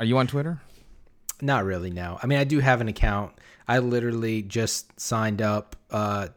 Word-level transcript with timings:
Are 0.00 0.04
you 0.04 0.18
on 0.18 0.26
Twitter? 0.26 0.60
Not 1.40 1.64
really. 1.64 1.90
No. 1.90 2.18
I 2.22 2.26
mean, 2.26 2.38
I 2.38 2.44
do 2.44 2.60
have 2.60 2.80
an 2.80 2.88
account. 2.88 3.32
I 3.66 3.78
literally 3.78 4.42
just 4.42 4.98
signed 5.00 5.42
up 5.42 5.76
uh, 5.90 6.28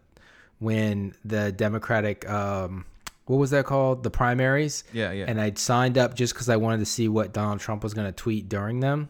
when 0.60 1.14
the 1.26 1.52
Democratic, 1.52 2.30
um, 2.30 2.86
what 3.26 3.38
was 3.38 3.52
that 3.52 3.66
called? 3.66 4.04
The 4.04 4.10
primaries. 4.10 4.84
Yeah, 4.94 5.12
yeah. 5.12 5.26
And 5.28 5.40
I 5.40 5.54
signed 5.56 5.98
up 5.98 6.16
just 6.16 6.34
because 6.34 6.50
I 6.50 6.56
wanted 6.56 6.80
to 6.80 6.86
see 6.86 7.08
what 7.10 7.34
Donald 7.34 7.60
Trump 7.60 7.84
was 7.84 7.94
going 7.94 8.08
to 8.08 8.14
tweet 8.14 8.50
during 8.50 8.80
them. 8.80 9.10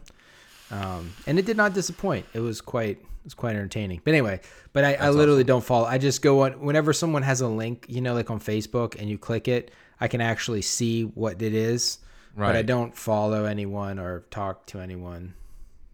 Um, 0.70 1.12
and 1.26 1.38
it 1.38 1.46
did 1.46 1.56
not 1.56 1.72
disappoint. 1.74 2.26
It 2.34 2.40
was 2.40 2.60
quite 2.60 2.98
it 2.98 3.24
was 3.24 3.34
quite 3.34 3.56
entertaining. 3.56 4.00
But 4.04 4.12
anyway, 4.12 4.40
but 4.72 4.84
I, 4.84 4.94
I 4.94 5.10
literally 5.10 5.44
don't 5.44 5.64
follow. 5.64 5.86
I 5.86 5.98
just 5.98 6.22
go 6.22 6.44
on 6.44 6.60
whenever 6.60 6.92
someone 6.92 7.22
has 7.22 7.40
a 7.40 7.48
link, 7.48 7.86
you 7.88 8.00
know, 8.00 8.14
like 8.14 8.30
on 8.30 8.40
Facebook, 8.40 8.98
and 8.98 9.08
you 9.08 9.18
click 9.18 9.48
it, 9.48 9.70
I 10.00 10.08
can 10.08 10.20
actually 10.20 10.62
see 10.62 11.02
what 11.02 11.40
it 11.40 11.54
is. 11.54 11.98
But 12.36 12.54
I 12.56 12.62
don't 12.62 12.96
follow 12.96 13.44
anyone 13.44 13.98
or 13.98 14.20
talk 14.30 14.66
to 14.66 14.78
anyone. 14.80 15.34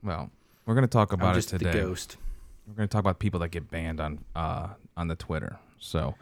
Well, 0.02 0.30
we're 0.66 0.74
gonna 0.74 0.86
talk 0.86 1.12
I'm 1.12 1.20
about 1.20 1.32
it 1.36 1.38
just 1.38 1.50
the 1.50 1.58
ghost. 1.58 2.16
We're 2.68 2.74
gonna 2.74 2.88
talk 2.88 3.00
about 3.00 3.18
people 3.18 3.40
that 3.40 3.48
get 3.50 3.70
banned 3.70 4.00
on 4.00 4.24
uh 4.36 4.68
on 4.96 5.08
the 5.08 5.16
Twitter. 5.16 5.58
So 5.78 6.14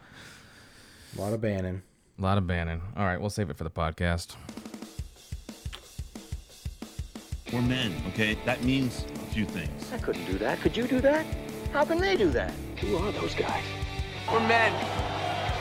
A 1.17 1.21
lot 1.21 1.33
of 1.33 1.41
banning. 1.41 1.81
a 2.17 2.21
lot 2.21 2.37
of 2.37 2.47
banning. 2.47 2.81
All 2.95 3.05
right, 3.05 3.19
we'll 3.19 3.29
save 3.29 3.49
it 3.49 3.57
for 3.57 3.63
the 3.65 3.69
podcast. 3.69 4.35
We're 7.51 7.61
men, 7.61 7.93
okay? 8.09 8.35
That 8.45 8.63
means 8.63 9.05
a 9.15 9.33
few 9.33 9.45
things. 9.45 9.91
I 9.93 9.97
couldn't 9.99 10.25
do 10.25 10.37
that. 10.39 10.59
Could 10.61 10.75
you 10.75 10.87
do 10.87 10.99
that? 11.01 11.25
How 11.71 11.85
can 11.85 11.99
they 11.99 12.15
do 12.17 12.29
that? 12.31 12.51
Who 12.81 12.95
are 12.97 13.11
those 13.11 13.35
guys? 13.35 13.63
We're 14.31 14.39
men, 14.47 14.73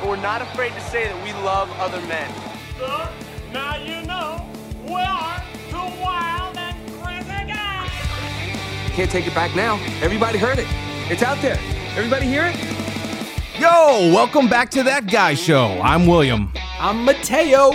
but 0.01 0.09
we're 0.09 0.17
not 0.17 0.41
afraid 0.41 0.73
to 0.73 0.81
say 0.81 1.05
that 1.05 1.23
we 1.25 1.33
love 1.45 1.71
other 1.79 2.01
men. 2.07 2.33
Sir, 2.79 3.09
now 3.53 3.77
you 3.77 4.03
know 4.07 4.47
we 4.85 5.01
are 5.01 5.43
two 5.69 5.77
wild 6.03 6.57
and 6.57 6.77
crazy 7.01 7.53
guys. 7.53 7.91
Can't 8.93 9.11
take 9.11 9.27
it 9.27 9.35
back 9.35 9.55
now. 9.55 9.77
Everybody 10.01 10.39
heard 10.39 10.59
it. 10.59 10.67
It's 11.11 11.23
out 11.23 11.41
there. 11.43 11.59
Everybody 11.97 12.27
hear 12.27 12.45
it? 12.47 12.57
Yo, 13.61 14.13
welcome 14.13 14.49
back 14.49 14.71
to 14.71 14.83
that 14.83 15.07
guy 15.07 15.35
show. 15.35 15.79
I'm 15.83 16.07
William. 16.07 16.51
I'm 16.81 17.05
Mateo. 17.05 17.71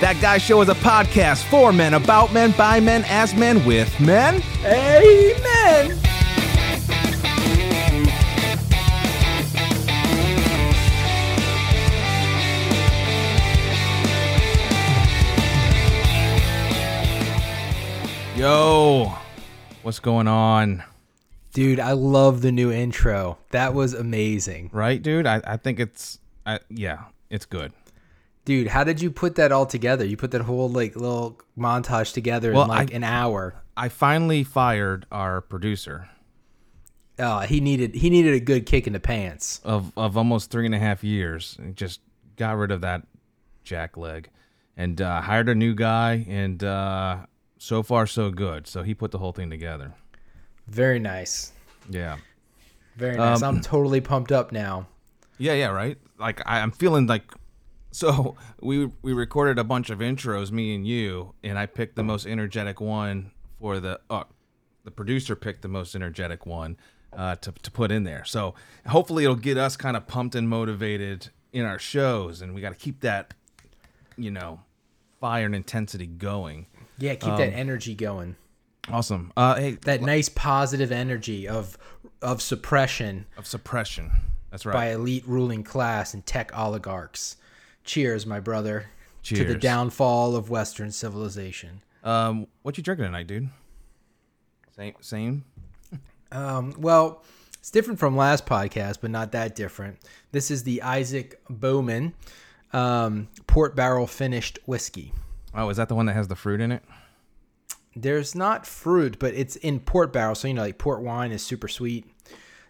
That 0.00 0.18
Guy 0.20 0.38
Show 0.38 0.60
is 0.62 0.68
a 0.68 0.74
podcast 0.74 1.44
for 1.44 1.72
men, 1.72 1.94
about 1.94 2.32
men, 2.32 2.50
by 2.58 2.80
men, 2.80 3.04
as 3.06 3.34
men, 3.36 3.64
with 3.64 4.00
men. 4.00 4.42
Amen. 4.64 6.11
Yo, 18.42 19.16
what's 19.82 20.00
going 20.00 20.26
on? 20.26 20.82
Dude, 21.52 21.78
I 21.78 21.92
love 21.92 22.40
the 22.42 22.50
new 22.50 22.72
intro. 22.72 23.38
That 23.50 23.72
was 23.72 23.94
amazing. 23.94 24.68
Right, 24.72 25.00
dude? 25.00 25.28
I, 25.28 25.40
I 25.46 25.56
think 25.58 25.78
it's, 25.78 26.18
I, 26.44 26.58
yeah, 26.68 27.04
it's 27.30 27.46
good. 27.46 27.72
Dude, 28.44 28.66
how 28.66 28.82
did 28.82 29.00
you 29.00 29.12
put 29.12 29.36
that 29.36 29.52
all 29.52 29.64
together? 29.64 30.04
You 30.04 30.16
put 30.16 30.32
that 30.32 30.40
whole 30.40 30.68
like 30.68 30.96
little 30.96 31.38
montage 31.56 32.12
together 32.14 32.52
Well, 32.52 32.64
in 32.64 32.68
like 32.70 32.90
I- 32.92 32.96
an 32.96 33.04
hour. 33.04 33.54
I 33.76 33.88
finally 33.88 34.42
fired 34.42 35.06
our 35.12 35.40
producer 35.40 36.08
Oh, 37.20 37.38
he 37.40 37.60
needed 37.60 37.94
he 37.94 38.10
needed 38.10 38.34
a 38.34 38.40
good 38.40 38.66
kick 38.66 38.88
in 38.88 38.92
the 38.92 38.98
pants. 38.98 39.60
of, 39.62 39.92
of 39.96 40.16
almost 40.16 40.50
three 40.50 40.66
and 40.66 40.74
a 40.74 40.80
half 40.80 41.04
years. 41.04 41.56
and 41.60 41.76
Just 41.76 42.00
got 42.34 42.56
rid 42.56 42.72
of 42.72 42.80
that 42.80 43.06
jack 43.62 43.96
leg 43.96 44.30
and 44.76 45.00
uh, 45.00 45.20
hired 45.20 45.48
a 45.48 45.54
new 45.54 45.76
guy. 45.76 46.26
And 46.28 46.64
uh, 46.64 47.18
so 47.62 47.82
far, 47.84 48.08
so 48.08 48.30
good. 48.30 48.66
So 48.66 48.82
he 48.82 48.92
put 48.92 49.12
the 49.12 49.18
whole 49.18 49.30
thing 49.30 49.48
together. 49.48 49.94
Very 50.66 50.98
nice. 50.98 51.52
Yeah. 51.88 52.16
Very 52.96 53.16
nice. 53.16 53.40
Um, 53.40 53.56
I'm 53.56 53.62
totally 53.62 54.00
pumped 54.00 54.32
up 54.32 54.50
now. 54.50 54.88
Yeah, 55.38 55.54
yeah, 55.54 55.68
right. 55.68 55.96
Like 56.18 56.42
I, 56.44 56.60
I'm 56.60 56.72
feeling 56.72 57.06
like 57.06 57.22
so 57.92 58.36
we 58.60 58.90
we 59.02 59.12
recorded 59.12 59.58
a 59.60 59.64
bunch 59.64 59.90
of 59.90 60.00
intros, 60.00 60.50
me 60.50 60.74
and 60.74 60.86
you, 60.86 61.34
and 61.44 61.56
I 61.58 61.66
picked 61.66 61.94
the 61.94 62.02
most 62.02 62.26
energetic 62.26 62.80
one 62.80 63.30
for 63.60 63.78
the 63.78 64.00
uh, 64.10 64.24
the 64.84 64.90
producer 64.90 65.36
picked 65.36 65.62
the 65.62 65.68
most 65.68 65.94
energetic 65.94 66.44
one 66.44 66.76
uh, 67.12 67.36
to 67.36 67.52
to 67.52 67.70
put 67.70 67.92
in 67.92 68.02
there. 68.02 68.24
So 68.24 68.54
hopefully 68.88 69.22
it'll 69.22 69.36
get 69.36 69.56
us 69.56 69.76
kind 69.76 69.96
of 69.96 70.08
pumped 70.08 70.34
and 70.34 70.48
motivated 70.48 71.28
in 71.52 71.64
our 71.64 71.78
shows, 71.78 72.42
and 72.42 72.54
we 72.54 72.60
got 72.60 72.70
to 72.70 72.74
keep 72.74 73.00
that 73.02 73.34
you 74.16 74.32
know 74.32 74.60
fire 75.20 75.46
and 75.46 75.54
intensity 75.54 76.06
going. 76.06 76.66
Yeah, 77.02 77.16
keep 77.16 77.32
Um, 77.32 77.38
that 77.38 77.52
energy 77.52 77.96
going. 77.96 78.36
Awesome. 78.88 79.32
Uh, 79.36 79.56
hey, 79.56 79.70
That 79.82 80.02
nice 80.02 80.28
positive 80.28 80.92
energy 80.92 81.48
of 81.48 81.76
of 82.20 82.40
suppression 82.40 83.26
of 83.36 83.44
suppression. 83.48 84.12
That's 84.52 84.64
right. 84.64 84.72
by 84.72 84.90
elite 84.92 85.24
ruling 85.26 85.64
class 85.64 86.14
and 86.14 86.24
tech 86.24 86.56
oligarchs. 86.56 87.36
Cheers, 87.82 88.24
my 88.24 88.38
brother. 88.38 88.86
Cheers. 89.22 89.40
To 89.40 89.44
the 89.46 89.58
downfall 89.58 90.36
of 90.36 90.48
Western 90.48 90.92
civilization. 90.92 91.82
Um, 92.04 92.46
what 92.62 92.76
you 92.78 92.84
drinking 92.84 93.06
tonight, 93.06 93.26
dude? 93.26 93.48
Same, 94.76 94.94
same. 95.00 95.44
Um, 96.30 96.74
well, 96.78 97.24
it's 97.58 97.70
different 97.70 97.98
from 97.98 98.16
last 98.16 98.46
podcast, 98.46 98.98
but 99.00 99.10
not 99.10 99.32
that 99.32 99.54
different. 99.56 99.98
This 100.30 100.50
is 100.50 100.62
the 100.62 100.82
Isaac 100.82 101.40
Bowman 101.50 102.14
um, 102.72 103.28
port 103.46 103.74
barrel 103.76 104.06
finished 104.06 104.58
whiskey. 104.66 105.12
Oh, 105.54 105.68
is 105.68 105.76
that 105.76 105.88
the 105.88 105.94
one 105.94 106.06
that 106.06 106.14
has 106.14 106.28
the 106.28 106.36
fruit 106.36 106.60
in 106.60 106.72
it? 106.72 106.82
There's 107.94 108.34
not 108.34 108.66
fruit, 108.66 109.18
but 109.18 109.34
it's 109.34 109.56
in 109.56 109.80
port 109.80 110.12
barrel. 110.12 110.34
So, 110.34 110.48
you 110.48 110.54
know, 110.54 110.62
like 110.62 110.78
port 110.78 111.02
wine 111.02 111.30
is 111.30 111.44
super 111.44 111.68
sweet. 111.68 112.06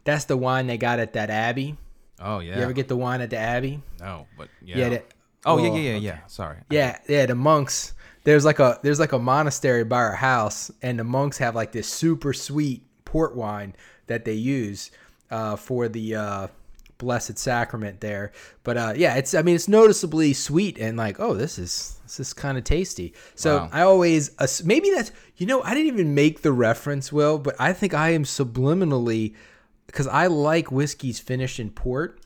That's 0.05 0.25
the 0.25 0.37
wine 0.37 0.67
they 0.67 0.79
got 0.79 0.99
at 0.99 1.13
that 1.13 1.31
Abbey. 1.31 1.77
Oh 2.21 2.41
yeah. 2.41 2.57
You 2.57 2.63
ever 2.63 2.73
get 2.73 2.89
the 2.89 2.97
wine 2.97 3.21
at 3.21 3.31
the 3.31 3.39
Abbey? 3.39 3.83
No, 4.01 4.27
but 4.37 4.49
yeah. 4.61 4.77
Yeah. 4.79 4.89
that- 4.91 5.15
oh 5.47 5.59
yeah, 5.59 5.69
well, 5.71 5.79
yeah, 5.79 5.91
yeah, 5.93 5.97
yeah. 5.99 6.19
Sorry. 6.27 6.59
Yeah, 6.71 6.99
yeah, 7.09 7.27
the 7.27 7.35
monks. 7.37 7.95
There's 8.25 8.45
like 8.45 8.59
a 8.61 8.79
there's 8.83 9.01
like 9.01 9.13
a 9.13 9.19
monastery 9.19 9.85
by 9.85 9.97
our 9.97 10.15
house, 10.15 10.71
and 10.83 10.99
the 10.99 11.05
monks 11.05 11.39
have 11.39 11.55
like 11.57 11.73
this 11.73 11.89
super 11.89 12.33
sweet 12.33 12.85
port 13.05 13.35
wine 13.37 13.75
that 14.07 14.25
they 14.25 14.35
use 14.35 14.91
uh, 15.31 15.57
for 15.57 15.89
the 15.89 16.15
uh, 16.17 16.47
Blessed 17.03 17.37
Sacrament 17.37 18.01
there. 18.01 18.33
But 18.65 18.77
uh, 18.77 18.95
yeah, 18.97 19.17
it's 19.17 19.35
I 19.35 19.43
mean 19.43 19.55
it's 19.55 19.69
noticeably 19.69 20.33
sweet 20.33 20.79
and 20.79 20.97
like 20.97 21.21
oh 21.21 21.35
this 21.35 21.59
is 21.59 21.99
this 22.05 22.19
is 22.21 22.33
kind 22.33 22.57
of 22.57 22.65
tasty. 22.65 23.13
So 23.35 23.59
Wow. 23.59 23.69
I 23.73 23.83
always 23.83 24.31
maybe 24.65 24.91
that's 24.91 25.13
you 25.37 25.47
know 25.47 25.63
I 25.63 25.75
didn't 25.75 25.89
even 25.89 26.15
make 26.15 26.43
the 26.43 26.53
reference, 26.53 27.13
Will, 27.13 27.39
but 27.39 27.55
I 27.59 27.73
think 27.73 27.93
I 27.93 28.11
am 28.11 28.25
subliminally 28.25 29.35
because 29.87 30.07
I 30.07 30.27
like 30.29 30.73
whiskeys 30.73 31.19
finished 31.21 31.61
in 31.61 31.71
port. 31.71 32.19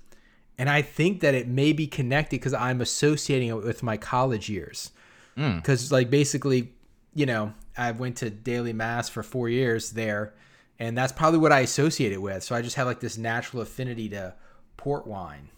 And 0.59 0.71
I 0.71 0.81
think 0.81 1.21
that 1.21 1.35
it 1.35 1.49
may 1.49 1.75
be 1.75 1.87
connected 1.87 2.37
because 2.41 2.55
I'm 2.55 2.81
associating 2.81 3.49
it 3.49 3.57
with 3.63 3.83
my 3.83 3.99
college 3.99 4.49
years. 4.49 4.91
Because, 5.35 5.93
like, 5.93 6.09
basically, 6.09 6.73
you 7.15 7.27
know, 7.27 7.53
I 7.77 7.91
went 7.91 8.17
to 8.19 8.31
daily 8.31 8.73
mass 8.73 9.11
for 9.11 9.23
four 9.23 9.51
years 9.51 9.91
there, 9.91 10.33
and 10.79 10.97
that's 10.97 11.13
probably 11.13 11.41
what 11.41 11.53
I 11.53 11.61
associate 11.61 12.13
it 12.13 12.23
with. 12.23 12.43
So 12.43 12.55
I 12.55 12.63
just 12.63 12.77
have 12.77 12.87
like 12.87 13.01
this 13.01 13.19
natural 13.19 13.61
affinity 13.63 14.09
to 14.11 14.33
port 14.77 15.07
wine. 15.07 15.49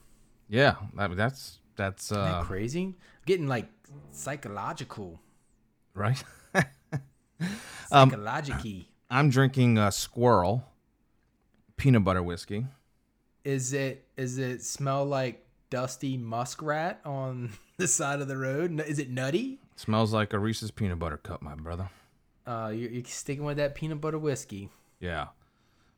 Yeah, 0.49 0.77
that, 0.97 1.17
that's 1.17 1.59
that's 1.77 2.11
Isn't 2.11 2.23
that 2.23 2.35
uh, 2.35 2.43
crazy? 2.43 2.83
I'm 2.83 2.95
getting 3.27 3.47
like 3.47 3.69
psychological. 4.11 5.21
right. 5.95 6.23
Psychologic 7.89 8.57
I'm 9.11 9.31
drinking 9.31 9.79
uh, 9.79 9.89
Skrewball 9.89 10.65
peanut 11.77 12.05
butter 12.05 12.23
whiskey. 12.23 12.67
Is 13.45 13.73
it? 13.73 14.05
Is 14.17 14.37
it 14.39 14.63
smell 14.63 15.07
like 15.07 15.47
dusty 15.71 16.19
muskrat 16.19 17.01
on 17.05 17.53
the 17.79 17.89
side 17.89 18.21
of 18.21 18.29
the 18.29 18.37
road? 18.37 18.79
Is 18.81 18.99
it 18.99 19.09
nutty? 19.09 19.61
Smells 19.77 20.13
like 20.13 20.33
a 20.33 20.39
Reese's 20.39 20.71
peanut 20.71 20.99
butter 20.99 21.17
cup, 21.17 21.41
my 21.41 21.55
brother. 21.55 21.89
Uh, 22.47 22.73
you're, 22.75 22.91
you're 22.91 23.05
sticking 23.05 23.45
with 23.45 23.59
that 23.59 23.75
peanut 23.75 24.01
butter 24.01 24.19
whiskey. 24.19 24.69
Yeah. 25.01 25.29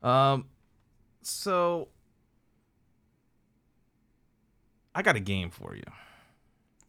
Um. 0.03 0.47
So 1.23 1.89
I 4.95 5.03
got 5.03 5.17
a 5.17 5.21
game 5.21 5.51
for 5.51 5.75
you. 5.75 5.85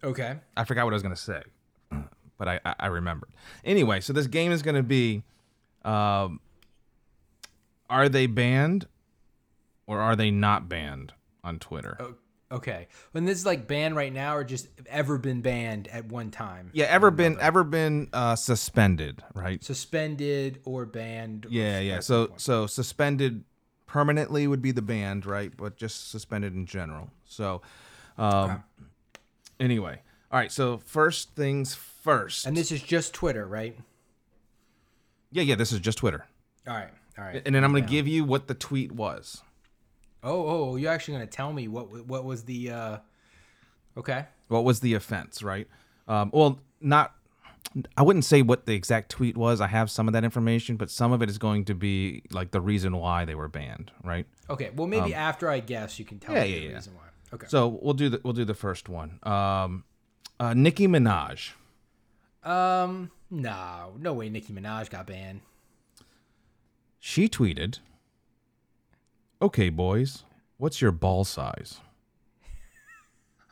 Okay. 0.04 0.36
I 0.58 0.64
forgot 0.64 0.86
what 0.86 0.94
I 0.94 0.96
was 0.96 1.04
gonna 1.04 1.16
say, 1.16 1.44
but 2.38 2.48
I 2.48 2.60
I, 2.66 2.76
I 2.80 2.88
remembered. 2.88 3.30
Anyway, 3.64 4.02
so 4.02 4.14
this 4.14 4.28
game 4.28 4.52
is 4.52 4.62
gonna 4.62 4.84
be, 4.84 5.24
um, 5.86 6.40
are 7.90 8.10
they 8.10 8.26
banned, 8.26 8.88
or 9.86 10.00
are 10.00 10.16
they 10.16 10.32
not 10.32 10.68
banned 10.68 11.14
on 11.44 11.60
Twitter? 11.60 12.16
Okay. 12.52 12.88
And 13.14 13.28
this 13.28 13.38
is 13.38 13.46
like 13.46 13.68
banned 13.68 13.96
right 13.96 14.12
now, 14.12 14.36
or 14.36 14.44
just 14.44 14.68
ever 14.88 15.18
been 15.18 15.42
banned 15.42 15.88
at 15.88 16.06
one 16.06 16.32
time? 16.32 16.70
Yeah, 16.74 16.86
ever 16.86 17.10
been 17.12 17.38
ever 17.40 17.64
been 17.64 18.10
uh, 18.12 18.36
suspended, 18.36 19.24
right? 19.34 19.64
Suspended 19.64 20.60
or 20.66 20.86
banned? 20.86 21.46
Yeah, 21.50 21.80
yeah. 21.80 22.00
So 22.02 22.34
so 22.38 22.68
suspended 22.68 23.46
permanently 23.92 24.48
would 24.48 24.62
be 24.62 24.72
the 24.72 24.82
banned, 24.82 25.26
right? 25.26 25.52
But 25.56 25.78
just 25.78 26.10
suspended 26.10 26.56
in 26.56 26.66
general. 26.66 27.10
So, 27.26 27.62
um, 28.18 28.64
anyway, 29.60 30.02
all 30.32 30.40
right. 30.40 30.52
So 30.52 30.78
first 30.78 31.36
things 31.36 31.74
first. 31.76 32.46
And 32.46 32.56
this 32.56 32.72
is 32.72 32.82
just 32.82 33.14
Twitter, 33.14 33.46
right? 33.46 33.78
Yeah, 35.32 35.44
yeah. 35.44 35.56
This 35.56 35.72
is 35.72 35.80
just 35.80 35.98
Twitter, 36.00 36.26
All 36.68 36.74
right, 36.74 36.90
all 37.18 37.24
right. 37.24 37.42
and 37.46 37.56
then 37.56 37.64
I'm 37.64 37.72
gonna 37.72 37.86
give 37.86 38.08
you 38.08 38.24
what 38.24 38.48
the 38.48 38.54
tweet 38.54 38.92
was. 38.92 39.42
Oh, 40.24 40.46
oh, 40.48 40.76
you're 40.76 40.92
actually 40.92 41.16
gonna 41.16 41.28
tell 41.28 41.54
me 41.54 41.68
what 41.68 42.06
what 42.06 42.26
was 42.26 42.44
the? 42.44 42.72
uh 42.72 42.98
Okay. 43.98 44.26
What 44.48 44.64
was 44.64 44.80
the 44.80 44.94
offense, 44.94 45.44
right? 45.44 45.68
Um, 46.08 46.30
well, 46.34 46.60
not. 46.80 47.14
I 47.96 48.02
wouldn't 48.02 48.26
say 48.26 48.42
what 48.42 48.66
the 48.66 48.74
exact 48.74 49.10
tweet 49.12 49.38
was. 49.38 49.62
I 49.62 49.68
have 49.68 49.90
some 49.90 50.08
of 50.08 50.14
that 50.14 50.24
information, 50.24 50.76
but 50.76 50.90
some 50.90 51.14
of 51.14 51.22
it 51.22 51.30
is 51.30 51.38
going 51.38 51.66
to 51.66 51.76
be 51.76 52.24
like 52.32 52.52
the 52.52 52.60
reason 52.60 52.98
why 52.98 53.24
they 53.24 53.36
were 53.36 53.48
banned, 53.48 53.92
right? 54.04 54.26
Okay. 54.50 54.72
Well, 54.76 54.88
maybe 54.88 55.14
after 55.14 55.50
I 55.50 55.60
guess, 55.60 55.98
you 56.00 56.06
can 56.06 56.20
tell 56.20 56.36
yeah, 56.36 56.44
me 56.44 56.50
yeah, 56.50 56.60
the 56.60 56.66
yeah. 56.66 56.74
reason 56.76 56.94
why. 56.96 57.04
Okay. 57.34 57.48
So 57.48 57.80
we'll 57.82 57.94
do 57.94 58.10
the 58.10 58.22
we'll 58.24 58.34
do 58.34 58.46
the 58.46 58.54
first 58.54 58.90
one. 58.90 59.20
Um, 59.24 59.84
uh, 60.40 60.54
Nicki 60.54 60.88
Minaj. 60.88 61.52
Um, 62.44 63.12
no, 63.30 63.94
no 64.00 64.14
way. 64.14 64.30
Nicki 64.30 64.54
Minaj 64.54 64.90
got 64.90 65.08
banned. 65.08 65.42
She 67.00 67.30
tweeted, 67.30 67.80
"Okay, 69.42 69.70
boys, 69.70 70.24
what's 70.58 70.82
your 70.82 70.92
ball 70.92 71.24
size?" 71.24 71.80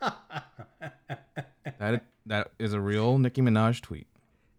that 0.00 2.02
that 2.26 2.50
is 2.58 2.72
a 2.72 2.80
real 2.80 3.18
Nicki 3.18 3.40
Minaj 3.40 3.80
tweet. 3.80 4.06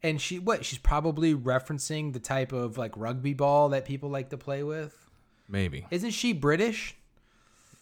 And 0.03 0.19
she 0.19 0.39
what? 0.39 0.65
She's 0.65 0.79
probably 0.79 1.35
referencing 1.35 2.13
the 2.13 2.19
type 2.19 2.51
of 2.51 2.77
like 2.77 2.95
rugby 2.97 3.33
ball 3.33 3.69
that 3.69 3.85
people 3.85 4.09
like 4.09 4.29
to 4.29 4.37
play 4.37 4.63
with. 4.63 5.09
Maybe 5.47 5.85
Isn't 5.91 6.11
she 6.11 6.33
British? 6.33 6.95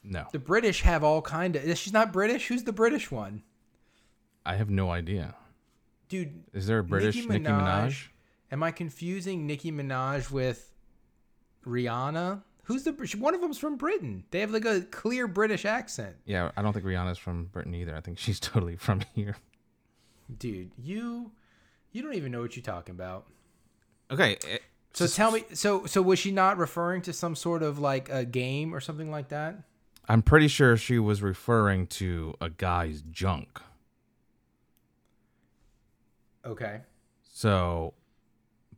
No. 0.03 0.25
The 0.31 0.39
British 0.39 0.81
have 0.81 1.03
all 1.03 1.21
kind 1.21 1.55
of. 1.55 1.77
She's 1.77 1.93
not 1.93 2.13
British. 2.13 2.47
Who's 2.47 2.63
the 2.63 2.71
British 2.73 3.11
one? 3.11 3.43
I 4.45 4.55
have 4.55 4.69
no 4.69 4.89
idea. 4.91 5.35
Dude, 6.07 6.43
Is 6.53 6.65
there 6.67 6.79
a 6.79 6.83
British 6.83 7.15
Nicki 7.27 7.43
Minaj? 7.45 8.07
Am 8.51 8.63
I 8.63 8.71
confusing 8.71 9.45
Nicki 9.45 9.71
Minaj 9.71 10.31
with 10.31 10.73
Rihanna? 11.65 12.41
Who's 12.63 12.83
the 12.83 12.91
one 13.19 13.33
of 13.33 13.41
them's 13.41 13.57
from 13.57 13.77
Britain? 13.77 14.23
They 14.31 14.39
have 14.41 14.51
like 14.51 14.65
a 14.65 14.81
clear 14.81 15.27
British 15.27 15.65
accent. 15.65 16.15
Yeah, 16.25 16.51
I 16.55 16.61
don't 16.61 16.73
think 16.73 16.85
Rihanna's 16.85 17.17
from 17.17 17.45
Britain 17.45 17.73
either. 17.73 17.95
I 17.95 18.01
think 18.01 18.17
she's 18.19 18.39
totally 18.51 18.75
from 18.75 19.01
here. 19.13 19.35
Dude, 20.37 20.71
you 20.77 21.31
you 21.91 22.01
don't 22.03 22.13
even 22.13 22.31
know 22.31 22.41
what 22.41 22.55
you're 22.55 22.63
talking 22.63 22.93
about. 22.95 23.25
Okay, 24.11 24.37
it- 24.47 24.63
So 24.93 25.07
tell 25.07 25.31
me, 25.31 25.43
so 25.53 25.85
so 25.85 26.01
was 26.01 26.19
she 26.19 26.31
not 26.31 26.57
referring 26.57 27.01
to 27.03 27.13
some 27.13 27.35
sort 27.35 27.63
of 27.63 27.79
like 27.79 28.09
a 28.09 28.25
game 28.25 28.73
or 28.73 28.79
something 28.79 29.09
like 29.11 29.29
that? 29.29 29.63
I'm 30.09 30.23
pretty 30.23 30.47
sure 30.47 30.75
she 30.75 30.97
was 30.97 31.21
referring 31.21 31.85
to 31.87 32.33
a 32.41 32.49
guy's 32.49 33.03
junk. 33.11 33.61
Okay. 36.43 36.81
So, 37.21 37.93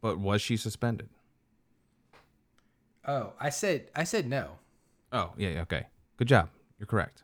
but 0.02 0.20
was 0.20 0.42
she 0.42 0.58
suspended? 0.58 1.08
Oh, 3.08 3.32
I 3.40 3.50
said 3.50 3.90
I 3.96 4.04
said 4.04 4.28
no. 4.28 4.60
Oh, 5.14 5.32
yeah, 5.38 5.50
yeah, 5.50 5.62
okay. 5.62 5.88
Good 6.18 6.28
job. 6.28 6.50
You're 6.78 6.88
correct. 6.88 7.24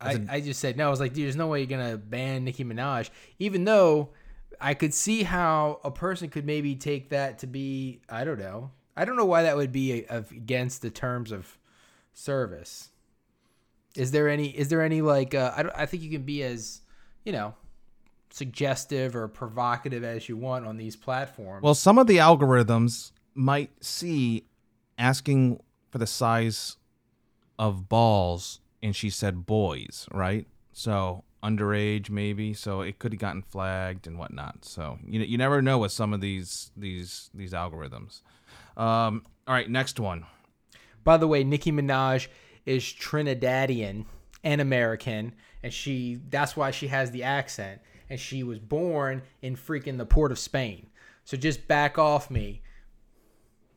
I, 0.00 0.20
I 0.28 0.40
just 0.40 0.58
said 0.58 0.76
no. 0.76 0.88
I 0.88 0.90
was 0.90 0.98
like, 0.98 1.14
dude, 1.14 1.26
there's 1.26 1.36
no 1.36 1.46
way 1.46 1.60
you're 1.60 1.68
gonna 1.68 1.96
ban 1.96 2.44
Nicki 2.44 2.64
Minaj, 2.64 3.08
even 3.38 3.64
though 3.64 4.10
I 4.60 4.74
could 4.74 4.92
see 4.92 5.22
how 5.22 5.80
a 5.84 5.92
person 5.92 6.28
could 6.28 6.44
maybe 6.44 6.74
take 6.74 7.10
that 7.10 7.38
to 7.38 7.46
be. 7.46 8.00
I 8.08 8.24
don't 8.24 8.40
know. 8.40 8.72
I 8.96 9.04
don't 9.04 9.16
know 9.16 9.24
why 9.24 9.44
that 9.44 9.56
would 9.56 9.70
be 9.70 10.04
a, 10.10 10.18
against 10.18 10.82
the 10.82 10.90
terms 10.90 11.30
of 11.30 11.56
service. 12.12 12.90
Is 13.96 14.10
there 14.10 14.28
any? 14.28 14.48
Is 14.48 14.68
there 14.68 14.82
any 14.82 15.02
like? 15.02 15.34
Uh, 15.34 15.52
I 15.56 15.82
I 15.82 15.86
think 15.86 16.02
you 16.02 16.10
can 16.10 16.22
be 16.22 16.42
as, 16.42 16.80
you 17.24 17.32
know, 17.32 17.54
suggestive 18.30 19.14
or 19.14 19.28
provocative 19.28 20.04
as 20.04 20.28
you 20.28 20.36
want 20.36 20.66
on 20.66 20.76
these 20.76 20.96
platforms. 20.96 21.62
Well, 21.62 21.74
some 21.74 21.98
of 21.98 22.06
the 22.06 22.16
algorithms 22.16 23.12
might 23.34 23.70
see 23.84 24.44
asking 24.98 25.60
for 25.90 25.98
the 25.98 26.06
size 26.06 26.76
of 27.58 27.88
balls, 27.88 28.60
and 28.82 28.96
she 28.96 29.10
said 29.10 29.46
boys, 29.46 30.06
right? 30.10 30.46
So 30.72 31.24
underage, 31.42 32.08
maybe. 32.08 32.54
So 32.54 32.80
it 32.80 32.98
could 32.98 33.12
have 33.12 33.20
gotten 33.20 33.42
flagged 33.42 34.06
and 34.06 34.18
whatnot. 34.18 34.64
So 34.64 34.98
you 35.06 35.20
you 35.20 35.36
never 35.36 35.60
know 35.60 35.78
with 35.78 35.92
some 35.92 36.12
of 36.12 36.20
these 36.20 36.70
these 36.76 37.30
these 37.34 37.52
algorithms. 37.52 38.22
Um, 38.76 39.24
all 39.46 39.54
right, 39.54 39.68
next 39.68 40.00
one. 40.00 40.24
By 41.04 41.16
the 41.16 41.26
way, 41.26 41.44
Nicki 41.44 41.72
Minaj 41.72 42.28
is 42.66 42.82
Trinidadian 42.84 44.04
and 44.44 44.60
American, 44.60 45.34
and 45.62 45.72
she 45.72 46.20
that's 46.30 46.56
why 46.56 46.70
she 46.70 46.88
has 46.88 47.10
the 47.10 47.22
accent. 47.22 47.80
And 48.10 48.20
she 48.20 48.42
was 48.42 48.58
born 48.58 49.22
in 49.40 49.56
freaking 49.56 49.96
the 49.96 50.04
port 50.04 50.32
of 50.32 50.38
Spain. 50.38 50.88
So 51.24 51.36
just 51.38 51.66
back 51.66 51.98
off 51.98 52.30
me. 52.30 52.60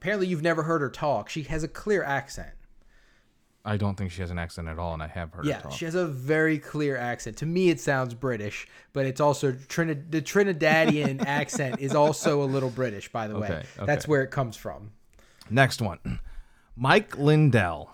Apparently 0.01 0.27
you've 0.27 0.41
never 0.41 0.63
heard 0.63 0.81
her 0.81 0.89
talk. 0.89 1.29
She 1.29 1.43
has 1.43 1.63
a 1.63 1.69
clear 1.69 2.03
accent. 2.03 2.49
I 3.63 3.77
don't 3.77 3.95
think 3.95 4.11
she 4.11 4.21
has 4.21 4.29
an 4.31 4.37
accent 4.37 4.67
at 4.67 4.77
all, 4.77 4.93
and 4.93 5.01
I 5.01 5.07
have 5.07 5.31
heard 5.31 5.45
her 5.45 5.49
Yeah, 5.51 5.61
talk. 5.61 5.71
she 5.71 5.85
has 5.85 5.95
a 5.95 6.05
very 6.05 6.59
clear 6.59 6.97
accent. 6.97 7.37
To 7.37 7.45
me, 7.47 7.69
it 7.69 7.79
sounds 7.79 8.13
British, 8.13 8.67
but 8.93 9.05
it's 9.07 9.19
also 9.21 9.53
Trini- 9.53 10.11
the 10.11 10.21
Trinidadian 10.21 11.25
accent 11.25 11.79
is 11.79 11.95
also 11.95 12.43
a 12.43 12.45
little 12.45 12.69
British, 12.69 13.11
by 13.11 13.27
the 13.27 13.39
way. 13.39 13.47
Okay, 13.47 13.63
That's 13.85 14.07
where 14.07 14.21
it 14.21 14.29
comes 14.31 14.55
from. 14.57 14.91
Next 15.49 15.81
one, 15.81 16.19
Mike 16.75 17.17
Lindell. 17.17 17.89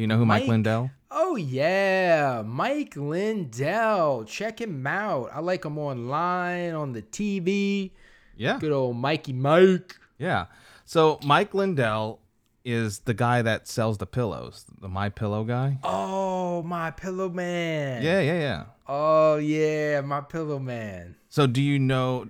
Do 0.00 0.02
you 0.02 0.08
know 0.08 0.16
who 0.16 0.24
Mike, 0.24 0.44
Mike? 0.44 0.48
Lindell? 0.48 0.90
Oh 1.10 1.36
yeah, 1.36 2.42
Mike 2.46 2.96
Lindell. 2.96 4.24
Check 4.24 4.58
him 4.58 4.86
out. 4.86 5.28
I 5.30 5.40
like 5.40 5.66
him 5.66 5.76
online 5.76 6.72
on 6.72 6.94
the 6.94 7.02
TV. 7.02 7.90
Yeah, 8.34 8.58
Good 8.58 8.72
old 8.72 8.96
Mikey 8.96 9.34
Mike. 9.34 9.94
yeah. 10.16 10.46
So 10.86 11.20
Mike 11.22 11.52
Lindell 11.52 12.20
is 12.64 13.00
the 13.00 13.12
guy 13.12 13.42
that 13.42 13.68
sells 13.68 13.98
the 13.98 14.06
pillows, 14.06 14.64
the 14.80 14.88
My 14.88 15.10
Pillow 15.10 15.44
guy. 15.44 15.78
Oh, 15.84 16.62
my 16.62 16.92
pillow 16.92 17.28
man. 17.28 18.02
Yeah, 18.02 18.20
yeah, 18.20 18.40
yeah. 18.40 18.64
Oh 18.88 19.36
yeah, 19.36 20.00
my 20.00 20.22
pillow 20.22 20.58
man. 20.58 21.14
So 21.28 21.46
do 21.46 21.60
you 21.60 21.78
know? 21.78 22.26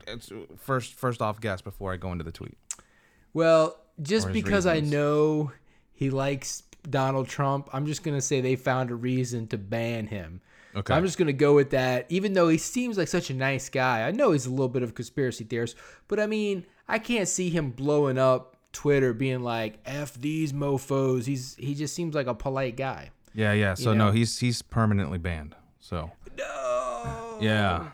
First, 0.57 0.95
first 0.95 1.23
off, 1.23 1.41
guess 1.41 1.61
before 1.63 1.93
I 1.93 1.99
go 1.99 2.11
into 2.11 2.25
the 2.25 2.33
tweet. 2.33 2.59
Well, 3.33 3.77
just 4.03 4.33
because 4.33 4.67
I 4.67 4.81
know 4.81 5.53
he 5.93 6.11
likes 6.11 6.65
Donald 6.89 7.29
Trump, 7.29 7.69
I'm 7.73 7.87
just 7.87 8.03
gonna 8.03 8.21
say 8.21 8.41
they 8.41 8.57
found 8.57 8.91
a 8.91 8.95
reason 8.95 9.47
to 9.49 9.59
ban 9.59 10.07
him. 10.07 10.41
Okay. 10.75 10.95
I'm 10.95 11.05
just 11.05 11.19
gonna 11.19 11.33
go 11.33 11.55
with 11.55 11.71
that, 11.71 12.07
even 12.09 12.33
though 12.33 12.49
he 12.49 12.59
seems 12.59 12.97
like 12.97 13.09
such 13.09 13.31
a 13.31 13.35
nice 13.35 13.69
guy. 13.69 14.07
I 14.07 14.13
know 14.13 14.33
he's 14.33 14.47
a 14.47 14.51
little 14.51 14.69
bit 14.69 14.83
of 14.83 14.91
a 14.91 14.93
conspiracy 14.93 15.45
theorist, 15.45 15.77
but 16.09 16.21
I 16.21 16.27
mean, 16.27 16.65
I 16.89 16.99
can't 16.99 17.29
see 17.29 17.51
him 17.51 17.71
blowing 17.71 18.19
up 18.19 18.57
Twitter, 18.73 19.13
being 19.13 19.43
like 19.43 19.79
"f 19.85 20.15
these 20.15 20.53
mofo's." 20.53 21.27
He's 21.27 21.57
he 21.57 21.75
just 21.75 21.95
seems 21.95 22.15
like 22.15 22.27
a 22.29 22.35
polite 22.35 22.77
guy. 22.77 23.11
Yeah, 23.35 23.53
yeah. 23.53 23.75
So 23.75 23.93
You 23.93 23.99
no, 23.99 24.11
he's 24.13 24.39
he's 24.39 24.63
permanently 24.63 25.19
banned. 25.19 25.55
So 25.81 26.11
No. 26.39 27.39
yeah, 27.41 27.91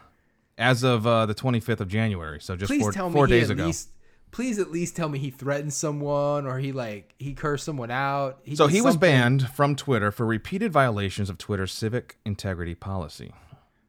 as 0.59 0.83
of 0.83 1.07
uh, 1.07 1.27
the 1.27 1.35
25th 1.35 1.81
of 1.81 1.89
January. 1.89 2.41
So 2.41 2.57
just 2.57 2.69
Please 2.71 2.83
four, 2.83 3.11
four 3.11 3.27
days 3.27 3.51
ago. 3.51 3.67
least. 3.67 3.91
Please 4.31 4.59
at 4.59 4.71
least 4.71 4.97
tell 4.97 5.09
me 5.09 5.19
he 5.19 5.31
threatened 5.31 5.73
someone 5.73 6.47
or 6.47 6.59
he 6.59 6.73
like 6.73 7.15
he 7.19 7.33
cursed 7.33 7.65
someone 7.65 7.91
out. 7.91 8.41
So 8.55 8.67
did 8.67 8.75
he 8.75 8.83
was 8.83 8.97
banned 8.97 9.49
from 9.51 9.77
Twitter 9.77 10.11
for 10.11 10.27
repeated 10.27 10.73
violations 10.73 11.31
of 11.31 11.39
Twitter's 11.39 11.73
civic 11.73 12.19
integrity 12.25 12.75
policy. 12.75 13.33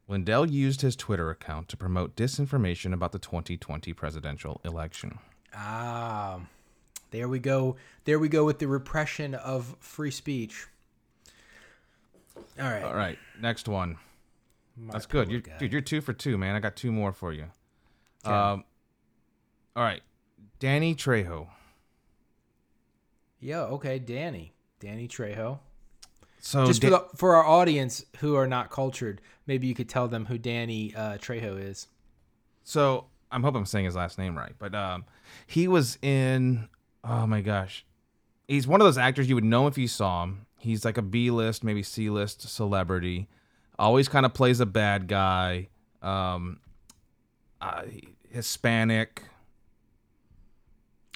Lindell 0.08 0.50
used 0.50 0.82
his 0.82 0.96
Twitter 0.96 1.30
account 1.30 1.68
to 1.70 1.76
promote 1.78 2.16
disinformation 2.16 2.94
about 2.94 3.12
the 3.12 3.20
2020 3.20 3.92
presidential 3.92 4.62
election. 4.64 5.20
Ah, 5.54 6.40
there 7.12 7.28
we 7.28 7.40
go. 7.40 7.76
There 8.06 8.18
we 8.20 8.30
go 8.30 8.46
with 8.46 8.60
the 8.60 8.68
repression 8.68 9.36
of 9.36 9.76
free 9.80 10.12
speech. 10.12 10.68
All 12.60 12.70
right. 12.70 12.84
All 12.84 12.96
right, 12.96 13.18
next 13.42 13.68
one. 13.68 13.98
That's 14.78 15.06
good. 15.06 15.30
You're, 15.30 15.42
dude, 15.42 15.72
you're 15.72 15.82
two 15.82 16.02
for 16.02 16.14
two, 16.14 16.38
man. 16.38 16.56
I 16.56 16.60
got 16.60 16.76
two 16.76 16.92
more 16.92 17.12
for 17.12 17.34
you. 17.34 17.46
Um, 18.24 18.64
all 19.76 19.84
right, 19.84 20.02
Danny 20.60 20.96
Trejo. 20.96 21.48
Yeah. 23.40 23.62
Okay. 23.64 24.00
Danny. 24.00 24.54
Danny 24.80 25.08
Trejo. 25.08 25.60
So 26.40 26.66
Just 26.66 26.82
Da- 26.82 26.90
for, 26.90 26.92
the, 27.12 27.18
for 27.18 27.36
our 27.36 27.46
audience 27.46 28.06
who 28.20 28.36
are 28.36 28.48
not 28.48 28.70
cultured, 28.70 29.22
maybe 29.48 29.68
you 29.68 29.76
could 29.76 29.90
tell 29.90 30.08
them 30.08 30.26
who 30.26 30.38
Danny 30.38 30.94
uh, 30.96 31.18
Trejo 31.18 31.60
is. 31.62 31.88
so 32.64 33.06
I'm 33.32 33.44
hoping 33.44 33.60
I'm 33.60 33.66
saying 33.66 33.86
his 33.86 33.96
last 33.96 34.18
name 34.18 34.38
right, 34.38 34.54
but 34.58 34.74
um, 34.74 35.04
he 35.48 35.68
was 35.68 35.98
in. 36.02 36.70
Oh 37.04 37.28
my 37.28 37.42
gosh, 37.42 37.86
he's 38.48 38.66
one 38.68 38.80
of 38.80 38.86
those 38.86 38.98
actors 38.98 39.28
you 39.28 39.36
would 39.36 39.44
know 39.44 39.68
if 39.68 39.78
you 39.78 39.88
saw 39.90 40.24
him. 40.24 40.46
He's 40.60 40.86
like 40.86 40.98
a 40.98 41.02
B 41.02 41.30
list, 41.30 41.62
maybe 41.64 41.84
C 41.84 42.10
list 42.10 42.48
celebrity. 42.48 43.28
Always 43.78 44.08
kind 44.08 44.26
of 44.26 44.34
plays 44.34 44.62
a 44.62 44.66
bad 44.66 45.08
guy. 45.10 45.68
Um, 46.02 46.60
uh, 47.60 47.84
Hispanic. 48.30 49.24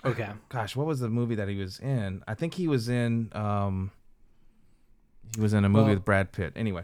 Okay. 0.05 0.29
Gosh, 0.49 0.75
what 0.75 0.87
was 0.87 0.99
the 0.99 1.09
movie 1.09 1.35
that 1.35 1.47
he 1.47 1.55
was 1.57 1.79
in? 1.79 2.23
I 2.27 2.33
think 2.33 2.53
he 2.55 2.67
was 2.67 2.89
in. 2.89 3.29
Um, 3.33 3.91
he 5.35 5.41
was 5.41 5.53
in 5.53 5.63
a 5.65 5.69
movie 5.69 5.85
Well- 5.85 5.93
with 5.95 6.05
Brad 6.05 6.31
Pitt. 6.31 6.53
Anyway, 6.55 6.83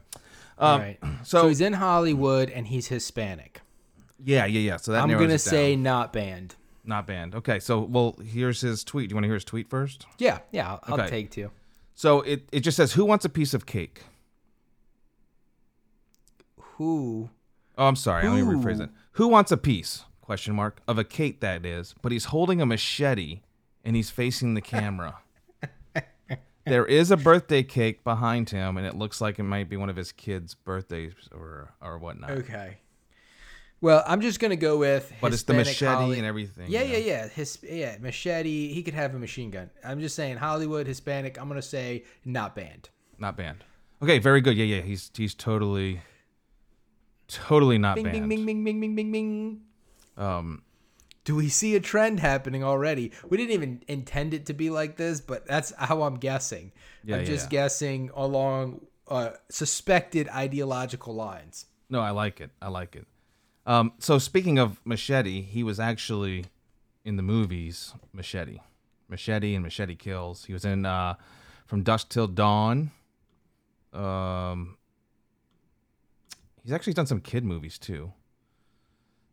um, 0.57 0.81
right. 0.81 0.97
so, 1.23 1.41
So, 1.41 1.47
he's 1.49 1.61
in 1.61 1.73
Hollywood 1.73 2.49
and 2.49 2.67
he's 2.67 2.87
Hispanic. 2.87 3.61
yeah, 4.23 4.45
yeah, 4.45 4.59
yeah. 4.61 4.77
So 4.77 4.91
that 4.93 5.03
I'm 5.03 5.09
gonna 5.09 5.37
say 5.39 5.73
down. 5.75 5.83
not 5.83 6.13
banned. 6.13 6.55
Not 6.85 7.05
banned. 7.05 7.35
Okay, 7.35 7.59
so 7.59 7.81
well, 7.81 8.15
here's 8.25 8.61
his 8.61 8.83
tweet. 8.85 9.09
Do 9.09 9.13
you 9.13 9.15
want 9.17 9.23
to 9.23 9.27
hear 9.27 9.33
his 9.35 9.43
tweet 9.43 9.69
first? 9.69 10.05
Yeah, 10.19 10.39
yeah, 10.51 10.77
I'll, 10.87 10.99
I'll 10.99 11.07
take 11.09 11.31
two. 11.31 11.51
So 11.95 12.21
it, 12.21 12.47
it 12.53 12.61
just 12.61 12.77
says, 12.77 12.93
"Who 12.93 13.03
wants 13.03 13.25
a 13.25 13.29
piece 13.29 13.53
of 13.53 13.65
cake?" 13.65 14.03
Who? 16.77 17.29
Oh, 17.77 17.87
I'm 17.87 17.95
sorry. 17.95 18.27
Let 18.27 18.35
me 18.35 18.41
rephrase 18.41 18.77
Who? 18.77 18.83
it. 18.83 18.89
Who 19.13 19.27
wants 19.27 19.51
a 19.51 19.57
piece? 19.57 20.03
Question 20.27 20.55
mark 20.55 20.81
of 20.89 20.97
a 20.97 21.05
cake 21.05 21.39
that 21.39 21.65
is, 21.65 21.95
but 22.01 22.11
he's 22.11 22.25
holding 22.25 22.59
a 22.59 22.65
machete 22.65 23.39
and 23.85 23.95
he's 23.95 24.09
facing 24.09 24.55
the 24.55 24.61
camera. 24.61 25.19
there 26.65 26.85
is 26.85 27.11
a 27.11 27.15
birthday 27.15 27.63
cake 27.63 28.03
behind 28.03 28.49
him, 28.49 28.75
and 28.75 28.85
it 28.85 28.93
looks 28.93 29.21
like 29.21 29.39
it 29.39 29.43
might 29.43 29.69
be 29.69 29.77
one 29.77 29.89
of 29.89 29.95
his 29.95 30.11
kids' 30.11 30.53
birthdays 30.53 31.13
or 31.31 31.71
or 31.81 31.97
whatnot. 31.97 32.31
Okay. 32.31 32.79
Well, 33.79 34.03
I'm 34.05 34.19
just 34.19 34.41
gonna 34.41 34.57
go 34.57 34.77
with. 34.77 35.13
But 35.21 35.31
it's 35.31 35.43
the 35.43 35.53
machete 35.53 35.85
Holly- 35.85 36.17
and 36.17 36.27
everything. 36.27 36.65
Yeah, 36.67 36.81
you 36.81 36.91
know? 36.91 36.99
yeah, 36.99 37.05
yeah. 37.05 37.27
His 37.29 37.59
yeah, 37.63 37.95
machete. 38.01 38.73
He 38.73 38.83
could 38.83 38.95
have 38.95 39.15
a 39.15 39.19
machine 39.19 39.49
gun. 39.49 39.69
I'm 39.81 40.01
just 40.01 40.13
saying 40.13 40.35
Hollywood, 40.35 40.87
Hispanic. 40.87 41.39
I'm 41.39 41.47
gonna 41.47 41.61
say 41.61 42.03
not 42.25 42.53
banned. 42.53 42.89
Not 43.17 43.37
banned. 43.37 43.63
Okay, 44.03 44.19
very 44.19 44.41
good. 44.41 44.57
Yeah, 44.57 44.65
yeah. 44.65 44.81
He's 44.81 45.09
he's 45.15 45.33
totally, 45.33 46.01
totally 47.29 47.77
not 47.77 47.95
Bing, 47.95 48.03
banned. 48.03 48.27
bing, 48.27 48.45
bing, 48.45 48.65
bing, 48.65 48.81
bing, 48.81 48.93
bing, 48.93 49.11
bing. 49.13 49.61
Um, 50.17 50.63
Do 51.25 51.35
we 51.35 51.49
see 51.49 51.75
a 51.75 51.79
trend 51.79 52.19
happening 52.19 52.63
already? 52.63 53.11
We 53.29 53.37
didn't 53.37 53.53
even 53.53 53.83
intend 53.87 54.33
it 54.33 54.45
to 54.47 54.53
be 54.53 54.69
like 54.69 54.97
this, 54.97 55.21
but 55.21 55.45
that's 55.45 55.73
how 55.77 56.03
I'm 56.03 56.15
guessing. 56.15 56.71
Yeah, 57.03 57.15
I'm 57.15 57.21
yeah, 57.21 57.27
just 57.27 57.45
yeah. 57.45 57.49
guessing 57.61 58.11
along 58.15 58.85
uh, 59.07 59.31
suspected 59.49 60.27
ideological 60.29 61.13
lines. 61.13 61.65
No, 61.89 62.01
I 62.01 62.11
like 62.11 62.41
it. 62.41 62.51
I 62.61 62.69
like 62.69 62.95
it. 62.95 63.05
Um, 63.65 63.93
so 63.99 64.17
speaking 64.17 64.57
of 64.57 64.79
Machete, 64.85 65.41
he 65.41 65.63
was 65.63 65.79
actually 65.79 66.45
in 67.03 67.17
the 67.17 67.23
movies 67.23 67.93
Machete, 68.13 68.59
Machete 69.09 69.53
and 69.53 69.63
Machete 69.63 69.95
Kills. 69.95 70.45
He 70.45 70.53
was 70.53 70.65
in 70.65 70.85
uh, 70.85 71.15
From 71.65 71.83
Dusk 71.83 72.09
Till 72.09 72.27
Dawn. 72.27 72.91
Um, 73.93 74.77
he's 76.63 76.71
actually 76.71 76.93
done 76.93 77.07
some 77.07 77.19
kid 77.21 77.43
movies 77.43 77.77
too. 77.77 78.13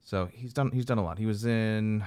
So 0.05 0.29
he's 0.33 0.53
done 0.53 0.71
he's 0.71 0.85
done 0.85 0.99
a 0.99 1.03
lot. 1.05 1.19
He 1.19 1.27
was 1.27 1.45
in 1.45 2.05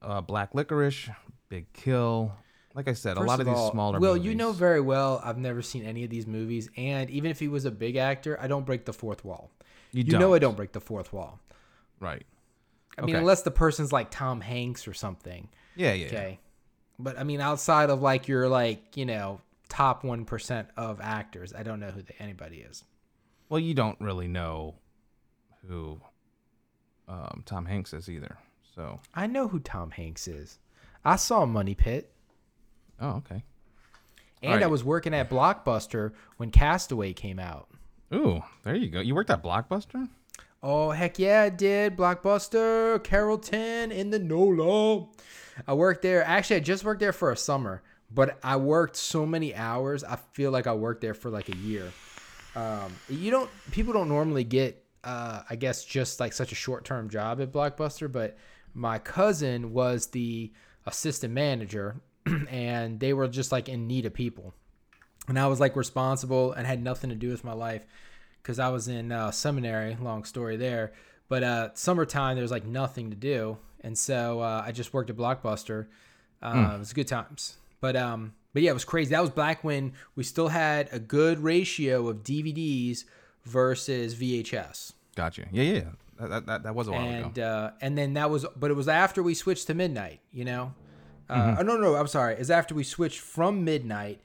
uh, 0.00 0.20
Black 0.20 0.54
Licorice, 0.54 1.10
Big 1.48 1.70
Kill. 1.72 2.32
Like 2.74 2.88
I 2.88 2.94
said, 2.94 3.18
a 3.18 3.20
lot 3.20 3.38
of, 3.38 3.44
these 3.44 3.54
all, 3.54 3.70
smaller. 3.70 4.00
Well, 4.00 4.16
you 4.16 4.34
know 4.34 4.52
very 4.52 4.80
well 4.80 5.20
I've 5.22 5.36
never 5.36 5.60
seen 5.60 5.84
any 5.84 6.04
of 6.04 6.10
these 6.10 6.26
movies, 6.26 6.70
and 6.76 7.10
even 7.10 7.30
if 7.30 7.38
he 7.38 7.48
was 7.48 7.66
a 7.66 7.70
big 7.70 7.96
actor, 7.96 8.38
I 8.40 8.46
don't 8.46 8.64
break 8.64 8.86
the 8.86 8.94
fourth 8.94 9.26
wall. 9.26 9.50
You 9.92 10.04
You, 10.04 10.18
know 10.18 10.32
I 10.32 10.38
don't. 10.38 10.56
break 10.56 10.72
the 10.72 10.80
fourth 10.80 11.12
wall. 11.12 11.38
right? 12.00 12.24
I 12.96 13.02
mean, 13.02 13.16
unless 13.16 13.42
the 13.42 13.50
person's 13.50 13.92
like 13.92 14.10
Tom 14.10 14.40
Hanks 14.40 14.86
or 14.88 14.94
something. 14.94 15.48
Yeah, 15.76 15.92
yeah. 15.92 16.06
yeah. 16.06 16.06
Okay. 16.06 16.40
But 16.98 17.18
I 17.18 17.24
mean, 17.24 17.40
outside 17.40 17.90
of 17.90 18.00
like 18.00 18.28
your 18.28 18.48
like 18.48 18.96
you 18.96 19.04
know 19.06 19.40
top 19.68 20.04
one 20.04 20.24
percent 20.24 20.68
of 20.76 21.00
actors, 21.00 21.52
I 21.52 21.62
don't 21.62 21.80
know 21.80 21.90
who 21.90 22.02
the, 22.02 22.22
anybody 22.22 22.58
is. 22.58 22.84
Well, 23.48 23.60
you 23.60 23.74
don't 23.74 24.00
really 24.00 24.28
know 24.28 24.76
who 25.68 26.00
um, 27.08 27.42
Tom 27.44 27.66
Hanks 27.66 27.92
is 27.92 28.08
either. 28.08 28.38
So, 28.74 29.00
I 29.14 29.26
know 29.26 29.48
who 29.48 29.60
Tom 29.60 29.90
Hanks 29.90 30.26
is. 30.26 30.58
I 31.04 31.16
saw 31.16 31.44
Money 31.44 31.74
Pit, 31.74 32.12
oh, 33.00 33.16
okay. 33.16 33.42
and 34.42 34.62
I 34.62 34.68
was 34.68 34.84
working 34.84 35.12
at 35.14 35.28
Blockbuster 35.28 36.12
when 36.36 36.50
Castaway 36.50 37.12
came 37.12 37.38
out. 37.38 37.68
Ooh, 38.14 38.42
there 38.62 38.74
you 38.74 38.88
go. 38.88 39.00
You 39.00 39.14
worked 39.14 39.30
at 39.30 39.42
Blockbuster? 39.42 40.08
Oh 40.62 40.90
heck 40.92 41.18
yeah, 41.18 41.42
I 41.42 41.48
did. 41.48 41.96
Blockbuster, 41.96 43.02
Carrollton, 43.02 43.90
in 43.90 44.10
the 44.10 44.18
NOLA. 44.18 45.08
I 45.66 45.74
worked 45.74 46.02
there. 46.02 46.22
Actually, 46.24 46.56
I 46.56 46.60
just 46.60 46.84
worked 46.84 47.00
there 47.00 47.12
for 47.12 47.32
a 47.32 47.36
summer, 47.36 47.82
but 48.12 48.38
I 48.44 48.56
worked 48.56 48.96
so 48.96 49.26
many 49.26 49.54
hours. 49.54 50.04
I 50.04 50.16
feel 50.32 50.50
like 50.52 50.66
I 50.68 50.74
worked 50.74 51.00
there 51.00 51.14
for 51.14 51.30
like 51.30 51.48
a 51.48 51.56
year. 51.56 51.92
Um, 52.54 52.94
you 53.08 53.30
don't. 53.30 53.50
People 53.72 53.92
don't 53.92 54.08
normally 54.08 54.44
get. 54.44 54.81
Uh, 55.04 55.42
I 55.50 55.56
guess 55.56 55.84
just 55.84 56.20
like 56.20 56.32
such 56.32 56.52
a 56.52 56.54
short 56.56 56.84
term 56.84 57.08
job 57.10 57.40
at 57.40 57.50
Blockbuster, 57.52 58.10
but 58.10 58.36
my 58.74 58.98
cousin 58.98 59.72
was 59.72 60.06
the 60.08 60.52
assistant 60.86 61.32
manager, 61.34 61.96
and 62.50 63.00
they 63.00 63.12
were 63.12 63.28
just 63.28 63.50
like 63.52 63.68
in 63.68 63.86
need 63.86 64.06
of 64.06 64.14
people 64.14 64.54
and 65.28 65.38
I 65.38 65.46
was 65.46 65.60
like 65.60 65.76
responsible 65.76 66.52
and 66.52 66.66
had 66.66 66.82
nothing 66.82 67.10
to 67.10 67.16
do 67.16 67.28
with 67.30 67.44
my 67.44 67.52
life 67.52 67.86
because 68.42 68.58
I 68.58 68.70
was 68.70 68.88
in 68.88 69.12
uh, 69.12 69.30
seminary. 69.30 69.96
Long 70.00 70.24
story 70.24 70.56
there, 70.56 70.92
but 71.28 71.42
uh, 71.44 71.68
summertime 71.74 72.34
there 72.36 72.42
was 72.42 72.50
like 72.50 72.64
nothing 72.66 73.10
to 73.10 73.16
do, 73.16 73.58
and 73.82 73.96
so 73.96 74.40
uh, 74.40 74.64
I 74.66 74.72
just 74.72 74.92
worked 74.92 75.10
at 75.10 75.16
Blockbuster. 75.16 75.86
Uh, 76.42 76.72
It 76.74 76.78
was 76.80 76.92
good 76.92 77.06
times, 77.06 77.56
but 77.80 77.94
um, 77.94 78.34
but 78.52 78.62
yeah, 78.62 78.70
it 78.70 78.74
was 78.74 78.84
crazy. 78.84 79.10
That 79.10 79.20
was 79.20 79.30
back 79.30 79.62
when 79.62 79.92
we 80.16 80.24
still 80.24 80.48
had 80.48 80.88
a 80.90 80.98
good 80.98 81.38
ratio 81.38 82.08
of 82.08 82.24
DVDs 82.24 83.04
versus 83.44 84.14
VHS. 84.14 84.92
Gotcha. 85.16 85.46
Yeah, 85.50 85.62
yeah. 85.62 85.72
yeah. 85.72 86.28
That, 86.28 86.46
that, 86.46 86.62
that, 86.62 86.74
was 86.74 86.86
a 86.86 86.92
while 86.92 87.00
and 87.00 87.26
ago. 87.26 87.42
uh, 87.42 87.70
and 87.80 87.98
then 87.98 88.14
that 88.14 88.30
was, 88.30 88.46
but 88.54 88.70
it 88.70 88.74
was 88.74 88.86
after 88.86 89.22
we 89.22 89.34
switched 89.34 89.66
to 89.66 89.74
midnight. 89.74 90.20
You 90.30 90.44
know, 90.44 90.74
uh, 91.28 91.56
oh, 91.58 91.62
no, 91.62 91.76
no, 91.76 91.96
I'm 91.96 92.06
sorry. 92.06 92.34
It's 92.34 92.50
after 92.50 92.74
we 92.74 92.84
switched 92.84 93.18
from 93.18 93.64
midnight 93.64 94.20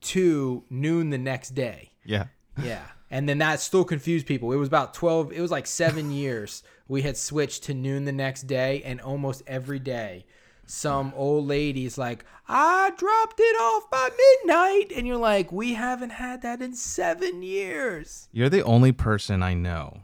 to 0.00 0.64
noon 0.70 1.10
the 1.10 1.18
next 1.18 1.50
day. 1.50 1.90
Yeah. 2.04 2.26
Yeah, 2.62 2.84
and 3.10 3.28
then 3.28 3.38
that 3.38 3.60
still 3.60 3.84
confused 3.84 4.26
people. 4.26 4.50
It 4.52 4.56
was 4.56 4.68
about 4.68 4.94
twelve. 4.94 5.30
It 5.30 5.40
was 5.40 5.50
like 5.50 5.66
seven 5.66 6.10
years 6.10 6.62
we 6.88 7.02
had 7.02 7.16
switched 7.16 7.64
to 7.64 7.74
noon 7.74 8.04
the 8.04 8.12
next 8.12 8.42
day, 8.42 8.82
and 8.84 9.00
almost 9.00 9.42
every 9.46 9.78
day, 9.78 10.24
some 10.66 11.12
old 11.14 11.46
lady's 11.46 11.96
like, 11.96 12.24
"I 12.48 12.90
dropped 12.96 13.38
it 13.38 13.56
off 13.60 13.90
by 13.90 14.10
midnight," 14.10 14.92
and 14.96 15.06
you're 15.06 15.16
like, 15.16 15.50
"We 15.52 15.74
haven't 15.74 16.10
had 16.10 16.42
that 16.42 16.60
in 16.60 16.74
seven 16.74 17.42
years." 17.42 18.28
You're 18.32 18.48
the 18.48 18.64
only 18.64 18.92
person 18.92 19.42
I 19.42 19.54
know 19.54 20.00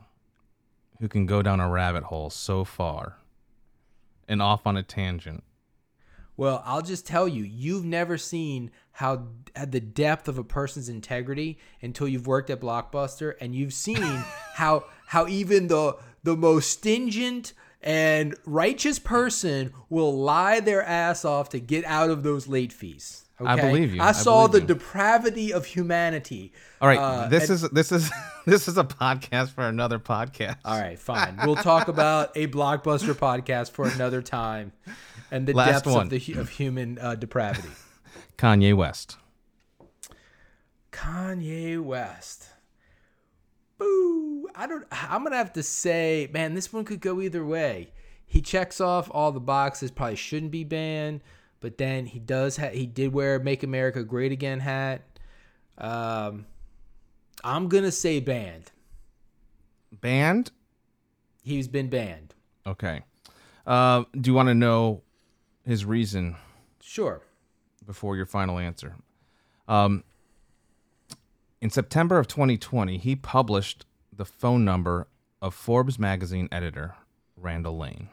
who 1.01 1.09
can 1.09 1.27
go 1.27 1.43
down 1.43 1.61
a 1.61 1.69
rabbit 1.69 2.05
hole 2.05 2.31
so 2.31 2.65
far 2.65 3.19
and 4.29 4.41
off 4.41 4.67
on 4.67 4.77
a 4.77 4.83
tangent. 4.83 5.43
Well, 6.37 6.63
I'll 6.65 6.83
just 6.83 7.07
tell 7.07 7.29
you, 7.29 7.45
you've 7.45 7.85
never 7.85 8.17
seen 8.17 8.71
how 8.93 9.29
at 9.55 9.73
the 9.73 9.81
depth 9.81 10.29
of 10.29 10.39
a 10.39 10.45
person's 10.45 10.89
integrity 10.89 11.59
until 11.83 12.09
you've 12.09 12.27
worked 12.27 12.51
at 12.51 12.61
Blockbuster 12.61 13.35
and 13.41 13.55
you've 13.55 13.75
seen 13.75 13.97
how 14.55 14.85
how 15.07 15.27
even 15.27 15.67
the 15.67 15.97
the 16.23 16.37
most 16.37 16.71
stingent 16.71 17.53
and 17.83 18.35
righteous 18.47 18.99
person 18.99 19.73
will 19.91 20.17
lie 20.17 20.61
their 20.61 20.83
ass 20.83 21.25
off 21.25 21.49
to 21.51 21.61
get 21.61 21.85
out 21.85 22.11
of 22.11 22.23
those 22.23 22.47
late 22.49 22.73
fees. 22.73 23.25
I 23.45 23.57
believe 23.61 23.93
you. 23.93 24.01
I 24.01 24.11
I 24.11 24.13
saw 24.13 24.47
the 24.47 24.61
you. 24.61 24.67
depravity 24.69 25.53
of 25.53 25.67
humanity. 25.67 26.53
All 26.81 26.87
right, 26.87 26.99
Uh, 26.99 27.27
this 27.29 27.49
and- 27.51 27.55
is 27.57 27.71
this 27.71 27.91
is 27.91 28.11
this 28.47 28.69
is 28.69 28.79
a 28.79 28.85
podcast 28.85 29.49
for 29.51 29.67
another 29.67 29.99
podcast. 29.99 30.59
All 30.65 30.79
right, 30.81 30.97
fine. 30.99 31.39
We'll 31.45 31.57
talk 31.73 31.89
about 31.89 32.31
a 32.37 32.47
blockbuster 32.47 33.15
podcast 33.15 33.73
for 33.73 33.89
another 33.89 34.23
time, 34.23 34.71
and 35.33 35.47
the 35.49 35.55
Last 35.55 35.85
depths 35.85 35.89
one. 35.89 36.03
of 36.05 36.11
the 36.11 36.35
of 36.39 36.51
human 36.51 36.99
uh, 37.01 37.17
depravity. 37.17 37.71
Kanye 38.39 38.77
West. 38.77 39.17
Kanye 40.93 41.83
West. 41.83 42.49
Boo. 43.83 44.49
I 44.55 44.67
don't 44.67 44.85
I'm 44.93 45.25
gonna 45.25 45.37
have 45.37 45.53
to 45.55 45.63
say, 45.63 46.29
man, 46.33 46.55
this 46.55 46.73
one 46.73 46.85
could 46.85 47.01
go 47.01 47.21
either 47.21 47.45
way. 47.45 47.93
He 48.27 48.41
checks 48.41 48.81
off 48.81 49.09
all 49.11 49.33
the 49.33 49.41
boxes, 49.41 49.91
probably 49.91 50.17
shouldn't 50.17 50.53
be 50.53 50.65
banned, 50.65 51.21
but 51.61 51.79
then 51.79 52.07
he 52.07 52.19
does 52.19 52.57
ha- 52.57 52.71
he 52.71 52.87
did 52.87 53.13
wear 53.13 53.39
Make 53.39 53.63
America 53.63 54.03
Great 54.05 54.33
Again 54.33 54.61
hat. 54.61 55.03
Um 55.79 56.47
I'm 57.45 57.69
gonna 57.69 57.93
say 57.93 58.21
banned. 58.21 58.71
Banned? 60.01 60.51
He's 61.43 61.69
been 61.69 61.89
banned. 61.89 62.35
Okay. 62.67 63.03
Uh, 63.67 64.05
do 64.21 64.31
you 64.31 64.35
want 64.35 64.49
to 64.49 64.55
know 64.55 65.03
his 65.65 65.85
reason 65.85 66.37
Sure. 66.81 67.21
before 67.87 68.17
your 68.17 68.27
final 68.27 68.59
answer? 68.59 68.95
Um, 69.69 70.05
in 71.63 71.71
September 71.71 72.19
of 72.19 72.27
2020, 72.27 72.99
he 72.99 73.15
published 73.17 73.87
the 74.15 74.25
phone 74.27 74.65
number 74.65 75.07
of 75.41 75.55
Forbes 75.55 75.99
magazine 75.99 76.49
editor 76.51 76.97
Randall 77.37 77.79
Lane. 77.79 78.09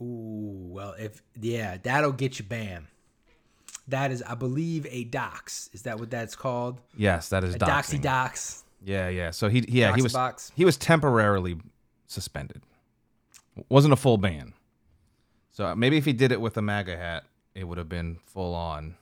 Ooh, 0.00 0.66
well, 0.68 0.94
if 0.98 1.22
yeah, 1.40 1.76
that'll 1.82 2.12
get 2.12 2.40
you 2.40 2.44
banned. 2.44 2.86
That 3.86 4.10
is, 4.10 4.22
I 4.22 4.34
believe, 4.34 4.86
a 4.90 5.04
dox. 5.04 5.70
Is 5.72 5.82
that 5.82 5.98
what 6.00 6.10
that's 6.10 6.34
called? 6.34 6.80
Yes, 6.96 7.28
that 7.28 7.44
is 7.44 7.54
A 7.54 7.58
doxing. 7.58 7.68
doxy 7.68 8.02
dox. 8.02 8.64
Yeah, 8.84 9.08
yeah. 9.08 9.30
So 9.30 9.48
he 9.48 9.64
yeah, 9.68 9.94
he 9.94 10.02
was 10.02 10.12
Doxabox. 10.12 10.52
he 10.56 10.64
was 10.64 10.76
temporarily 10.76 11.56
suspended. 12.08 12.62
Wasn't 13.68 13.92
a 13.92 13.96
full 13.96 14.18
ban. 14.18 14.54
So 15.52 15.74
maybe 15.76 15.98
if 15.98 16.04
he 16.04 16.12
did 16.12 16.32
it 16.32 16.40
with 16.40 16.56
a 16.56 16.62
MAGA 16.62 16.96
hat, 16.96 17.24
it 17.54 17.64
would 17.64 17.78
have 17.78 17.88
been 17.88 18.18
full 18.26 18.54
on. 18.54 18.96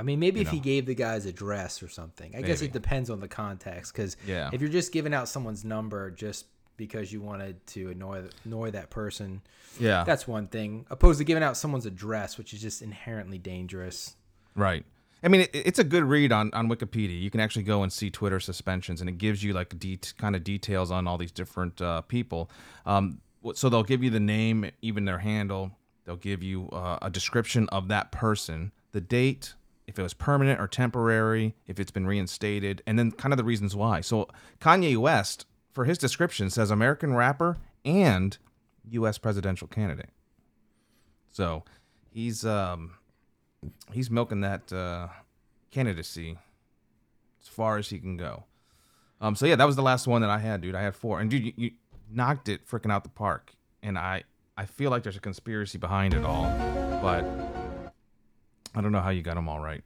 I 0.00 0.02
mean, 0.02 0.18
maybe 0.18 0.40
if 0.40 0.48
he 0.48 0.60
gave 0.60 0.86
the 0.86 0.94
guy's 0.94 1.26
address 1.26 1.82
or 1.82 1.88
something. 1.88 2.34
I 2.34 2.40
guess 2.40 2.62
it 2.62 2.72
depends 2.72 3.10
on 3.10 3.20
the 3.20 3.28
context. 3.28 3.92
Because 3.92 4.16
Yeah. 4.26 4.48
if 4.50 4.62
you're 4.62 4.70
just 4.70 4.92
giving 4.92 5.12
out 5.12 5.28
someone's 5.28 5.62
number 5.62 6.10
just 6.10 6.46
because 6.78 7.12
you 7.12 7.20
wanted 7.20 7.66
to 7.66 7.90
annoy 7.90 8.22
annoy 8.46 8.70
that 8.70 8.88
person. 8.88 9.42
Yeah. 9.78 10.02
That's 10.04 10.26
one 10.26 10.46
thing. 10.46 10.86
Opposed 10.90 11.18
to 11.18 11.24
giving 11.24 11.42
out 11.42 11.58
someone's 11.58 11.84
address, 11.84 12.38
which 12.38 12.54
is 12.54 12.62
just 12.62 12.80
inherently 12.80 13.36
dangerous. 13.36 14.16
Right. 14.56 14.86
I 15.22 15.28
mean, 15.28 15.42
it, 15.42 15.50
it's 15.52 15.78
a 15.78 15.84
good 15.84 16.04
read 16.04 16.32
on, 16.32 16.50
on 16.54 16.70
Wikipedia. 16.70 17.20
You 17.20 17.30
can 17.30 17.40
actually 17.40 17.64
go 17.64 17.82
and 17.82 17.92
see 17.92 18.08
Twitter 18.08 18.40
suspensions, 18.40 19.02
and 19.02 19.10
it 19.10 19.18
gives 19.18 19.44
you 19.44 19.52
like 19.52 19.78
de- 19.78 20.00
kind 20.16 20.34
of 20.34 20.42
details 20.42 20.90
on 20.90 21.06
all 21.06 21.18
these 21.18 21.32
different 21.32 21.82
uh, 21.82 22.00
people. 22.00 22.50
Um, 22.86 23.20
so 23.52 23.68
they'll 23.68 23.82
give 23.82 24.02
you 24.02 24.08
the 24.08 24.18
name, 24.20 24.70
even 24.80 25.04
their 25.04 25.18
handle. 25.18 25.72
They'll 26.06 26.16
give 26.16 26.42
you 26.42 26.70
uh, 26.70 26.98
a 27.02 27.10
description 27.10 27.68
of 27.68 27.88
that 27.88 28.10
person, 28.10 28.72
the 28.92 29.02
date, 29.02 29.52
if 29.90 29.98
it 29.98 30.02
was 30.02 30.14
permanent 30.14 30.60
or 30.60 30.66
temporary, 30.66 31.54
if 31.66 31.78
it's 31.78 31.90
been 31.90 32.06
reinstated, 32.06 32.82
and 32.86 32.98
then 32.98 33.10
kind 33.12 33.32
of 33.32 33.36
the 33.36 33.44
reasons 33.44 33.76
why. 33.76 34.00
So 34.00 34.28
Kanye 34.60 34.96
West, 34.96 35.46
for 35.72 35.84
his 35.84 35.98
description, 35.98 36.48
says 36.48 36.70
American 36.70 37.14
rapper 37.14 37.58
and 37.84 38.38
U.S. 38.90 39.18
presidential 39.18 39.68
candidate. 39.68 40.10
So 41.30 41.64
he's 42.10 42.46
um, 42.46 42.94
he's 43.92 44.10
milking 44.10 44.40
that 44.40 44.72
uh, 44.72 45.08
candidacy 45.70 46.38
as 47.42 47.48
far 47.48 47.76
as 47.76 47.90
he 47.90 47.98
can 47.98 48.16
go. 48.16 48.44
Um, 49.20 49.36
so 49.36 49.44
yeah, 49.44 49.56
that 49.56 49.66
was 49.66 49.76
the 49.76 49.82
last 49.82 50.06
one 50.06 50.22
that 50.22 50.30
I 50.30 50.38
had, 50.38 50.62
dude. 50.62 50.74
I 50.74 50.82
had 50.82 50.94
four, 50.94 51.20
and 51.20 51.30
dude, 51.30 51.44
you, 51.44 51.52
you 51.56 51.70
knocked 52.10 52.48
it 52.48 52.66
freaking 52.66 52.92
out 52.92 53.02
the 53.02 53.10
park. 53.10 53.52
And 53.82 53.98
I, 53.98 54.24
I 54.56 54.66
feel 54.66 54.90
like 54.90 55.02
there's 55.02 55.16
a 55.16 55.20
conspiracy 55.20 55.78
behind 55.78 56.14
it 56.14 56.24
all, 56.24 56.44
but 57.02 57.24
I 58.74 58.80
don't 58.80 58.92
know 58.92 59.00
how 59.00 59.10
you 59.10 59.22
got 59.22 59.34
them 59.34 59.48
all 59.48 59.60
right. 59.60 59.82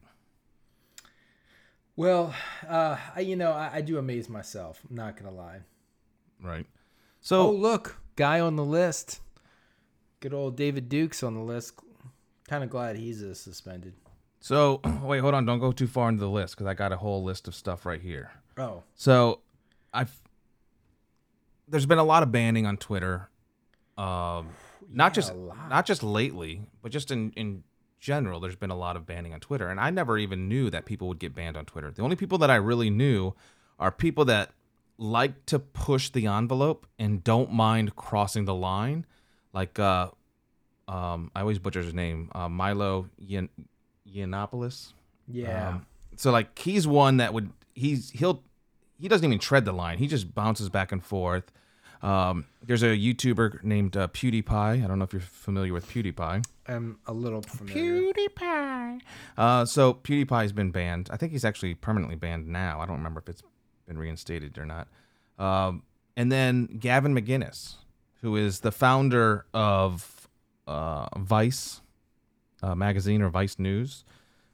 Well, 1.96 2.34
uh, 2.68 2.96
I, 3.14 3.20
you 3.20 3.36
know, 3.36 3.52
I, 3.52 3.76
I 3.76 3.80
do 3.80 3.98
amaze 3.98 4.28
myself. 4.28 4.80
I'm 4.88 4.96
not 4.96 5.16
gonna 5.16 5.34
lie. 5.34 5.60
Right. 6.42 6.66
Oh, 6.68 6.78
So 7.20 7.50
look, 7.50 7.98
guy 8.16 8.40
on 8.40 8.56
the 8.56 8.64
list. 8.64 9.20
Good 10.20 10.34
old 10.34 10.56
David 10.56 10.88
Duke's 10.88 11.22
on 11.22 11.34
the 11.34 11.40
list. 11.40 11.74
Kind 12.48 12.64
of 12.64 12.70
glad 12.70 12.96
he's 12.96 13.22
uh, 13.22 13.34
suspended. 13.34 13.94
so 14.40 14.80
wait, 15.02 15.20
hold 15.20 15.34
on. 15.34 15.46
Don't 15.46 15.60
go 15.60 15.72
too 15.72 15.86
far 15.86 16.08
into 16.08 16.20
the 16.20 16.28
list 16.30 16.54
because 16.56 16.66
I 16.66 16.74
got 16.74 16.92
a 16.92 16.96
whole 16.96 17.22
list 17.22 17.46
of 17.48 17.54
stuff 17.54 17.86
right 17.86 18.00
here. 18.00 18.30
Oh, 18.58 18.82
So 18.94 19.40
I've 19.92 20.20
there's 21.68 21.86
been 21.86 21.98
a 21.98 22.04
lot 22.04 22.22
of 22.22 22.30
banning 22.32 22.66
on 22.66 22.76
Twitter. 22.76 23.28
Um, 23.96 24.48
not 24.90 25.12
Yeah, 25.12 25.14
just 25.14 25.34
not 25.70 25.86
just 25.86 26.02
lately, 26.02 26.62
but 26.82 26.90
just 26.90 27.10
in 27.12 27.30
in 27.36 27.62
general, 28.04 28.38
there's 28.38 28.54
been 28.54 28.70
a 28.70 28.76
lot 28.76 28.96
of 28.96 29.06
banning 29.06 29.32
on 29.32 29.40
Twitter, 29.40 29.68
and 29.68 29.80
I 29.80 29.88
never 29.88 30.18
even 30.18 30.46
knew 30.46 30.68
that 30.68 30.84
people 30.84 31.08
would 31.08 31.18
get 31.18 31.34
banned 31.34 31.56
on 31.56 31.64
Twitter. 31.64 31.90
The 31.90 32.02
only 32.02 32.16
people 32.16 32.36
that 32.38 32.50
I 32.50 32.56
really 32.56 32.90
knew 32.90 33.34
are 33.78 33.90
people 33.90 34.26
that 34.26 34.50
like 34.98 35.46
to 35.46 35.58
push 35.58 36.10
the 36.10 36.26
envelope 36.26 36.86
and 36.98 37.24
don't 37.24 37.50
mind 37.50 37.96
crossing 37.96 38.44
the 38.44 38.54
line, 38.54 39.06
like 39.54 39.78
uh, 39.78 40.08
um, 40.86 41.30
I 41.34 41.40
always 41.40 41.58
butcher 41.58 41.82
his 41.82 41.94
name, 41.94 42.30
uh, 42.34 42.48
Milo 42.48 43.08
Yian- 43.18 43.48
Yiannopoulos. 44.06 44.92
yeah. 45.26 45.70
Um, 45.70 45.86
so 46.16 46.30
like 46.30 46.56
he's 46.58 46.86
one 46.86 47.16
that 47.16 47.32
would 47.34 47.50
he's 47.74 48.10
he'll 48.10 48.42
he 49.00 49.08
doesn't 49.08 49.24
even 49.24 49.38
tread 49.38 49.64
the 49.64 49.72
line. 49.72 49.98
He 49.98 50.06
just 50.06 50.34
bounces 50.34 50.68
back 50.68 50.92
and 50.92 51.02
forth. 51.02 51.50
Um, 52.04 52.44
there's 52.62 52.82
a 52.82 52.88
YouTuber 52.88 53.64
named 53.64 53.96
uh, 53.96 54.08
PewDiePie. 54.08 54.84
I 54.84 54.86
don't 54.86 54.98
know 54.98 55.04
if 55.04 55.12
you're 55.14 55.22
familiar 55.22 55.72
with 55.72 55.88
PewDiePie. 55.88 56.44
I'm 56.68 56.98
a 57.06 57.12
little 57.14 57.40
familiar. 57.40 58.12
PewDiePie. 58.12 59.00
Uh, 59.38 59.64
so 59.64 59.94
PewDiePie's 59.94 60.52
been 60.52 60.70
banned. 60.70 61.08
I 61.10 61.16
think 61.16 61.32
he's 61.32 61.46
actually 61.46 61.72
permanently 61.74 62.16
banned 62.16 62.46
now. 62.46 62.80
I 62.80 62.86
don't 62.86 62.98
remember 62.98 63.20
if 63.20 63.28
it's 63.30 63.42
been 63.88 63.96
reinstated 63.96 64.58
or 64.58 64.66
not. 64.66 64.88
Um, 65.38 65.82
and 66.14 66.30
then 66.30 66.66
Gavin 66.78 67.14
McInnes, 67.14 67.76
who 68.20 68.36
is 68.36 68.60
the 68.60 68.70
founder 68.70 69.46
of 69.54 70.28
uh, 70.66 71.06
Vice 71.18 71.80
uh, 72.62 72.74
magazine 72.74 73.22
or 73.22 73.30
Vice 73.30 73.58
News, 73.58 74.04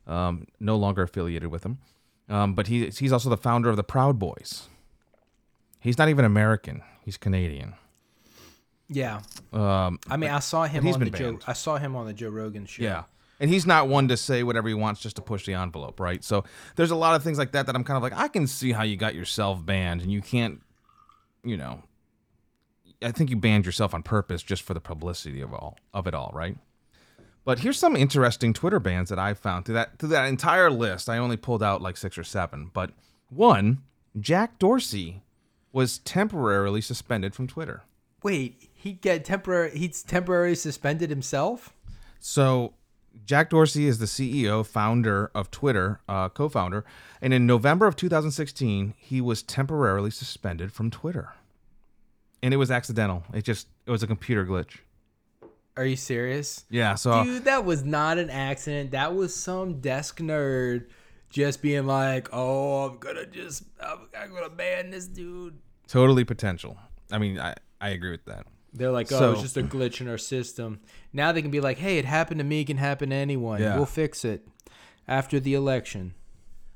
um, 0.06 0.46
no 0.60 0.76
longer 0.76 1.02
affiliated 1.02 1.50
with 1.50 1.64
him. 1.64 1.78
Um, 2.28 2.54
but 2.54 2.68
he, 2.68 2.86
he's 2.90 3.12
also 3.12 3.28
the 3.28 3.36
founder 3.36 3.68
of 3.68 3.76
the 3.76 3.82
Proud 3.82 4.20
Boys. 4.20 4.68
He's 5.80 5.98
not 5.98 6.08
even 6.08 6.24
American. 6.24 6.82
He's 7.10 7.16
Canadian. 7.16 7.74
Yeah. 8.88 9.22
Um, 9.52 9.98
I 10.08 10.16
mean, 10.16 10.30
I 10.30 10.38
saw 10.38 10.62
him 10.62 10.84
he's 10.84 10.94
on 10.94 11.00
the 11.00 11.10
Joe. 11.10 11.40
I 11.44 11.54
saw 11.54 11.76
him 11.76 11.96
on 11.96 12.06
the 12.06 12.12
Joe 12.12 12.28
Rogan 12.28 12.66
show. 12.66 12.84
Yeah. 12.84 13.02
And 13.40 13.50
he's 13.50 13.66
not 13.66 13.88
one 13.88 14.06
to 14.06 14.16
say 14.16 14.44
whatever 14.44 14.68
he 14.68 14.74
wants 14.74 15.00
just 15.00 15.16
to 15.16 15.22
push 15.22 15.44
the 15.44 15.54
envelope, 15.54 15.98
right? 15.98 16.22
So 16.22 16.44
there's 16.76 16.92
a 16.92 16.94
lot 16.94 17.16
of 17.16 17.24
things 17.24 17.36
like 17.36 17.50
that 17.50 17.66
that 17.66 17.74
I'm 17.74 17.82
kind 17.82 17.96
of 17.96 18.04
like, 18.04 18.12
I 18.12 18.28
can 18.28 18.46
see 18.46 18.70
how 18.70 18.84
you 18.84 18.96
got 18.96 19.16
yourself 19.16 19.66
banned 19.66 20.02
and 20.02 20.12
you 20.12 20.20
can't, 20.20 20.62
you 21.42 21.56
know, 21.56 21.82
I 23.02 23.10
think 23.10 23.28
you 23.28 23.36
banned 23.36 23.66
yourself 23.66 23.92
on 23.92 24.04
purpose 24.04 24.40
just 24.40 24.62
for 24.62 24.74
the 24.74 24.80
publicity 24.80 25.40
of 25.40 25.52
all 25.52 25.78
of 25.92 26.06
it 26.06 26.14
all, 26.14 26.30
right? 26.32 26.56
But 27.44 27.58
here's 27.58 27.76
some 27.76 27.96
interesting 27.96 28.52
Twitter 28.52 28.78
bans 28.78 29.08
that 29.08 29.18
I 29.18 29.34
found 29.34 29.64
through 29.64 29.74
that 29.74 29.98
through 29.98 30.10
that 30.10 30.28
entire 30.28 30.70
list. 30.70 31.08
I 31.08 31.18
only 31.18 31.36
pulled 31.36 31.64
out 31.64 31.82
like 31.82 31.96
six 31.96 32.16
or 32.16 32.22
seven, 32.22 32.70
but 32.72 32.92
one, 33.30 33.82
Jack 34.20 34.60
Dorsey 34.60 35.22
was 35.72 35.98
temporarily 35.98 36.80
suspended 36.80 37.34
from 37.34 37.46
Twitter. 37.46 37.82
Wait, 38.22 38.68
he 38.72 38.92
get 38.92 39.24
temporary. 39.24 39.76
He's 39.76 40.02
temporarily 40.02 40.54
suspended 40.54 41.10
himself. 41.10 41.74
So, 42.18 42.74
Jack 43.24 43.50
Dorsey 43.50 43.86
is 43.86 43.98
the 43.98 44.06
CEO, 44.06 44.64
founder 44.64 45.30
of 45.34 45.50
Twitter, 45.50 46.00
uh, 46.08 46.28
co 46.28 46.48
founder. 46.48 46.84
And 47.20 47.32
in 47.32 47.46
November 47.46 47.86
of 47.86 47.96
2016, 47.96 48.94
he 48.98 49.20
was 49.20 49.42
temporarily 49.42 50.10
suspended 50.10 50.72
from 50.72 50.90
Twitter. 50.90 51.30
And 52.42 52.54
it 52.54 52.58
was 52.58 52.70
accidental. 52.70 53.24
It 53.32 53.42
just, 53.42 53.68
it 53.86 53.90
was 53.90 54.02
a 54.02 54.06
computer 54.06 54.44
glitch. 54.44 54.78
Are 55.76 55.84
you 55.84 55.96
serious? 55.96 56.64
Yeah. 56.68 56.94
So, 56.94 57.24
Dude, 57.24 57.44
that 57.44 57.64
was 57.64 57.84
not 57.84 58.18
an 58.18 58.28
accident. 58.28 58.90
That 58.90 59.14
was 59.14 59.34
some 59.34 59.80
desk 59.80 60.18
nerd 60.18 60.86
just 61.30 61.62
being 61.62 61.86
like, 61.86 62.28
"Oh, 62.32 62.88
I'm 62.88 62.98
gonna 62.98 63.26
just, 63.26 63.64
I'm, 63.82 64.08
I'm 64.18 64.32
gonna 64.34 64.50
ban 64.50 64.90
this 64.90 65.06
dude." 65.06 65.58
totally 65.88 66.22
potential. 66.24 66.78
I 67.10 67.18
mean, 67.18 67.40
I, 67.40 67.54
I 67.80 67.88
agree 67.88 68.12
with 68.12 68.24
that. 68.26 68.46
They're 68.72 68.92
like, 68.92 69.10
"Oh, 69.10 69.18
So- 69.18 69.32
it's 69.32 69.42
just 69.42 69.56
a 69.56 69.62
glitch 69.62 70.00
in 70.00 70.08
our 70.08 70.18
system." 70.18 70.80
Now 71.12 71.32
they 71.32 71.42
can 71.42 71.50
be 71.50 71.60
like, 71.60 71.78
"Hey, 71.78 71.98
it 71.98 72.04
happened 72.04 72.38
to 72.38 72.44
me. 72.44 72.60
It 72.60 72.66
can 72.66 72.76
happen 72.76 73.10
to 73.10 73.16
anyone. 73.16 73.60
Yeah. 73.60 73.76
We'll 73.76 73.86
fix 73.86 74.24
it 74.24 74.46
after 75.08 75.40
the 75.40 75.54
election." 75.54 76.14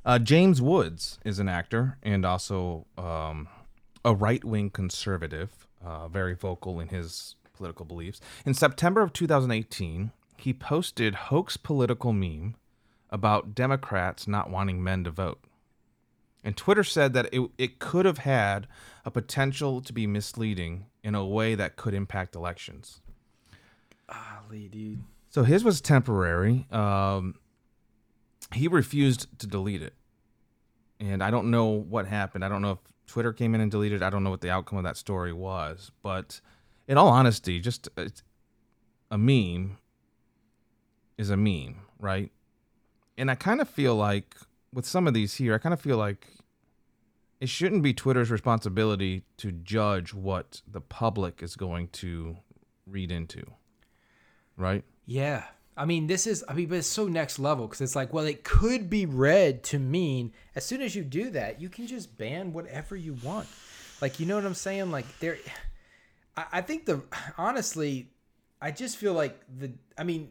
Uh, 0.04 0.18
James 0.18 0.60
Woods 0.60 1.18
is 1.24 1.38
an 1.38 1.48
actor 1.48 1.96
and 2.02 2.26
also 2.26 2.86
um, 2.98 3.48
a 4.04 4.14
right 4.14 4.44
wing 4.44 4.68
conservative, 4.70 5.66
uh, 5.84 6.08
very 6.08 6.34
vocal 6.34 6.78
in 6.78 6.88
his 6.88 7.36
political 7.54 7.86
beliefs. 7.86 8.20
In 8.44 8.52
September 8.52 9.00
of 9.00 9.12
2018, 9.14 10.10
he 10.36 10.52
posted 10.52 11.14
hoax 11.14 11.56
political 11.56 12.12
meme 12.12 12.56
about 13.14 13.54
Democrats 13.54 14.26
not 14.26 14.50
wanting 14.50 14.82
men 14.82 15.04
to 15.04 15.10
vote. 15.12 15.38
And 16.42 16.56
Twitter 16.56 16.82
said 16.82 17.12
that 17.12 17.32
it, 17.32 17.48
it 17.56 17.78
could 17.78 18.04
have 18.06 18.18
had 18.18 18.66
a 19.04 19.10
potential 19.10 19.80
to 19.82 19.92
be 19.92 20.04
misleading 20.04 20.86
in 21.04 21.14
a 21.14 21.24
way 21.24 21.54
that 21.54 21.76
could 21.76 21.94
impact 21.94 22.34
elections. 22.34 23.00
Golly, 24.08 24.68
dude. 24.68 25.04
So 25.30 25.44
his 25.44 25.62
was 25.62 25.80
temporary. 25.80 26.66
Um, 26.72 27.36
he 28.52 28.66
refused 28.66 29.28
to 29.38 29.46
delete 29.46 29.82
it, 29.82 29.94
and 30.98 31.22
I 31.22 31.30
don't 31.30 31.52
know 31.52 31.66
what 31.66 32.06
happened. 32.06 32.44
I 32.44 32.48
don't 32.48 32.62
know 32.62 32.72
if 32.72 32.78
Twitter 33.06 33.32
came 33.32 33.54
in 33.54 33.60
and 33.60 33.70
deleted. 33.70 34.02
it. 34.02 34.04
I 34.04 34.10
don't 34.10 34.24
know 34.24 34.30
what 34.30 34.40
the 34.40 34.50
outcome 34.50 34.78
of 34.78 34.84
that 34.84 34.96
story 34.96 35.32
was. 35.32 35.92
But 36.02 36.40
in 36.88 36.98
all 36.98 37.08
honesty, 37.08 37.60
just 37.60 37.88
uh, 37.96 38.06
a 39.10 39.18
meme 39.18 39.78
is 41.16 41.30
a 41.30 41.36
meme, 41.36 41.76
right? 42.00 42.32
And 43.16 43.30
I 43.30 43.34
kind 43.34 43.60
of 43.60 43.68
feel 43.68 43.94
like 43.94 44.36
with 44.72 44.86
some 44.86 45.06
of 45.06 45.14
these 45.14 45.34
here, 45.34 45.54
I 45.54 45.58
kind 45.58 45.72
of 45.72 45.80
feel 45.80 45.96
like 45.96 46.26
it 47.40 47.48
shouldn't 47.48 47.82
be 47.82 47.92
Twitter's 47.92 48.30
responsibility 48.30 49.22
to 49.36 49.52
judge 49.52 50.14
what 50.14 50.62
the 50.66 50.80
public 50.80 51.42
is 51.42 51.56
going 51.56 51.88
to 51.88 52.38
read 52.86 53.12
into, 53.12 53.44
right? 54.56 54.82
Yeah. 55.06 55.44
I 55.76 55.84
mean, 55.84 56.06
this 56.06 56.26
is, 56.26 56.44
I 56.48 56.54
mean, 56.54 56.68
but 56.68 56.78
it's 56.78 56.86
so 56.86 57.08
next 57.08 57.38
level 57.38 57.66
because 57.66 57.80
it's 57.80 57.96
like, 57.96 58.12
well, 58.12 58.24
it 58.24 58.44
could 58.44 58.88
be 58.88 59.06
read 59.06 59.62
to 59.64 59.78
mean 59.78 60.32
as 60.54 60.64
soon 60.64 60.80
as 60.82 60.94
you 60.94 61.02
do 61.02 61.30
that, 61.30 61.60
you 61.60 61.68
can 61.68 61.86
just 61.86 62.16
ban 62.16 62.52
whatever 62.52 62.96
you 62.96 63.14
want. 63.24 63.48
Like, 64.00 64.20
you 64.20 64.26
know 64.26 64.36
what 64.36 64.44
I'm 64.44 64.54
saying? 64.54 64.90
Like, 64.90 65.06
there, 65.18 65.36
I, 66.36 66.44
I 66.52 66.60
think 66.60 66.86
the, 66.86 67.02
honestly, 67.36 68.08
I 68.60 68.70
just 68.70 68.96
feel 68.96 69.14
like 69.14 69.40
the, 69.58 69.72
I 69.98 70.04
mean, 70.04 70.30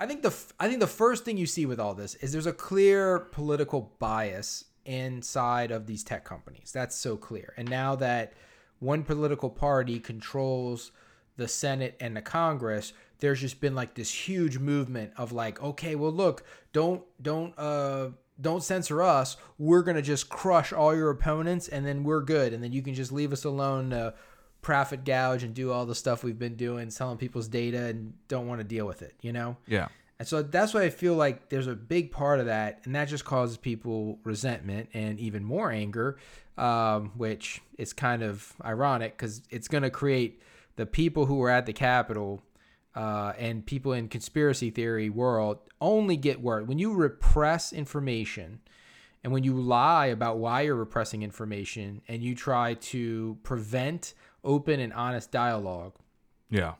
I 0.00 0.06
think 0.06 0.22
the, 0.22 0.34
I 0.58 0.66
think 0.66 0.80
the 0.80 0.86
first 0.86 1.26
thing 1.26 1.36
you 1.36 1.46
see 1.46 1.66
with 1.66 1.78
all 1.78 1.94
this 1.94 2.14
is 2.16 2.32
there's 2.32 2.46
a 2.46 2.54
clear 2.54 3.18
political 3.18 3.92
bias 3.98 4.64
inside 4.86 5.70
of 5.70 5.86
these 5.86 6.02
tech 6.02 6.24
companies. 6.24 6.72
That's 6.72 6.96
so 6.96 7.18
clear. 7.18 7.52
And 7.58 7.68
now 7.68 7.96
that 7.96 8.32
one 8.78 9.02
political 9.02 9.50
party 9.50 10.00
controls 10.00 10.90
the 11.36 11.46
Senate 11.46 11.96
and 12.00 12.16
the 12.16 12.22
Congress, 12.22 12.94
there's 13.18 13.42
just 13.42 13.60
been 13.60 13.74
like 13.74 13.94
this 13.94 14.10
huge 14.10 14.58
movement 14.58 15.12
of 15.18 15.32
like, 15.32 15.62
okay, 15.62 15.94
well 15.94 16.12
look, 16.12 16.44
don't 16.72 17.02
don't 17.20 17.52
uh 17.58 18.08
don't 18.40 18.64
censor 18.64 19.02
us. 19.02 19.36
We're 19.58 19.82
gonna 19.82 20.00
just 20.00 20.30
crush 20.30 20.72
all 20.72 20.96
your 20.96 21.10
opponents 21.10 21.68
and 21.68 21.86
then 21.86 22.04
we're 22.04 22.22
good. 22.22 22.54
And 22.54 22.64
then 22.64 22.72
you 22.72 22.80
can 22.80 22.94
just 22.94 23.12
leave 23.12 23.34
us 23.34 23.44
alone 23.44 23.90
to 23.90 24.14
profit 24.62 25.04
gouge 25.04 25.42
and 25.42 25.54
do 25.54 25.72
all 25.72 25.86
the 25.86 25.94
stuff 25.94 26.22
we've 26.22 26.38
been 26.38 26.56
doing, 26.56 26.90
selling 26.90 27.16
people's 27.16 27.48
data 27.48 27.86
and 27.86 28.12
don't 28.28 28.46
want 28.46 28.60
to 28.60 28.64
deal 28.64 28.86
with 28.86 29.02
it, 29.02 29.14
you 29.22 29.32
know? 29.32 29.56
Yeah. 29.66 29.88
And 30.18 30.28
so 30.28 30.42
that's 30.42 30.74
why 30.74 30.82
I 30.82 30.90
feel 30.90 31.14
like 31.14 31.48
there's 31.48 31.66
a 31.66 31.74
big 31.74 32.12
part 32.12 32.40
of 32.40 32.46
that, 32.46 32.80
and 32.84 32.94
that 32.94 33.08
just 33.08 33.24
causes 33.24 33.56
people 33.56 34.18
resentment 34.22 34.90
and 34.92 35.18
even 35.18 35.42
more 35.42 35.70
anger, 35.70 36.18
um, 36.58 37.12
which 37.16 37.62
is 37.78 37.94
kind 37.94 38.22
of 38.22 38.54
ironic 38.62 39.16
because 39.16 39.40
it's 39.48 39.66
going 39.66 39.82
to 39.82 39.90
create 39.90 40.42
the 40.76 40.84
people 40.84 41.24
who 41.24 41.36
were 41.36 41.48
at 41.48 41.64
the 41.64 41.72
Capitol 41.72 42.42
uh, 42.94 43.32
and 43.38 43.64
people 43.64 43.94
in 43.94 44.08
conspiracy 44.08 44.68
theory 44.70 45.08
world 45.08 45.58
only 45.80 46.16
get 46.16 46.42
worse 46.42 46.66
when 46.66 46.78
you 46.78 46.92
repress 46.92 47.72
information 47.72 48.60
and 49.22 49.32
when 49.32 49.44
you 49.44 49.54
lie 49.54 50.06
about 50.06 50.38
why 50.38 50.62
you're 50.62 50.74
repressing 50.74 51.22
information 51.22 52.02
and 52.08 52.22
you 52.22 52.34
try 52.34 52.74
to 52.74 53.38
prevent 53.42 54.14
open 54.44 54.80
and 54.80 54.92
honest 54.92 55.30
dialogue 55.30 55.92
Yeah. 56.48 56.74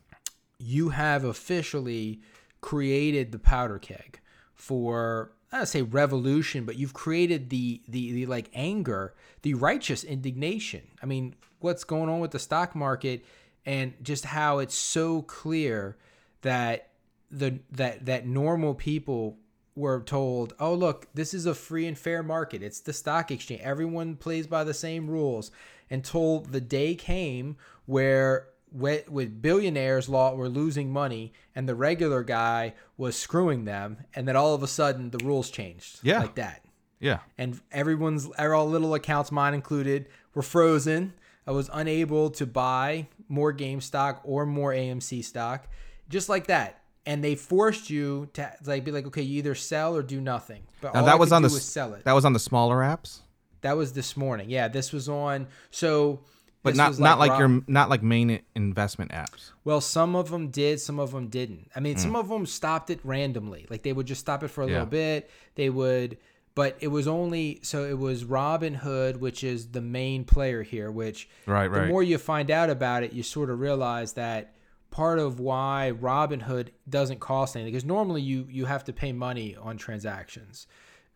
you 0.58 0.90
have 0.90 1.24
officially 1.24 2.20
created 2.60 3.32
the 3.32 3.38
powder 3.38 3.78
keg 3.78 4.20
for 4.54 5.32
I 5.52 5.56
don't 5.56 5.66
say 5.66 5.82
revolution, 5.82 6.64
but 6.64 6.76
you've 6.76 6.94
created 6.94 7.50
the, 7.50 7.82
the 7.88 8.12
the 8.12 8.26
like 8.26 8.50
anger, 8.54 9.14
the 9.42 9.54
righteous 9.54 10.04
indignation. 10.04 10.82
I 11.02 11.06
mean, 11.06 11.34
what's 11.58 11.82
going 11.82 12.08
on 12.08 12.20
with 12.20 12.30
the 12.30 12.38
stock 12.38 12.76
market 12.76 13.24
and 13.66 13.94
just 14.00 14.24
how 14.26 14.60
it's 14.60 14.76
so 14.76 15.22
clear 15.22 15.96
that 16.42 16.90
the 17.32 17.58
that 17.72 18.06
that 18.06 18.26
normal 18.28 18.74
people 18.74 19.38
were 19.74 20.02
told, 20.02 20.54
"Oh, 20.60 20.74
look, 20.74 21.08
this 21.14 21.34
is 21.34 21.46
a 21.46 21.54
free 21.54 21.86
and 21.86 21.98
fair 21.98 22.22
market. 22.22 22.62
It's 22.62 22.80
the 22.80 22.92
stock 22.92 23.32
exchange. 23.32 23.60
Everyone 23.62 24.14
plays 24.16 24.46
by 24.46 24.62
the 24.62 24.74
same 24.74 25.08
rules." 25.10 25.50
Until 25.90 26.40
the 26.40 26.60
day 26.60 26.94
came 26.94 27.56
where 27.86 28.46
with, 28.72 29.08
with 29.10 29.42
billionaires 29.42 30.08
law 30.08 30.34
were 30.34 30.48
losing 30.48 30.92
money 30.92 31.32
and 31.56 31.68
the 31.68 31.74
regular 31.74 32.22
guy 32.22 32.74
was 32.96 33.16
screwing 33.16 33.64
them 33.64 33.98
and 34.14 34.28
then 34.28 34.36
all 34.36 34.54
of 34.54 34.62
a 34.62 34.68
sudden 34.68 35.10
the 35.10 35.18
rules 35.24 35.50
changed 35.50 35.98
Yeah. 36.02 36.20
like 36.20 36.36
that. 36.36 36.64
Yeah. 37.00 37.20
and 37.38 37.58
everyone's 37.72 38.28
er, 38.38 38.54
all 38.54 38.68
little 38.68 38.94
accounts 38.94 39.32
mine 39.32 39.54
included 39.54 40.06
were 40.34 40.42
frozen. 40.42 41.14
I 41.46 41.50
was 41.52 41.68
unable 41.72 42.30
to 42.32 42.46
buy 42.46 43.08
more 43.28 43.52
game 43.52 43.80
stock 43.80 44.20
or 44.22 44.44
more 44.46 44.72
amc 44.72 45.24
stock 45.24 45.66
just 46.08 46.28
like 46.28 46.46
that. 46.48 46.76
And 47.06 47.24
they 47.24 47.34
forced 47.34 47.88
you 47.90 48.28
to 48.34 48.52
like 48.66 48.84
be 48.84 48.92
like 48.92 49.06
okay 49.06 49.22
you 49.22 49.38
either 49.38 49.54
sell 49.56 49.96
or 49.96 50.02
do 50.02 50.20
nothing. 50.20 50.62
But 50.82 50.92
Now 50.94 51.00
all 51.00 51.06
that 51.06 51.18
was 51.18 51.32
on 51.32 51.42
the 51.42 51.48
do 51.48 51.56
s- 51.56 51.64
sell 51.64 51.94
it. 51.94 52.04
that 52.04 52.12
was 52.12 52.24
on 52.26 52.34
the 52.34 52.38
smaller 52.38 52.76
apps, 52.76 53.20
that 53.62 53.76
was 53.76 53.92
this 53.92 54.16
morning 54.16 54.48
yeah 54.50 54.68
this 54.68 54.92
was 54.92 55.08
on 55.08 55.46
so 55.70 56.20
but 56.62 56.76
not 56.76 56.88
was 56.90 57.00
not 57.00 57.18
like 57.18 57.30
Rob- 57.30 57.40
your 57.40 57.62
not 57.68 57.88
like 57.88 58.02
main 58.02 58.40
investment 58.54 59.12
apps. 59.12 59.52
Well, 59.64 59.80
some 59.80 60.14
of 60.14 60.28
them 60.30 60.48
did, 60.50 60.78
some 60.78 60.98
of 61.00 61.10
them 61.12 61.28
didn't. 61.28 61.70
I 61.74 61.80
mean, 61.80 61.96
some 61.96 62.14
of 62.14 62.28
them 62.28 62.44
stopped 62.44 62.90
it 62.90 63.00
randomly. 63.02 63.66
Like 63.70 63.82
they 63.82 63.94
would 63.94 64.04
just 64.06 64.20
stop 64.20 64.42
it 64.42 64.48
for 64.48 64.60
a 64.62 64.66
Mm. 64.66 64.68
Yeah. 64.68 64.74
little 64.74 64.90
bit. 64.90 65.30
They 65.54 65.70
would, 65.70 66.18
but 66.54 66.76
it 66.80 66.88
was 66.88 67.08
only 67.08 67.60
so 67.62 67.86
it 67.86 67.96
was 67.98 68.24
Robinhood, 68.24 69.16
which 69.20 69.42
is 69.42 69.68
the 69.68 69.80
main 69.80 70.24
player 70.24 70.62
here. 70.62 70.90
Which 70.90 71.30
Right, 71.46 71.72
the 71.72 71.80
right. 71.80 71.88
more 71.88 72.02
you 72.02 72.18
find 72.18 72.50
out 72.50 72.68
about 72.68 73.04
it, 73.04 73.14
you 73.14 73.22
sort 73.22 73.48
of 73.48 73.58
realize 73.58 74.12
that 74.12 74.54
part 74.90 75.18
of 75.18 75.40
why 75.40 75.92
Robinhood 75.98 76.68
doesn't 76.86 77.20
cost 77.20 77.56
anything 77.56 77.72
because 77.72 77.86
normally 77.86 78.20
you 78.20 78.46
you 78.50 78.66
have 78.66 78.84
to 78.84 78.92
pay 78.92 79.12
money 79.12 79.56
on 79.56 79.78
transactions 79.78 80.66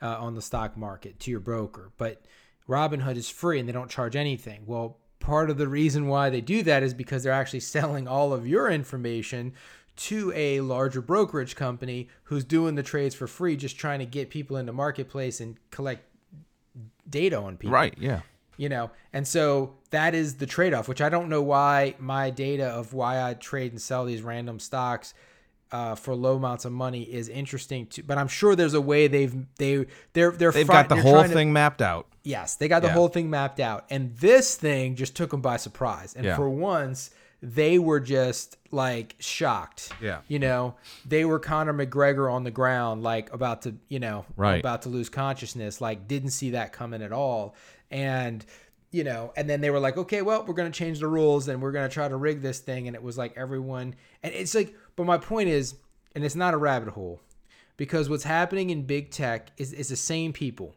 uh, 0.02 0.16
on 0.18 0.35
the 0.35 0.42
stock 0.42 0.76
market 0.76 1.18
to 1.20 1.30
your 1.30 1.40
broker, 1.40 1.90
but 1.98 2.22
Robinhood 2.68 3.16
is 3.16 3.28
free 3.28 3.59
and 3.61 3.68
they 3.68 3.72
don't 3.72 3.90
charge 3.90 4.16
anything. 4.16 4.62
Well, 4.66 4.98
part 5.20 5.50
of 5.50 5.59
the 5.59 5.68
reason 5.68 6.07
why 6.09 6.30
they 6.30 6.40
do 6.40 6.62
that 6.64 6.83
is 6.83 6.94
because 6.94 7.22
they're 7.22 7.33
actually 7.33 7.61
selling 7.76 8.07
all 8.09 8.33
of 8.33 8.46
your 8.46 8.70
information 8.70 9.52
to 9.96 10.33
a 10.35 10.61
larger 10.61 11.00
brokerage 11.00 11.54
company 11.57 12.09
who's 12.24 12.44
doing 12.44 12.74
the 12.74 12.83
trades 12.83 13.14
for 13.14 13.26
free, 13.26 13.57
just 13.57 13.78
trying 13.78 14.00
to 14.00 14.07
get 14.07 14.28
people 14.28 14.57
into 14.57 14.72
marketplace 14.72 15.40
and 15.40 15.57
collect 15.70 16.02
data 17.09 17.38
on 17.38 17.57
people 17.57 17.72
Right. 17.74 17.94
Yeah. 17.98 18.20
you 18.57 18.68
know 18.68 18.90
and 19.12 19.26
so 19.28 19.74
that 19.90 20.14
is 20.14 20.37
the 20.37 20.46
trade-off 20.46 20.88
which 20.88 21.00
i 21.02 21.09
don't 21.09 21.28
know 21.28 21.42
why 21.42 21.94
my 21.98 22.30
data 22.30 22.64
of 22.66 22.92
why 22.94 23.22
i 23.22 23.35
trade 23.35 23.72
and 23.72 23.80
sell 23.80 24.04
these 24.04 24.22
random 24.22 24.59
stocks 24.59 25.12
uh, 25.72 25.94
for 25.94 26.14
low 26.14 26.37
amounts 26.37 26.64
of 26.64 26.72
money 26.72 27.03
is 27.03 27.29
interesting 27.29 27.87
too. 27.87 28.03
but 28.05 28.16
i'm 28.18 28.29
sure 28.29 28.55
there's 28.55 28.74
a 28.74 28.81
way 28.81 29.07
they've 29.09 29.35
they 29.59 29.87
they're 30.12 30.31
they're 30.31 30.53
They've 30.53 30.66
front- 30.66 30.88
got 30.88 30.96
the 30.96 31.03
whole 31.03 31.12
trying 31.14 31.29
to- 31.31 31.35
thing 31.35 31.53
mapped 31.53 31.83
out. 31.83 32.07
yes 32.22 32.55
they 32.57 32.68
got 32.68 32.83
the 32.83 32.88
Yeah. 32.88 32.94
whole 32.94 33.09
thing 33.09 33.29
mapped 33.31 33.59
out 33.61 33.85
and 33.90 34.14
this 34.16 34.55
thing 34.57 34.94
just 34.94 35.16
took 35.16 35.31
them 35.31 35.40
by 35.40 35.57
surprise 35.57 36.14
and 36.14 36.24
Yeah. 36.24 36.37
for 36.37 36.48
once 36.48 37.11
they 37.42 37.79
were 37.79 38.00
just 38.00 38.57
like 38.70 39.16
shocked 39.18 39.90
Yeah. 40.00 40.20
you 40.29 40.38
know 40.38 40.77
they 41.05 41.24
were 41.24 41.38
conor 41.38 41.74
mcgregor 41.74 42.33
on 42.33 42.44
the 42.44 42.50
ground 42.50 43.03
like 43.03 43.33
about 43.33 43.62
to 43.62 43.74
you 43.88 43.98
know 44.00 44.24
Right. 44.37 44.61
about 44.61 44.83
to 44.83 44.88
lose 44.88 45.09
consciousness 45.09 45.81
like 45.81 46.07
didn't 46.07 46.31
see 46.31 46.50
that 46.50 46.72
coming 46.72 47.03
at 47.03 47.12
all 47.12 47.55
and 47.90 48.44
you 48.92 49.03
know 49.05 49.33
and 49.37 49.50
then 49.50 49.61
they 49.61 49.70
were 49.70 49.81
like 49.81 49.96
okay 49.96 50.22
well 50.22 50.44
we're 50.46 50.55
going 50.55 50.70
to 50.70 50.79
change 50.79 51.00
the 51.00 51.09
rules 51.09 51.48
and 51.48 51.61
we're 51.61 51.72
going 51.72 51.88
to 51.88 51.92
try 51.92 52.07
to 52.09 52.16
rig 52.16 52.40
this 52.42 52.61
thing 52.61 52.87
and 52.87 52.94
it 52.94 53.03
was 53.03 53.18
like 53.18 53.33
everyone 53.37 53.94
and 54.22 54.33
it's 54.33 54.55
like 54.55 54.74
but 54.96 55.07
my 55.07 55.18
point 55.18 55.48
is 55.48 55.74
and 56.14 56.24
it's 56.24 56.35
not 56.35 56.54
a 56.54 56.59
rabbit 56.59 56.90
hole 56.90 57.20
because 57.76 58.09
what's 58.09 58.24
happening 58.24 58.70
in 58.70 58.83
big 58.83 59.11
tech 59.11 59.50
is, 59.57 59.72
is 59.72 59.88
the 59.88 59.96
same 59.96 60.33
people. 60.33 60.74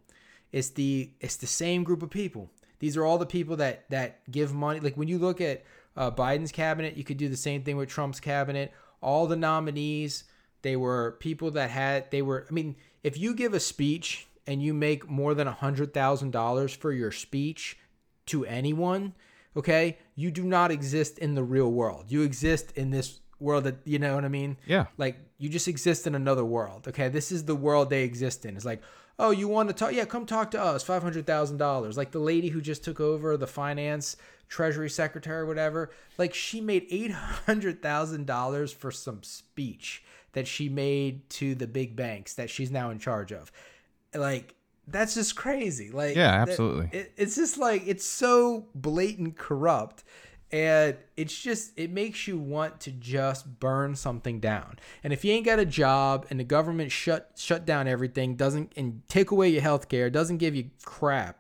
It's 0.52 0.70
the 0.70 1.12
it's 1.20 1.36
the 1.36 1.48
same 1.48 1.84
group 1.84 2.02
of 2.02 2.10
people. 2.10 2.50
These 2.80 2.98
are 2.98 3.06
all 3.06 3.18
the 3.18 3.26
people 3.26 3.58
that 3.58 3.90
that 3.90 4.30
give 4.32 4.54
money. 4.54 4.80
Like 4.80 4.98
when 4.98 5.08
you 5.08 5.18
look 5.18 5.42
at 5.42 5.64
uh, 5.96 6.12
biden's 6.12 6.52
cabinet 6.52 6.96
you 6.98 7.04
could 7.04 7.18
do 7.18 7.30
the 7.30 7.38
same 7.38 7.64
thing 7.64 7.78
with 7.78 7.90
trump's 7.90 8.20
cabinet. 8.20 8.72
All 9.02 9.28
the 9.28 9.36
nominees 9.36 10.24
they 10.64 10.76
were 10.76 11.18
people 11.20 11.52
that 11.52 11.70
had 11.70 12.10
they 12.10 12.24
were 12.24 12.48
i 12.50 12.52
mean 12.52 12.76
if 13.04 13.16
you 13.16 13.36
give 13.36 13.54
a 13.54 13.60
speech 13.60 14.28
and 14.48 14.62
you 14.62 14.74
make 14.74 15.08
more 15.08 15.36
than 15.36 15.48
a 15.48 15.52
hundred 15.52 15.94
thousand 15.94 16.32
dollars 16.32 16.74
for 16.76 16.92
your 16.92 17.12
speech 17.12 17.78
to 18.26 18.44
anyone 18.44 19.14
okay 19.56 19.98
you 20.18 20.32
do 20.32 20.44
not 20.44 20.72
exist 20.72 21.20
in 21.20 21.36
the 21.36 21.44
real 21.44 21.72
world. 21.72 22.06
You 22.10 22.24
exist 22.24 22.74
in 22.76 22.90
this 22.90 23.20
world 23.40 23.64
that 23.66 23.76
you 23.86 24.00
know 24.00 24.16
what 24.16 24.26
i 24.26 24.28
mean? 24.28 24.58
Yeah. 24.66 24.86
like 24.98 25.18
you 25.38 25.50
just 25.50 25.68
exist 25.68 26.08
in 26.08 26.16
another 26.16 26.44
world 26.44 26.88
okay? 26.88 27.10
This 27.10 27.32
is 27.32 27.46
the 27.46 27.56
world 27.56 27.90
they 27.90 28.04
exist 28.04 28.46
in. 28.46 28.56
It's 28.56 28.66
like 28.66 28.82
oh 29.20 29.32
you 29.32 29.48
want 29.48 29.70
to 29.70 29.74
talk 29.74 29.94
yeah 29.94 30.06
come 30.06 30.26
talk 30.26 30.52
to 30.52 30.62
us 30.62 30.84
$500000 30.84 31.98
like 31.98 32.12
the 32.12 32.20
lady 32.20 32.50
who 32.50 32.62
just 32.62 32.84
took 32.84 33.00
over 33.00 33.38
the 33.38 33.48
finance 33.48 34.18
treasury 34.50 34.90
secretary 34.90 35.42
or 35.42 35.46
whatever 35.46 35.92
like 36.18 36.34
she 36.34 36.62
made 36.62 36.90
$800000 36.90 38.74
for 38.74 38.92
some 38.92 39.24
speech 39.24 40.04
that 40.38 40.48
she 40.48 40.70
made 40.70 41.28
to 41.32 41.56
the 41.56 41.66
big 41.66 41.96
banks 41.96 42.36
that 42.36 42.48
she's 42.48 42.70
now 42.70 42.92
in 42.92 43.00
charge 43.00 43.32
of. 43.32 43.52
Like 44.14 44.54
that's 44.88 45.16
just 45.16 45.36
crazy. 45.36 45.90
Like 45.90 46.16
Yeah, 46.16 46.30
absolutely. 46.30 46.90
it, 46.92 47.12
it's 47.18 47.36
just 47.36 47.58
like 47.58 47.84
it's 47.88 48.06
so 48.06 48.68
blatant 48.76 49.38
corrupt 49.38 50.04
and 50.52 50.96
it's 51.18 51.38
just 51.38 51.72
it 51.78 51.92
makes 51.92 52.28
you 52.28 52.38
want 52.38 52.80
to 52.80 52.92
just 52.92 53.60
burn 53.60 53.96
something 53.96 54.40
down 54.40 54.78
and 55.04 55.12
if 55.12 55.26
you 55.26 55.32
ain't 55.34 55.46
got 55.46 55.60
a 55.60 55.66
job 55.66 56.26
and 56.30 56.40
the 56.40 56.44
government 56.44 56.92
shut 56.92 57.32
shut 57.36 57.66
down 57.66 57.88
everything 57.88 58.36
doesn't 58.36 58.72
and 58.78 59.02
take 59.10 59.32
away 59.32 59.50
your 59.50 59.62
health 59.62 59.90
care 59.90 60.10
doesn't 60.10 60.38
give 60.38 60.56
you 60.56 60.70
crap 60.86 61.38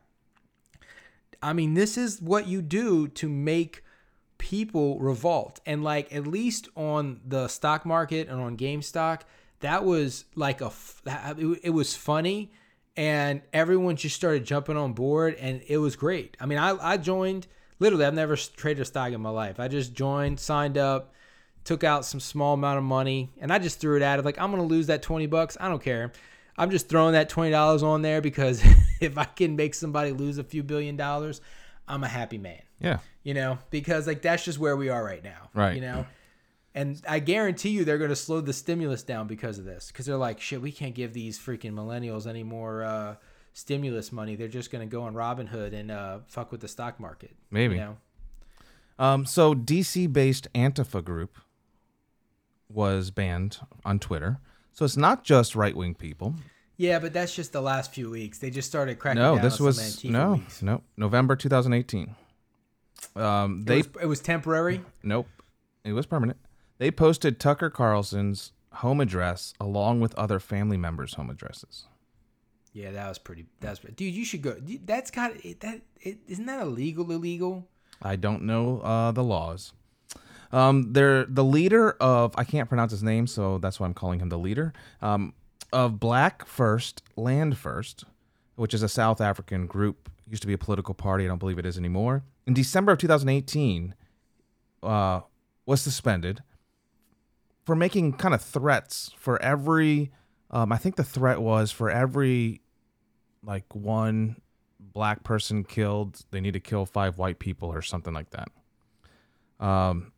i 1.41 1.53
mean 1.53 1.73
this 1.73 1.97
is 1.97 2.21
what 2.21 2.47
you 2.47 2.61
do 2.61 3.07
to 3.07 3.29
make 3.29 3.83
people 4.37 4.99
revolt 4.99 5.59
and 5.65 5.83
like 5.83 6.13
at 6.13 6.27
least 6.27 6.67
on 6.75 7.19
the 7.25 7.47
stock 7.47 7.85
market 7.85 8.27
and 8.27 8.39
on 8.39 8.55
GameStop 8.55 9.21
that 9.59 9.83
was 9.83 10.25
like 10.35 10.61
a 10.61 10.71
it, 11.63 11.73
was 11.73 11.95
funny 11.95 12.51
and 12.95 13.41
everyone 13.53 13.95
just 13.95 14.15
started 14.15 14.43
jumping 14.43 14.77
on 14.77 14.93
board 14.93 15.35
and 15.35 15.61
it 15.67 15.77
was 15.77 15.95
great. 15.95 16.37
I 16.39 16.45
mean, 16.45 16.57
I 16.57 16.75
I 16.81 16.97
joined 16.97 17.47
literally 17.79 18.05
I've 18.05 18.13
never 18.13 18.35
traded 18.35 18.81
a 18.81 18.85
stock 18.85 19.11
in 19.11 19.21
my 19.21 19.29
life. 19.29 19.59
I 19.59 19.67
just 19.67 19.93
joined, 19.93 20.39
signed 20.39 20.77
up, 20.77 21.13
took 21.63 21.83
out 21.83 22.05
some 22.05 22.19
small 22.19 22.53
amount 22.53 22.77
of 22.77 22.83
money 22.83 23.29
and 23.39 23.51
I 23.51 23.59
just 23.59 23.79
threw 23.79 23.97
it 23.97 24.01
at 24.01 24.19
it 24.19 24.25
like 24.25 24.39
I'm 24.39 24.51
going 24.51 24.61
to 24.61 24.67
lose 24.67 24.87
that 24.87 25.01
20 25.01 25.25
bucks. 25.27 25.57
I 25.59 25.67
don't 25.67 25.81
care. 25.83 26.11
I'm 26.57 26.71
just 26.71 26.89
throwing 26.89 27.13
that 27.13 27.29
$20 27.29 27.83
on 27.83 28.01
there 28.01 28.21
because 28.21 28.63
if 29.01 29.17
I 29.17 29.25
can 29.25 29.55
make 29.55 29.75
somebody 29.75 30.11
lose 30.11 30.37
a 30.37 30.43
few 30.43 30.63
billion 30.63 30.95
dollars, 30.97 31.41
I'm 31.87 32.03
a 32.03 32.07
happy 32.07 32.37
man 32.37 32.61
Yeah. 32.79 32.99
you 33.23 33.33
know, 33.33 33.59
because 33.69 34.07
like 34.07 34.21
that's 34.21 34.43
just 34.43 34.59
where 34.59 34.75
we 34.75 34.89
are 34.89 35.03
right 35.03 35.23
now, 35.23 35.49
Right. 35.53 35.75
You 35.75 35.81
know, 35.81 36.05
and 36.73 37.01
I 37.07 37.19
guarantee 37.19 37.69
you 37.69 37.85
they're 37.85 37.97
going 37.97 38.09
to 38.11 38.15
slow 38.15 38.39
the 38.41 38.53
stimulus 38.53 39.01
down 39.03 39.27
because 39.27 39.57
of 39.57 39.65
this, 39.65 39.87
because 39.87 40.05
they're 40.05 40.15
like, 40.17 40.39
shit, 40.39 40.61
we 40.61 40.71
can't 40.71 40.93
give 40.95 41.11
these 41.13 41.39
freaking 41.39 41.73
millennials 41.73 42.27
any 42.27 42.43
more 42.43 42.83
uh, 42.83 43.15
stimulus 43.57 44.11
money. 44.11 44.35
They're 44.35 44.47
just 44.47 44.71
going 44.71 44.87
to 44.87 44.91
go 44.91 45.01
on 45.03 45.15
Robinhood 45.15 45.73
and 45.73 45.89
uh, 45.89 46.19
fuck 46.27 46.51
with 46.51 46.61
the 46.61 46.67
stock 46.67 46.99
market, 46.99 47.31
Maybe. 47.49 47.75
You 47.75 47.81
know, 47.81 47.97
Um, 48.99 49.25
so 49.25 49.55
DC 49.55 50.11
based 50.13 50.47
Antifa 50.53 51.03
group 51.03 51.37
was 52.69 53.09
banned 53.11 53.59
on 53.85 53.97
Twitter. 53.99 54.39
So 54.73 54.85
it's 54.85 54.97
not 54.97 55.23
just 55.23 55.55
right 55.55 55.75
wing 55.75 55.95
people. 55.95 56.35
yeah, 56.77 56.99
but 56.99 57.13
that's 57.13 57.33
just 57.35 57.51
the 57.51 57.61
last 57.61 57.91
few 57.93 58.09
weeks. 58.11 58.37
They 58.37 58.49
just 58.51 58.67
started 58.67 58.99
cracking 58.99 59.21
No, 59.23 59.35
down 59.35 59.43
this 59.43 59.59
was 59.59 59.81
some 59.81 60.09
Antifa 60.11 60.11
no, 60.13 60.33
weeks. 60.33 60.61
no, 60.61 60.83
November 60.95 61.35
2018. 61.35 62.15
Um, 63.15 63.61
It 63.61 63.65
they 63.65 63.77
was, 63.77 63.87
it 64.03 64.05
was 64.05 64.19
temporary. 64.19 64.81
Nope. 65.03 65.27
It 65.83 65.93
was 65.93 66.05
permanent. 66.05 66.37
They 66.77 66.91
posted 66.91 67.39
Tucker 67.39 67.69
Carlson's 67.71 68.51
home 68.73 69.01
address 69.01 69.53
along 69.59 69.99
with 70.01 70.13
other 70.15 70.39
family 70.39 70.77
members' 70.77 71.15
home 71.15 71.29
addresses. 71.31 71.87
Yeah, 72.77 72.91
that 72.91 73.09
was 73.09 73.17
pretty. 73.17 73.47
That's 73.59 73.79
dude. 73.79 74.13
You 74.13 74.23
should 74.23 74.43
go. 74.43 74.55
That's 74.85 75.09
got 75.09 75.33
that. 75.61 75.81
It, 75.99 76.19
isn't 76.27 76.45
that 76.45 76.61
illegal? 76.61 77.11
Illegal? 77.11 77.67
I 78.03 78.15
don't 78.17 78.43
know 78.43 78.81
uh, 78.81 79.11
the 79.11 79.23
laws. 79.23 79.73
Um, 80.51 80.93
they're 80.93 81.25
the 81.25 81.43
leader 81.43 81.93
of 81.93 82.35
I 82.37 82.43
can't 82.43 82.69
pronounce 82.69 82.91
his 82.91 83.01
name, 83.01 83.25
so 83.25 83.57
that's 83.57 83.79
why 83.79 83.87
I'm 83.87 83.95
calling 83.95 84.19
him 84.19 84.29
the 84.29 84.37
leader. 84.37 84.73
Um, 85.01 85.33
of 85.73 85.99
Black 85.99 86.45
First, 86.45 87.01
Land 87.15 87.57
First, 87.57 88.03
which 88.57 88.75
is 88.75 88.83
a 88.83 88.89
South 88.89 89.21
African 89.21 89.65
group. 89.65 90.11
Used 90.29 90.43
to 90.43 90.47
be 90.47 90.53
a 90.53 90.57
political 90.59 90.93
party. 90.93 91.25
I 91.25 91.29
don't 91.29 91.39
believe 91.39 91.57
it 91.57 91.65
is 91.65 91.79
anymore. 91.79 92.25
In 92.45 92.53
December 92.53 92.91
of 92.91 92.99
2018, 92.99 93.95
uh, 94.83 95.21
was 95.65 95.81
suspended 95.81 96.43
for 97.65 97.75
making 97.75 98.13
kind 98.13 98.35
of 98.35 98.41
threats 98.43 99.09
for 99.17 99.41
every. 99.41 100.11
Um, 100.51 100.71
I 100.71 100.77
think 100.77 100.95
the 100.95 101.03
threat 101.03 101.41
was 101.41 101.71
for 101.71 101.89
every 101.89 102.61
like 103.43 103.75
one 103.75 104.41
black 104.79 105.23
person 105.23 105.63
killed, 105.63 106.23
they 106.31 106.41
need 106.41 106.53
to 106.53 106.59
kill 106.59 106.85
five 106.85 107.17
white 107.17 107.39
people 107.39 107.69
or 107.69 107.81
something 107.81 108.13
like 108.13 108.29
that. 108.31 108.49
Um, 109.59 110.11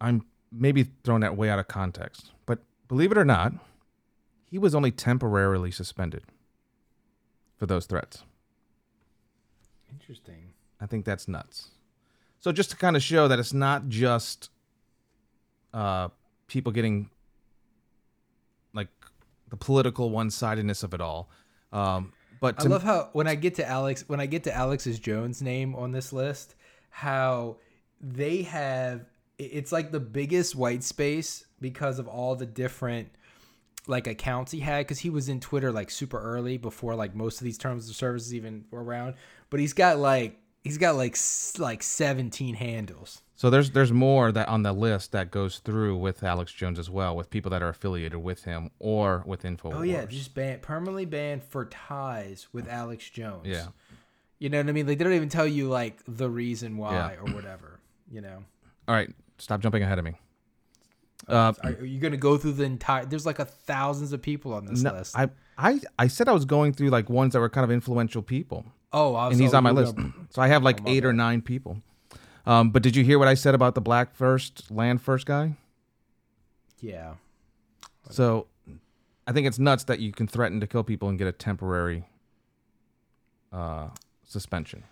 I'm 0.00 0.24
maybe 0.52 0.88
throwing 1.04 1.20
that 1.22 1.36
way 1.36 1.50
out 1.50 1.58
of 1.58 1.68
context, 1.68 2.32
but 2.46 2.60
believe 2.86 3.12
it 3.12 3.18
or 3.18 3.24
not, 3.24 3.52
he 4.44 4.58
was 4.58 4.74
only 4.74 4.90
temporarily 4.90 5.70
suspended 5.70 6.22
for 7.56 7.66
those 7.66 7.86
threats. 7.86 8.24
Interesting. 9.90 10.52
I 10.80 10.86
think 10.86 11.04
that's 11.04 11.28
nuts. 11.28 11.68
So 12.40 12.52
just 12.52 12.70
to 12.70 12.76
kind 12.76 12.96
of 12.96 13.02
show 13.02 13.28
that 13.28 13.38
it's 13.38 13.52
not 13.52 13.88
just 13.88 14.50
uh, 15.74 16.08
people 16.46 16.72
getting 16.72 17.10
like 18.72 18.88
the 19.48 19.56
political 19.56 20.10
one-sidedness 20.10 20.82
of 20.82 20.94
it 20.94 21.00
all, 21.00 21.28
um, 21.72 22.12
but 22.40 22.60
I 22.60 22.64
love 22.64 22.82
how 22.82 23.10
when 23.12 23.26
I 23.26 23.34
get 23.34 23.56
to 23.56 23.68
Alex, 23.68 24.04
when 24.06 24.20
I 24.20 24.26
get 24.26 24.44
to 24.44 24.54
Alex's 24.54 24.98
Jones 24.98 25.42
name 25.42 25.74
on 25.74 25.92
this 25.92 26.12
list, 26.12 26.54
how 26.90 27.56
they 28.00 28.42
have 28.42 29.04
it's 29.38 29.72
like 29.72 29.92
the 29.92 30.00
biggest 30.00 30.56
white 30.56 30.82
space 30.82 31.44
because 31.60 31.98
of 31.98 32.08
all 32.08 32.34
the 32.34 32.46
different 32.46 33.08
like 33.86 34.06
accounts 34.06 34.52
he 34.52 34.60
had 34.60 34.80
because 34.80 34.98
he 34.98 35.10
was 35.10 35.28
in 35.28 35.40
Twitter 35.40 35.72
like 35.72 35.90
super 35.90 36.20
early 36.20 36.58
before 36.58 36.94
like 36.94 37.14
most 37.14 37.40
of 37.40 37.44
these 37.44 37.58
terms 37.58 37.88
of 37.88 37.96
services 37.96 38.34
even 38.34 38.64
were 38.70 38.82
around. 38.82 39.14
But 39.50 39.60
he's 39.60 39.72
got 39.72 39.98
like 39.98 40.38
he's 40.62 40.78
got 40.78 40.96
like 40.96 41.16
like 41.58 41.82
seventeen 41.82 42.54
handles. 42.54 43.22
So 43.38 43.50
there's 43.50 43.70
there's 43.70 43.92
more 43.92 44.32
that 44.32 44.48
on 44.48 44.64
the 44.64 44.72
list 44.72 45.12
that 45.12 45.30
goes 45.30 45.60
through 45.60 45.96
with 45.96 46.24
Alex 46.24 46.50
Jones 46.50 46.76
as 46.76 46.90
well, 46.90 47.14
with 47.14 47.30
people 47.30 47.52
that 47.52 47.62
are 47.62 47.68
affiliated 47.68 48.18
with 48.18 48.42
him 48.42 48.72
or 48.80 49.22
with 49.26 49.44
Infowars. 49.44 49.76
Oh 49.76 49.82
yeah, 49.82 50.06
just 50.06 50.34
banned 50.34 50.60
permanently 50.60 51.04
banned 51.04 51.44
for 51.44 51.66
ties 51.66 52.48
with 52.52 52.68
Alex 52.68 53.08
Jones. 53.08 53.46
yeah. 53.46 53.68
You 54.40 54.48
know 54.48 54.58
what 54.58 54.68
I 54.68 54.72
mean? 54.72 54.88
Like 54.88 54.98
they 54.98 55.04
don't 55.04 55.12
even 55.12 55.28
tell 55.28 55.46
you 55.46 55.68
like 55.68 56.00
the 56.08 56.28
reason 56.28 56.78
why 56.78 56.94
Yeah. 56.94 57.20
or 57.20 57.32
whatever. 57.32 57.78
You 58.10 58.22
know. 58.22 58.42
All 58.88 58.94
right, 58.96 59.14
stop 59.38 59.60
jumping 59.60 59.84
ahead 59.84 60.00
of 60.00 60.04
me. 60.04 60.14
Uh, 61.28 61.52
Are, 61.62 61.70
are 61.70 61.84
you 61.84 62.00
gonna 62.00 62.16
go 62.16 62.38
through 62.38 62.54
the 62.54 62.64
entire? 62.64 63.04
There's 63.04 63.24
like 63.26 63.38
a 63.38 63.44
thousands 63.44 64.12
of 64.12 64.20
people 64.20 64.52
on 64.52 64.66
this 64.66 64.82
no, 64.82 64.92
list. 64.94 65.16
I 65.16 65.30
I 65.56 65.78
I 65.96 66.08
said 66.08 66.28
I 66.28 66.32
was 66.32 66.44
going 66.44 66.72
through 66.72 66.90
like 66.90 67.08
ones 67.08 67.34
that 67.34 67.38
were 67.38 67.48
kind 67.48 67.64
of 67.64 67.70
influential 67.70 68.20
people, 68.20 68.66
oh, 68.92 69.12
was, 69.12 69.32
and 69.34 69.40
he's 69.40 69.54
oh, 69.54 69.58
on 69.58 69.62
my 69.62 69.70
list. 69.70 69.94
So 70.30 70.42
I 70.42 70.48
have 70.48 70.64
like 70.64 70.80
eight 70.86 71.04
or 71.04 71.12
nine 71.12 71.40
people. 71.40 71.80
Um, 72.46 72.70
but 72.70 72.82
did 72.82 72.96
you 72.96 73.04
hear 73.04 73.18
what 73.18 73.28
I 73.28 73.34
said 73.34 73.54
about 73.54 73.74
the 73.74 73.80
black 73.80 74.14
first, 74.14 74.70
land 74.70 75.02
first 75.02 75.26
guy? 75.26 75.56
Yeah. 76.80 77.14
So 78.10 78.46
I 79.26 79.32
think 79.32 79.46
it's 79.46 79.58
nuts 79.58 79.84
that 79.84 80.00
you 80.00 80.12
can 80.12 80.26
threaten 80.26 80.60
to 80.60 80.66
kill 80.66 80.82
people 80.82 81.08
and 81.08 81.18
get 81.18 81.26
a 81.26 81.32
temporary 81.32 82.04
uh, 83.52 83.88
suspension. 84.24 84.84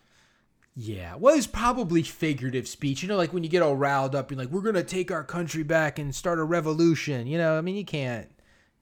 Yeah. 0.74 1.14
Well, 1.16 1.34
it's 1.34 1.46
probably 1.46 2.02
figurative 2.02 2.68
speech. 2.68 3.02
You 3.02 3.08
know, 3.08 3.16
like 3.16 3.32
when 3.32 3.42
you 3.42 3.48
get 3.48 3.62
all 3.62 3.76
riled 3.76 4.14
up, 4.14 4.30
you're 4.30 4.38
like, 4.38 4.50
"We're 4.50 4.60
gonna 4.60 4.82
take 4.82 5.10
our 5.10 5.24
country 5.24 5.62
back 5.62 5.98
and 5.98 6.14
start 6.14 6.38
a 6.38 6.44
revolution." 6.44 7.26
You 7.26 7.38
know, 7.38 7.56
I 7.56 7.62
mean, 7.62 7.76
you 7.76 7.84
can't, 7.84 8.28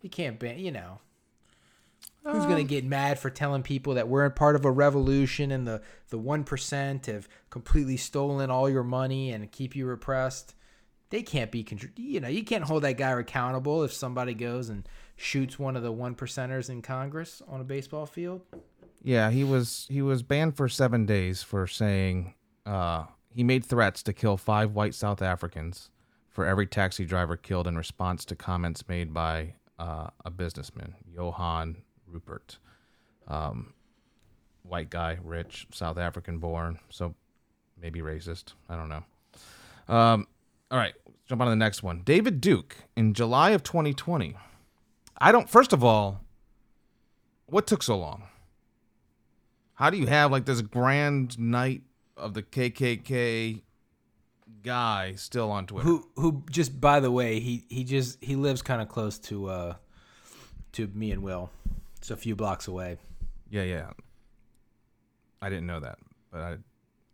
you 0.00 0.10
can't 0.10 0.40
ban. 0.40 0.58
You 0.58 0.72
know, 0.72 0.98
who's 2.24 2.46
gonna 2.46 2.64
get 2.64 2.84
mad 2.84 3.18
for 3.18 3.30
telling 3.30 3.62
people 3.62 3.94
that 3.94 4.08
we're 4.08 4.24
a 4.24 4.30
part 4.30 4.56
of 4.56 4.64
a 4.64 4.70
revolution 4.70 5.50
and 5.50 5.66
the 5.66 5.82
the 6.08 6.18
one 6.18 6.44
percent 6.44 7.06
have 7.06 7.28
completely 7.50 7.96
stolen 7.96 8.50
all 8.50 8.68
your 8.68 8.84
money 8.84 9.30
and 9.30 9.50
keep 9.52 9.76
you 9.76 9.86
repressed? 9.86 10.54
They 11.10 11.22
can't 11.22 11.52
be, 11.52 11.64
you 11.96 12.18
know, 12.20 12.28
you 12.28 12.42
can't 12.42 12.64
hold 12.64 12.82
that 12.82 12.96
guy 12.96 13.10
accountable 13.10 13.84
if 13.84 13.92
somebody 13.92 14.34
goes 14.34 14.68
and 14.68 14.88
shoots 15.16 15.58
one 15.58 15.76
of 15.76 15.82
the 15.82 15.92
one 15.92 16.14
percenters 16.14 16.70
in 16.70 16.82
Congress 16.82 17.40
on 17.46 17.60
a 17.60 17.64
baseball 17.64 18.06
field. 18.06 18.42
Yeah, 19.02 19.30
he 19.30 19.44
was 19.44 19.86
he 19.90 20.02
was 20.02 20.22
banned 20.22 20.56
for 20.56 20.68
seven 20.68 21.04
days 21.06 21.42
for 21.42 21.66
saying 21.66 22.34
uh, 22.64 23.04
he 23.30 23.44
made 23.44 23.64
threats 23.64 24.02
to 24.04 24.12
kill 24.12 24.36
five 24.36 24.72
white 24.72 24.94
South 24.94 25.20
Africans 25.20 25.90
for 26.30 26.46
every 26.46 26.66
taxi 26.66 27.04
driver 27.04 27.36
killed 27.36 27.66
in 27.66 27.76
response 27.76 28.24
to 28.24 28.34
comments 28.34 28.88
made 28.88 29.12
by 29.12 29.54
uh, 29.78 30.08
a 30.24 30.30
businessman, 30.30 30.94
Johann 31.06 31.76
Rupert, 32.14 32.58
um, 33.28 33.74
white 34.62 34.88
guy, 34.88 35.18
rich, 35.22 35.66
South 35.72 35.98
African 35.98 36.38
born, 36.38 36.78
so 36.88 37.14
maybe 37.80 38.00
racist. 38.00 38.54
I 38.68 38.76
don't 38.76 38.88
know. 38.88 39.04
Um, 39.88 40.26
all 40.70 40.78
right, 40.78 40.94
jump 41.28 41.42
on 41.42 41.48
to 41.48 41.50
the 41.50 41.56
next 41.56 41.82
one. 41.82 42.02
David 42.04 42.40
Duke 42.40 42.76
in 42.96 43.12
July 43.12 43.50
of 43.50 43.62
2020. 43.62 44.36
I 45.18 45.32
don't. 45.32 45.50
First 45.50 45.72
of 45.72 45.84
all, 45.84 46.20
what 47.46 47.66
took 47.66 47.82
so 47.82 47.98
long? 47.98 48.24
How 49.74 49.90
do 49.90 49.98
you 49.98 50.06
have 50.06 50.30
like 50.30 50.44
this 50.46 50.60
grand 50.62 51.38
night 51.38 51.82
of 52.16 52.34
the 52.34 52.42
KKK 52.42 53.62
guy 54.62 55.14
still 55.16 55.50
on 55.50 55.66
Twitter? 55.66 55.86
who 55.86 56.08
who 56.16 56.44
just 56.50 56.80
by 56.80 57.00
the 57.00 57.10
way 57.10 57.40
he 57.40 57.64
he 57.68 57.84
just 57.84 58.22
he 58.22 58.36
lives 58.36 58.62
kind 58.62 58.80
of 58.80 58.88
close 58.88 59.18
to 59.18 59.48
uh 59.48 59.74
to 60.72 60.86
me 60.94 61.10
and 61.10 61.22
will 61.22 61.50
it's 62.04 62.10
a 62.10 62.16
few 62.18 62.36
blocks 62.36 62.68
away 62.68 62.98
Yeah, 63.48 63.62
yeah. 63.62 63.90
I 65.40 65.48
didn't 65.48 65.66
know 65.66 65.80
that, 65.80 65.98
but 66.30 66.40
I 66.42 66.56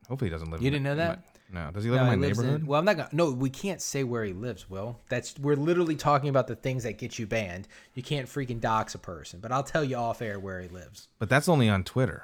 hopefully 0.09 0.31
he 0.31 0.33
doesn't 0.33 0.51
live. 0.51 0.61
You 0.63 0.67
in 0.67 0.73
didn't 0.73 0.85
know 0.85 0.97
that? 0.97 1.19
my- 1.19 1.25
no. 1.65 1.71
Does 1.73 1.85
he 1.85 1.91
live 1.91 2.01
No, 2.01 2.11
in 2.13 2.21
my 2.21 2.27
lives 2.27 2.39
in- 2.39 2.45
neighborhood? 2.47 2.67
well 2.69 2.79
i'm 2.79 2.85
not 2.85 2.97
gonna 2.97 3.09
no 3.13 3.31
we 3.33 3.51
can't 3.51 3.81
say 3.83 4.03
where 4.05 4.25
he 4.25 4.33
lives 4.33 4.69
will 4.71 4.99
that's 5.09 5.37
we're 5.39 5.55
literally 5.57 5.95
talking 5.97 6.29
about 6.29 6.47
the 6.49 6.55
things 6.57 6.83
that 6.85 6.97
get 6.99 7.19
you 7.19 7.27
banned 7.27 7.67
you 7.95 8.03
can't 8.05 8.29
freaking 8.29 8.61
dox 8.61 8.95
a 8.95 8.99
person 8.99 9.39
but 9.41 9.51
i'll 9.53 9.63
tell 9.65 9.83
you 9.85 9.97
off 9.97 10.23
air 10.23 10.39
where 10.41 10.61
he 10.61 10.69
lives 10.69 11.09
but 11.19 11.29
that's 11.29 11.49
only 11.49 11.69
on 11.69 11.83
Twitter. 11.85 12.23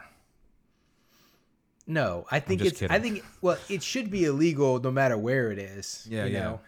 no 1.89 2.27
i 2.31 2.39
think 2.41 2.61
it's 2.65 2.83
i 2.85 2.99
think 3.01 3.25
well 3.43 3.57
it 3.69 3.83
should 3.83 4.11
be 4.11 4.25
illegal 4.25 4.79
no 4.81 4.91
matter 4.91 5.17
where 5.17 5.51
it 5.53 5.59
is 5.59 6.07
Yeah, 6.11 6.25
you 6.27 6.33
yeah. 6.35 6.41
know 6.45 6.61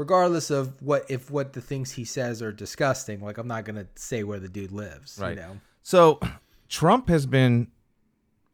regardless 0.00 0.50
of 0.50 0.80
what 0.80 1.04
if 1.10 1.30
what 1.30 1.52
the 1.52 1.60
things 1.60 1.92
he 1.92 2.04
says 2.04 2.40
are 2.40 2.52
disgusting 2.52 3.20
like 3.20 3.36
i'm 3.38 3.46
not 3.48 3.64
gonna 3.66 3.86
say 3.96 4.22
where 4.24 4.40
the 4.40 4.48
dude 4.48 4.72
lives 4.72 5.18
Right. 5.20 5.36
you 5.36 5.42
know 5.42 5.60
So 5.82 6.18
Trump 6.68 7.08
has 7.08 7.26
been 7.26 7.68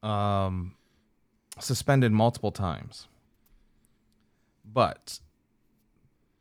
um, 0.03 0.75
suspended 1.59 2.13
multiple 2.13 2.53
times. 2.53 3.09
But 4.65 5.21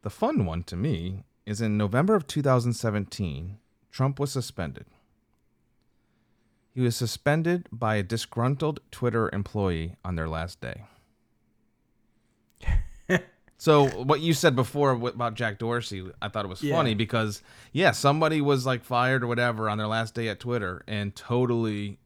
the 0.03 0.09
fun 0.09 0.45
one 0.45 0.63
to 0.63 0.75
me 0.75 1.23
is 1.45 1.61
in 1.61 1.77
November 1.77 2.15
of 2.15 2.27
2017, 2.27 3.57
Trump 3.91 4.19
was 4.19 4.31
suspended. 4.31 4.85
He 6.73 6.81
was 6.81 6.95
suspended 6.95 7.67
by 7.71 7.95
a 7.95 8.03
disgruntled 8.03 8.79
Twitter 8.91 9.29
employee 9.33 9.95
on 10.03 10.15
their 10.15 10.27
last 10.29 10.59
day. 10.61 10.83
so 13.57 13.85
what 14.03 14.19
you 14.21 14.33
said 14.33 14.55
before 14.55 14.91
about 14.91 15.33
Jack 15.35 15.59
Dorsey, 15.59 16.09
I 16.21 16.29
thought 16.29 16.45
it 16.45 16.49
was 16.49 16.61
Yeah. 16.61 16.75
funny 16.75 16.93
because 16.95 17.41
yeah, 17.71 17.91
somebody 17.91 18.41
was 18.41 18.65
like 18.65 18.83
fired 18.83 19.23
or 19.23 19.27
whatever 19.27 19.69
on 19.69 19.77
their 19.77 19.87
last 19.87 20.13
day 20.13 20.27
at 20.27 20.39
Twitter 20.39 20.83
and 20.87 21.15
totally 21.15 21.97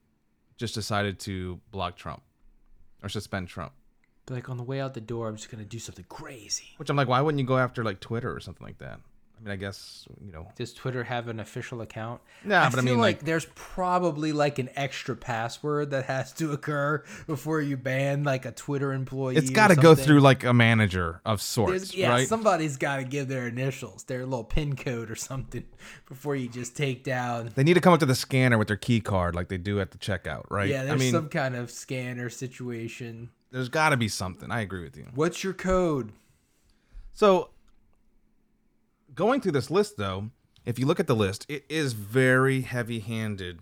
just 0.58 0.76
decided 0.76 1.20
to 1.22 1.60
block 1.72 1.96
Trump 1.96 2.22
or 3.02 3.10
suspend 3.10 3.48
Trump. 3.48 3.72
Like 4.30 4.50
on 4.50 4.58
the 4.58 4.64
way 4.64 4.80
out 4.80 4.94
the 4.94 5.02
door, 5.02 5.28
I'm 5.28 5.38
just 5.38 5.50
gonna 5.50 5.66
do 5.66 5.80
something 5.80 6.06
crazy. 6.08 6.70
Which 6.78 6.90
I'm 6.90 6.96
like, 6.96 7.08
why 7.08 7.20
wouldn't 7.22 7.40
you 7.40 7.46
go 7.48 7.58
after 7.58 7.84
like 7.84 8.00
Twitter 8.00 8.32
or 8.34 8.40
something 8.40 8.66
like 8.66 8.78
that? 8.80 9.00
I 9.40 9.44
mean, 9.44 9.52
I 9.54 9.56
guess 9.56 10.06
you 10.26 10.34
know. 10.34 10.48
Does 10.56 10.74
Twitter 10.74 11.04
have 11.06 11.30
an 11.30 11.40
official 11.40 11.80
account? 11.82 12.20
Nah, 12.44 12.70
but 12.70 12.78
I 12.80 12.82
mean, 12.82 12.98
like, 12.98 13.18
like- 13.18 13.26
there's 13.26 13.46
probably 13.56 14.34
like 14.34 14.60
an 14.60 14.70
extra 14.76 15.16
password 15.16 15.92
that 15.92 16.06
has 16.06 16.34
to 16.34 16.52
occur 16.52 17.04
before 17.26 17.62
you 17.62 17.78
ban 17.78 18.24
like 18.24 18.46
a 18.46 18.52
Twitter 18.52 18.92
employee. 18.92 19.38
It's 19.38 19.50
got 19.50 19.70
to 19.70 19.76
go 19.76 19.96
through 19.96 20.20
like 20.20 20.44
a 20.44 20.54
manager 20.54 21.22
of 21.26 21.42
sorts, 21.42 21.72
There's, 21.72 21.96
yeah, 21.96 22.10
right? 22.10 22.28
somebody's 22.28 22.76
got 22.78 22.98
to 22.98 23.04
give 23.06 23.28
their 23.30 23.48
initials, 23.48 24.04
their 24.04 24.26
little 24.26 24.44
pin 24.44 24.76
code 24.76 25.10
or 25.10 25.16
something, 25.16 25.64
before 26.08 26.36
you 26.36 26.50
just 26.50 26.76
take 26.76 27.04
down. 27.06 27.52
They 27.56 27.64
need 27.64 27.76
to 27.76 27.82
come 27.82 27.94
up 27.94 28.02
to 28.02 28.06
the 28.06 28.16
scanner 28.16 28.58
with 28.58 28.68
their 28.68 28.78
key 28.78 29.00
card 29.00 29.36
like 29.36 29.48
they 29.48 29.58
do 29.58 29.80
at 29.80 29.92
the 29.92 29.98
checkout, 29.98 30.46
right? 30.50 30.68
Yeah, 30.70 30.82
I 30.82 30.86
there's 30.86 31.00
mean, 31.00 31.14
some 31.14 31.30
kind 31.30 31.56
of 31.56 31.72
scanner 31.72 32.30
situation. 32.30 33.30
there's 33.52 33.70
got 33.70 33.90
to 33.90 33.98
be 33.98 34.10
something. 34.10 34.52
I 34.52 34.62
agree 34.62 34.84
with 34.84 34.98
you. 34.98 35.08
What's 35.16 35.44
your 35.44 35.54
code? 35.54 36.12
So, 37.14 37.50
going 39.16 39.42
through 39.42 39.54
this 39.54 39.70
list, 39.72 39.98
though, 39.98 40.32
if 40.66 40.80
you 40.80 40.86
look 40.86 41.00
at 41.00 41.08
the 41.08 41.16
list, 41.16 41.46
it 41.50 41.66
is 41.70 41.94
very 41.94 42.62
heavy-handed. 42.62 43.60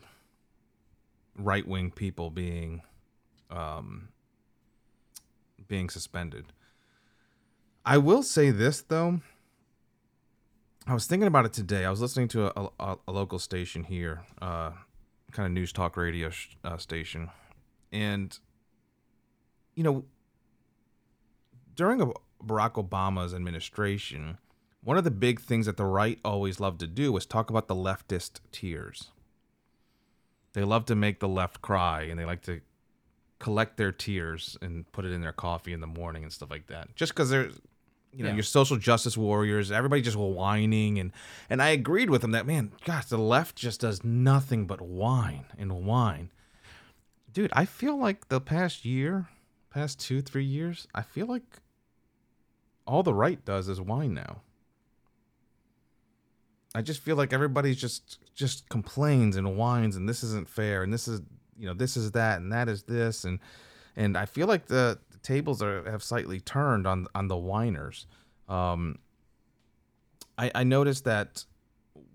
Right-wing 1.39 1.91
people 1.91 2.31
being, 2.31 2.81
um, 3.51 4.09
being 5.67 5.87
suspended. 5.87 6.45
I 7.85 7.99
will 7.99 8.23
say 8.23 8.49
this 8.49 8.81
though. 8.81 9.21
I 10.87 10.95
was 10.95 11.05
thinking 11.05 11.27
about 11.27 11.45
it 11.45 11.53
today. 11.53 11.85
I 11.85 11.91
was 11.91 12.01
listening 12.01 12.27
to 12.29 12.47
a, 12.59 12.69
a, 12.79 12.97
a 13.07 13.11
local 13.11 13.37
station 13.37 13.83
here, 13.83 14.23
uh, 14.41 14.71
kind 15.31 15.45
of 15.45 15.51
news 15.51 15.71
talk 15.71 15.95
radio 15.95 16.31
sh- 16.31 16.57
uh, 16.63 16.77
station, 16.77 17.29
and 17.91 18.39
you 19.75 19.83
know, 19.83 20.05
during 21.75 21.99
Barack 22.43 22.83
Obama's 22.83 23.33
administration, 23.33 24.39
one 24.87 24.97
of 24.97 25.03
the 25.03 25.11
big 25.11 25.41
things 25.41 25.65
that 25.65 25.75
the 25.75 25.83
right 25.83 26.17
always 26.23 26.61
loved 26.61 26.79
to 26.79 26.87
do 26.87 27.11
was 27.11 27.25
talk 27.25 27.49
about 27.49 27.67
the 27.67 27.75
leftist 27.75 28.39
tears. 28.53 29.09
They 30.53 30.63
love 30.63 30.85
to 30.85 30.95
make 30.95 31.19
the 31.19 31.27
left 31.27 31.61
cry, 31.61 32.03
and 32.03 32.17
they 32.17 32.23
like 32.23 32.41
to 32.43 32.61
collect 33.37 33.75
their 33.75 33.91
tears 33.91 34.57
and 34.61 34.89
put 34.93 35.03
it 35.03 35.11
in 35.11 35.19
their 35.19 35.33
coffee 35.33 35.73
in 35.73 35.81
the 35.81 35.87
morning 35.87 36.23
and 36.23 36.31
stuff 36.31 36.49
like 36.49 36.67
that. 36.67 36.95
Just 36.95 37.11
because 37.11 37.29
they're, 37.29 37.49
you 38.13 38.23
know, 38.23 38.29
Yeah. 38.29 38.35
your 38.35 38.43
social 38.43 38.77
justice 38.77 39.17
warriors, 39.17 39.73
everybody 39.73 40.01
just 40.01 40.15
whining 40.15 40.97
and 40.99 41.11
and 41.49 41.61
I 41.61 41.67
agreed 41.71 42.09
with 42.09 42.21
them 42.21 42.31
that 42.31 42.47
man, 42.47 42.71
gosh, 42.85 43.07
the 43.07 43.17
left 43.17 43.57
just 43.57 43.81
does 43.81 44.05
nothing 44.05 44.67
but 44.67 44.79
whine 44.79 45.47
and 45.57 45.85
whine. 45.85 46.29
Dude, 47.33 47.51
I 47.51 47.65
feel 47.65 47.97
like 47.99 48.29
the 48.29 48.39
past 48.39 48.85
year, 48.85 49.27
past 49.69 49.99
two, 49.99 50.21
three 50.21 50.45
years, 50.45 50.87
I 50.95 51.01
feel 51.01 51.25
like 51.27 51.59
all 52.87 53.03
the 53.03 53.13
right 53.13 53.43
does 53.43 53.67
is 53.67 53.81
whine 53.81 54.13
now. 54.13 54.43
I 56.77 56.81
just 56.83 56.99
feel 56.99 57.15
like 57.15 57.33
everybody's 57.33 57.77
just 57.77 58.19
just 58.35 58.69
complains 58.69 59.35
and 59.35 59.57
whines 59.57 59.95
and 59.95 60.07
this 60.07 60.23
isn't 60.23 60.47
fair 60.47 60.83
and 60.83 60.93
this 60.93 61.07
is 61.07 61.21
you 61.57 61.65
know 61.65 61.73
this 61.73 61.97
is 61.97 62.11
that 62.11 62.39
and 62.39 62.53
that 62.53 62.69
is 62.69 62.83
this 62.83 63.23
and 63.23 63.39
and 63.95 64.15
I 64.15 64.27
feel 64.27 64.45
like 64.45 64.67
the, 64.67 64.99
the 65.09 65.17
tables 65.17 65.63
are 65.63 65.89
have 65.89 66.03
slightly 66.03 66.39
turned 66.39 66.85
on 66.85 67.07
on 67.15 67.29
the 67.29 67.35
whiners. 67.35 68.05
Um, 68.47 68.99
I 70.37 70.51
I 70.53 70.63
noticed 70.63 71.03
that 71.05 71.45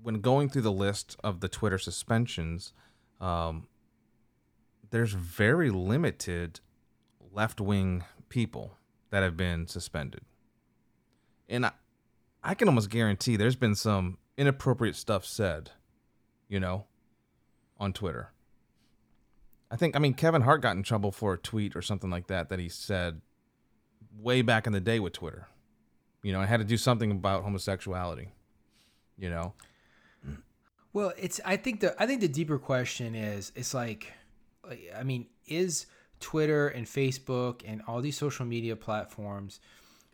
when 0.00 0.20
going 0.20 0.48
through 0.48 0.62
the 0.62 0.70
list 0.70 1.16
of 1.24 1.40
the 1.40 1.48
Twitter 1.48 1.78
suspensions, 1.78 2.72
um, 3.20 3.66
there's 4.90 5.12
very 5.12 5.70
limited 5.70 6.60
left 7.32 7.60
wing 7.60 8.04
people 8.28 8.76
that 9.10 9.24
have 9.24 9.36
been 9.36 9.66
suspended, 9.66 10.20
and 11.48 11.66
I 11.66 11.72
I 12.44 12.54
can 12.54 12.68
almost 12.68 12.90
guarantee 12.90 13.34
there's 13.34 13.56
been 13.56 13.74
some 13.74 14.18
inappropriate 14.42 14.96
stuff 14.96 15.24
said, 15.24 15.70
you 16.48 16.58
know, 16.58 16.84
on 17.78 17.92
Twitter. 17.92 18.32
I 19.70 19.76
think 19.76 19.96
I 19.96 20.00
mean 20.00 20.14
Kevin 20.14 20.42
Hart 20.42 20.60
got 20.60 20.76
in 20.76 20.82
trouble 20.82 21.12
for 21.12 21.32
a 21.32 21.38
tweet 21.38 21.76
or 21.76 21.80
something 21.80 22.10
like 22.10 22.26
that 22.26 22.48
that 22.50 22.58
he 22.58 22.68
said 22.68 23.20
way 24.18 24.42
back 24.42 24.66
in 24.66 24.72
the 24.72 24.80
day 24.80 25.00
with 25.00 25.14
Twitter. 25.14 25.46
You 26.22 26.32
know, 26.32 26.40
I 26.40 26.46
had 26.46 26.58
to 26.58 26.64
do 26.64 26.76
something 26.76 27.10
about 27.10 27.44
homosexuality. 27.44 28.32
You 29.16 29.30
know. 29.30 29.54
Well, 30.92 31.12
it's 31.16 31.40
I 31.44 31.56
think 31.56 31.80
the 31.80 31.94
I 32.02 32.06
think 32.06 32.20
the 32.20 32.28
deeper 32.28 32.58
question 32.58 33.14
is 33.14 33.52
it's 33.54 33.72
like, 33.72 34.12
I 34.94 35.04
mean, 35.04 35.26
is 35.46 35.86
Twitter 36.20 36.68
and 36.68 36.86
Facebook 36.86 37.62
and 37.64 37.80
all 37.86 38.02
these 38.02 38.18
social 38.18 38.44
media 38.44 38.76
platforms 38.76 39.60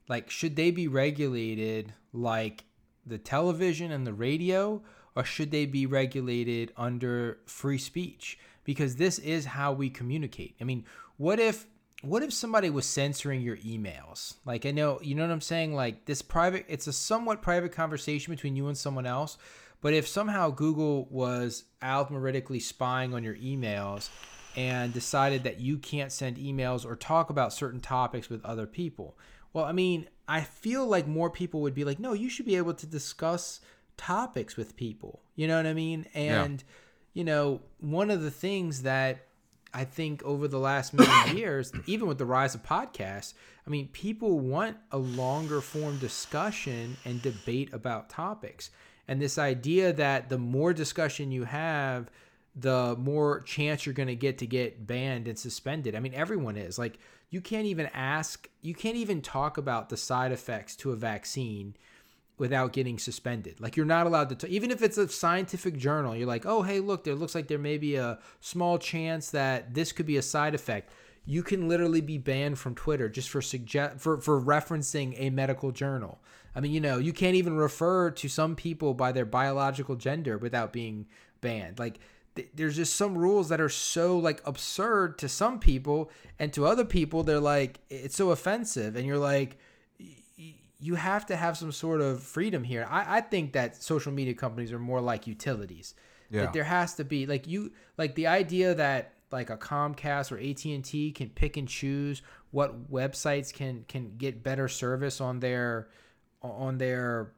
like 0.08 0.30
should 0.30 0.56
they 0.56 0.70
be 0.70 0.88
regulated 0.88 1.92
like 2.12 2.64
the 3.08 3.18
television 3.18 3.92
and 3.92 4.06
the 4.06 4.12
radio 4.12 4.82
or 5.18 5.24
should 5.24 5.50
they 5.50 5.66
be 5.66 5.84
regulated 5.84 6.72
under 6.76 7.38
free 7.44 7.78
speech? 7.78 8.38
Because 8.62 8.96
this 8.96 9.18
is 9.18 9.46
how 9.46 9.72
we 9.72 9.90
communicate. 9.90 10.54
I 10.60 10.64
mean, 10.64 10.84
what 11.16 11.40
if 11.40 11.66
what 12.02 12.22
if 12.22 12.32
somebody 12.32 12.70
was 12.70 12.86
censoring 12.86 13.40
your 13.40 13.56
emails? 13.56 14.34
Like 14.44 14.64
I 14.64 14.70
know, 14.70 15.00
you 15.02 15.16
know 15.16 15.22
what 15.22 15.32
I'm 15.32 15.40
saying? 15.40 15.74
Like 15.74 16.04
this 16.04 16.22
private 16.22 16.66
it's 16.68 16.86
a 16.86 16.92
somewhat 16.92 17.42
private 17.42 17.72
conversation 17.72 18.32
between 18.32 18.54
you 18.54 18.68
and 18.68 18.78
someone 18.78 19.06
else, 19.06 19.38
but 19.80 19.92
if 19.92 20.06
somehow 20.06 20.50
Google 20.50 21.06
was 21.10 21.64
algorithmically 21.82 22.62
spying 22.62 23.12
on 23.14 23.24
your 23.24 23.36
emails 23.36 24.10
and 24.56 24.92
decided 24.92 25.44
that 25.44 25.60
you 25.60 25.78
can't 25.78 26.12
send 26.12 26.36
emails 26.36 26.84
or 26.84 26.96
talk 26.96 27.30
about 27.30 27.52
certain 27.52 27.80
topics 27.80 28.28
with 28.28 28.44
other 28.44 28.66
people. 28.66 29.18
Well, 29.52 29.64
I 29.64 29.72
mean, 29.72 30.08
I 30.28 30.42
feel 30.42 30.86
like 30.86 31.06
more 31.06 31.30
people 31.30 31.62
would 31.62 31.74
be 31.74 31.84
like, 31.84 31.98
"No, 31.98 32.12
you 32.12 32.28
should 32.28 32.46
be 32.46 32.56
able 32.56 32.74
to 32.74 32.86
discuss 32.86 33.60
topics 33.96 34.56
with 34.56 34.76
people." 34.76 35.22
You 35.34 35.48
know 35.48 35.56
what 35.56 35.66
I 35.66 35.72
mean? 35.72 36.06
And 36.14 36.62
you 37.14 37.24
know, 37.24 37.60
one 37.80 38.10
of 38.10 38.22
the 38.22 38.30
things 38.30 38.82
that 38.82 39.26
I 39.74 39.84
think 39.84 40.22
over 40.22 40.48
the 40.48 40.58
last 40.58 40.94
many 40.94 41.36
years, 41.38 41.72
even 41.86 42.08
with 42.08 42.18
the 42.18 42.24
rise 42.24 42.54
of 42.54 42.62
podcasts, 42.62 43.34
I 43.66 43.70
mean, 43.70 43.88
people 43.88 44.38
want 44.38 44.76
a 44.92 44.98
longer 44.98 45.60
form 45.60 45.98
discussion 45.98 46.96
and 47.04 47.20
debate 47.20 47.72
about 47.72 48.08
topics. 48.08 48.70
And 49.06 49.20
this 49.20 49.38
idea 49.38 49.92
that 49.94 50.28
the 50.28 50.38
more 50.38 50.72
discussion 50.72 51.32
you 51.32 51.44
have, 51.44 52.10
the 52.60 52.96
more 52.98 53.40
chance 53.42 53.86
you're 53.86 53.94
going 53.94 54.08
to 54.08 54.16
get 54.16 54.38
to 54.38 54.46
get 54.46 54.86
banned 54.86 55.28
and 55.28 55.38
suspended. 55.38 55.94
I 55.94 56.00
mean, 56.00 56.14
everyone 56.14 56.56
is. 56.56 56.78
Like, 56.78 56.98
you 57.30 57.40
can't 57.40 57.66
even 57.66 57.86
ask, 57.92 58.48
you 58.62 58.74
can't 58.74 58.96
even 58.96 59.20
talk 59.20 59.58
about 59.58 59.88
the 59.88 59.96
side 59.96 60.32
effects 60.32 60.74
to 60.76 60.92
a 60.92 60.96
vaccine 60.96 61.74
without 62.38 62.72
getting 62.72 62.98
suspended. 62.98 63.60
Like 63.60 63.76
you're 63.76 63.84
not 63.84 64.06
allowed 64.06 64.28
to, 64.30 64.46
t- 64.46 64.54
even 64.54 64.70
if 64.70 64.80
it's 64.80 64.96
a 64.96 65.08
scientific 65.08 65.76
journal, 65.76 66.16
you're 66.16 66.26
like, 66.26 66.46
oh, 66.46 66.62
hey, 66.62 66.80
look, 66.80 67.04
there 67.04 67.14
looks 67.14 67.34
like 67.34 67.48
there 67.48 67.58
may 67.58 67.78
be 67.78 67.96
a 67.96 68.18
small 68.40 68.78
chance 68.78 69.30
that 69.30 69.74
this 69.74 69.92
could 69.92 70.06
be 70.06 70.16
a 70.16 70.22
side 70.22 70.54
effect. 70.54 70.92
You 71.26 71.42
can 71.42 71.68
literally 71.68 72.00
be 72.00 72.16
banned 72.16 72.58
from 72.58 72.74
Twitter 72.74 73.08
just 73.08 73.28
for 73.28 73.42
suggest 73.42 74.00
for 74.00 74.18
for 74.18 74.40
referencing 74.40 75.14
a 75.18 75.28
medical 75.28 75.72
journal. 75.72 76.20
I 76.54 76.60
mean, 76.60 76.72
you 76.72 76.80
know, 76.80 76.96
you 76.96 77.12
can't 77.12 77.34
even 77.34 77.56
refer 77.56 78.10
to 78.12 78.28
some 78.28 78.56
people 78.56 78.94
by 78.94 79.12
their 79.12 79.26
biological 79.26 79.96
gender 79.96 80.38
without 80.38 80.72
being 80.72 81.06
banned. 81.42 81.78
Like 81.78 82.00
th- 82.34 82.48
there's 82.54 82.76
just 82.76 82.96
some 82.96 83.16
rules 83.16 83.48
that 83.48 83.60
are 83.60 83.68
so 83.68 84.18
like 84.18 84.40
absurd 84.44 85.18
to 85.18 85.28
some 85.28 85.58
people 85.58 86.10
and 86.38 86.52
to 86.52 86.66
other 86.66 86.84
people 86.84 87.22
they're 87.22 87.40
like 87.40 87.80
it's 87.90 88.16
so 88.16 88.30
offensive 88.30 88.96
and 88.96 89.06
you're 89.06 89.18
like 89.18 89.58
you 90.80 90.94
have 90.94 91.26
to 91.26 91.36
have 91.36 91.56
some 91.56 91.72
sort 91.72 92.00
of 92.00 92.22
freedom 92.22 92.62
here. 92.62 92.86
I, 92.88 93.18
I 93.18 93.20
think 93.20 93.52
that 93.52 93.82
social 93.82 94.12
media 94.12 94.34
companies 94.34 94.72
are 94.72 94.78
more 94.78 95.00
like 95.00 95.26
utilities. 95.26 95.94
Yeah. 96.30 96.42
Like 96.42 96.52
there 96.52 96.64
has 96.64 96.94
to 96.94 97.04
be 97.04 97.26
like 97.26 97.46
you 97.46 97.72
like 97.96 98.14
the 98.14 98.28
idea 98.28 98.74
that 98.74 99.14
like 99.32 99.50
a 99.50 99.56
Comcast 99.56 100.30
or 100.30 100.38
AT 100.38 100.64
and 100.64 100.84
T 100.84 101.10
can 101.10 101.30
pick 101.30 101.56
and 101.56 101.66
choose 101.66 102.22
what 102.50 102.90
websites 102.90 103.52
can 103.52 103.84
can 103.88 104.16
get 104.16 104.42
better 104.42 104.68
service 104.68 105.20
on 105.20 105.40
their 105.40 105.88
on 106.42 106.78
their 106.78 107.32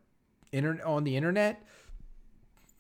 internet 0.53 0.85
on 0.85 1.05
the 1.05 1.17
internet. 1.17 1.65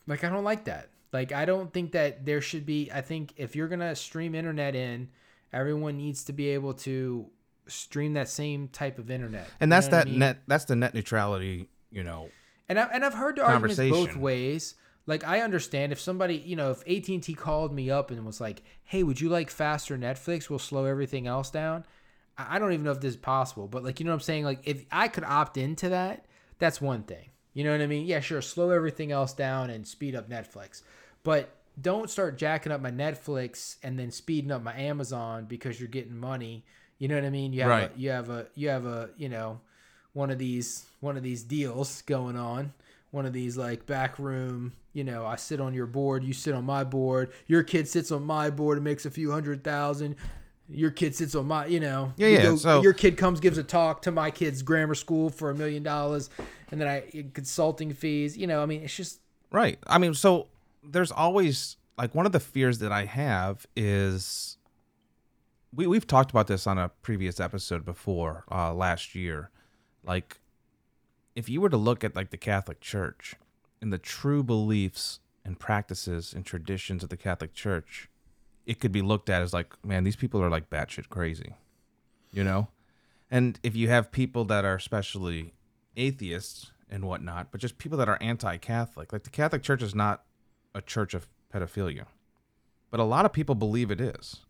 Like 0.06 0.24
I 0.24 0.28
don't 0.28 0.44
like 0.44 0.64
that. 0.64 0.89
Like 1.12 1.32
I 1.32 1.44
don't 1.44 1.72
think 1.72 1.92
that 1.92 2.24
there 2.24 2.40
should 2.40 2.66
be. 2.66 2.90
I 2.92 3.00
think 3.00 3.34
if 3.36 3.56
you're 3.56 3.68
gonna 3.68 3.96
stream 3.96 4.34
internet 4.34 4.74
in, 4.74 5.08
everyone 5.52 5.96
needs 5.96 6.24
to 6.24 6.32
be 6.32 6.48
able 6.50 6.74
to 6.74 7.26
stream 7.66 8.14
that 8.14 8.28
same 8.28 8.68
type 8.68 8.98
of 8.98 9.10
internet. 9.10 9.48
And 9.60 9.70
that's 9.70 9.86
what 9.86 9.94
I 9.94 9.98
that 9.98 10.06
mean? 10.06 10.18
net 10.20 10.38
that's 10.46 10.64
the 10.64 10.76
net 10.76 10.94
neutrality, 10.94 11.68
you 11.90 12.04
know. 12.04 12.28
And 12.68 12.78
I, 12.78 12.84
and 12.84 13.04
I've 13.04 13.14
heard 13.14 13.36
the 13.36 13.44
arguments 13.44 13.78
both 13.78 14.16
ways. 14.16 14.76
Like 15.06 15.24
I 15.24 15.40
understand 15.40 15.90
if 15.90 16.00
somebody, 16.00 16.36
you 16.36 16.54
know, 16.54 16.70
if 16.70 16.82
AT 16.82 17.08
and 17.08 17.22
T 17.22 17.34
called 17.34 17.72
me 17.72 17.90
up 17.90 18.12
and 18.12 18.24
was 18.24 18.40
like, 18.40 18.62
"Hey, 18.84 19.02
would 19.02 19.20
you 19.20 19.28
like 19.28 19.50
faster 19.50 19.98
Netflix? 19.98 20.48
We'll 20.48 20.60
slow 20.60 20.84
everything 20.84 21.26
else 21.26 21.50
down." 21.50 21.84
I 22.38 22.58
don't 22.58 22.72
even 22.72 22.84
know 22.84 22.92
if 22.92 23.00
this 23.00 23.14
is 23.14 23.16
possible, 23.16 23.66
but 23.66 23.82
like 23.82 23.98
you 23.98 24.06
know 24.06 24.12
what 24.12 24.16
I'm 24.16 24.20
saying. 24.20 24.44
Like 24.44 24.60
if 24.64 24.84
I 24.92 25.08
could 25.08 25.24
opt 25.24 25.56
into 25.56 25.88
that, 25.88 26.26
that's 26.58 26.80
one 26.80 27.02
thing. 27.02 27.30
You 27.52 27.64
know 27.64 27.72
what 27.72 27.80
I 27.80 27.86
mean? 27.86 28.06
Yeah, 28.06 28.20
sure, 28.20 28.40
slow 28.40 28.70
everything 28.70 29.10
else 29.10 29.32
down 29.32 29.70
and 29.70 29.86
speed 29.86 30.14
up 30.14 30.30
Netflix, 30.30 30.82
but 31.22 31.50
don't 31.80 32.10
start 32.10 32.36
jacking 32.38 32.72
up 32.72 32.80
my 32.80 32.90
Netflix 32.90 33.76
and 33.82 33.98
then 33.98 34.10
speeding 34.10 34.50
up 34.50 34.62
my 34.62 34.74
Amazon 34.78 35.46
because 35.46 35.80
you're 35.80 35.88
getting 35.88 36.16
money. 36.18 36.64
You 36.98 37.08
know 37.08 37.14
what 37.14 37.24
I 37.24 37.30
mean? 37.30 37.52
You 37.52 37.60
have 37.62 37.70
Right. 37.70 37.92
a, 37.96 37.98
you 37.98 38.10
have 38.10 38.28
a 38.30 38.46
you 38.54 38.68
have 38.68 38.84
a 38.86 39.10
you 39.16 39.28
know 39.28 39.60
one 40.12 40.30
of 40.30 40.38
these 40.38 40.84
one 41.00 41.16
of 41.16 41.22
these 41.22 41.42
deals 41.42 42.02
going 42.02 42.36
on 42.36 42.72
one 43.12 43.26
of 43.26 43.32
these 43.32 43.56
like 43.56 43.86
back 43.86 44.18
room 44.18 44.72
you 44.92 45.02
know 45.04 45.24
i 45.26 45.34
sit 45.36 45.60
on 45.60 45.72
your 45.74 45.86
board 45.86 46.22
you 46.24 46.32
sit 46.32 46.52
on 46.54 46.64
my 46.64 46.82
board 46.84 47.32
your 47.46 47.62
kid 47.62 47.86
sits 47.88 48.10
on 48.12 48.22
my 48.24 48.50
board 48.50 48.76
and 48.78 48.84
makes 48.84 49.06
a 49.06 49.10
few 49.10 49.30
hundred 49.30 49.62
thousand 49.64 50.14
your 50.68 50.90
kid 50.90 51.14
sits 51.14 51.34
on 51.36 51.46
my 51.46 51.64
you 51.66 51.78
know 51.80 52.12
Yeah, 52.16 52.28
yeah, 52.28 52.54
so- 52.56 52.82
your 52.82 52.92
kid 52.92 53.16
comes 53.16 53.38
gives 53.40 53.56
a 53.58 53.62
talk 53.64 54.02
to 54.02 54.10
my 54.12 54.30
kid's 54.32 54.62
grammar 54.62 54.94
school 54.96 55.30
for 55.30 55.50
a 55.50 55.54
million 55.54 55.82
dollars 55.84 56.28
and 56.72 56.80
then 56.80 56.88
i 56.88 57.24
consulting 57.34 57.92
fees 57.94 58.36
you 58.36 58.46
know 58.48 58.62
i 58.62 58.66
mean 58.66 58.82
it's 58.82 58.96
just 58.96 59.20
Right. 59.52 59.78
I 59.88 59.98
mean, 59.98 60.14
so 60.14 60.46
there's 60.82 61.10
always 61.12 61.76
like 61.98 62.14
one 62.14 62.26
of 62.26 62.32
the 62.32 62.40
fears 62.40 62.78
that 62.78 62.92
I 62.92 63.04
have 63.04 63.66
is 63.76 64.56
we 65.74 65.86
we've 65.86 66.06
talked 66.06 66.30
about 66.30 66.46
this 66.46 66.66
on 66.66 66.78
a 66.78 66.88
previous 66.88 67.38
episode 67.40 67.84
before 67.84 68.44
uh, 68.50 68.72
last 68.74 69.14
year. 69.14 69.50
Like, 70.02 70.40
if 71.36 71.48
you 71.48 71.60
were 71.60 71.68
to 71.68 71.76
look 71.76 72.02
at 72.02 72.16
like 72.16 72.30
the 72.30 72.36
Catholic 72.36 72.80
Church 72.80 73.34
and 73.80 73.92
the 73.92 73.98
true 73.98 74.42
beliefs 74.42 75.20
and 75.44 75.58
practices 75.58 76.32
and 76.34 76.44
traditions 76.44 77.02
of 77.02 77.10
the 77.10 77.16
Catholic 77.16 77.52
Church, 77.52 78.08
it 78.66 78.80
could 78.80 78.92
be 78.92 79.02
looked 79.02 79.28
at 79.28 79.42
as 79.42 79.52
like, 79.52 79.72
man, 79.84 80.04
these 80.04 80.16
people 80.16 80.42
are 80.42 80.50
like 80.50 80.70
batshit 80.70 81.08
crazy, 81.08 81.54
you 82.32 82.42
know. 82.42 82.68
And 83.30 83.60
if 83.62 83.76
you 83.76 83.88
have 83.88 84.10
people 84.10 84.44
that 84.46 84.64
are 84.64 84.74
especially 84.74 85.54
atheists 85.96 86.72
and 86.88 87.04
whatnot, 87.04 87.52
but 87.52 87.60
just 87.60 87.78
people 87.78 87.98
that 87.98 88.08
are 88.08 88.18
anti-Catholic, 88.20 89.12
like 89.12 89.22
the 89.22 89.30
Catholic 89.30 89.62
Church 89.62 89.82
is 89.82 89.94
not 89.94 90.24
a 90.74 90.82
church 90.82 91.14
of 91.14 91.28
pedophilia, 91.52 92.06
but 92.90 93.00
a 93.00 93.04
lot 93.04 93.24
of 93.24 93.32
people 93.32 93.54
believe 93.54 93.90
it 93.90 94.00
is, 94.00 94.44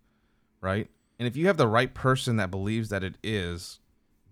right? 0.60 0.88
And 1.18 1.26
if 1.26 1.36
you 1.36 1.46
have 1.46 1.56
the 1.56 1.68
right 1.68 1.92
person 1.92 2.36
that 2.36 2.50
believes 2.50 2.88
that 2.88 3.04
it 3.04 3.16
is 3.22 3.78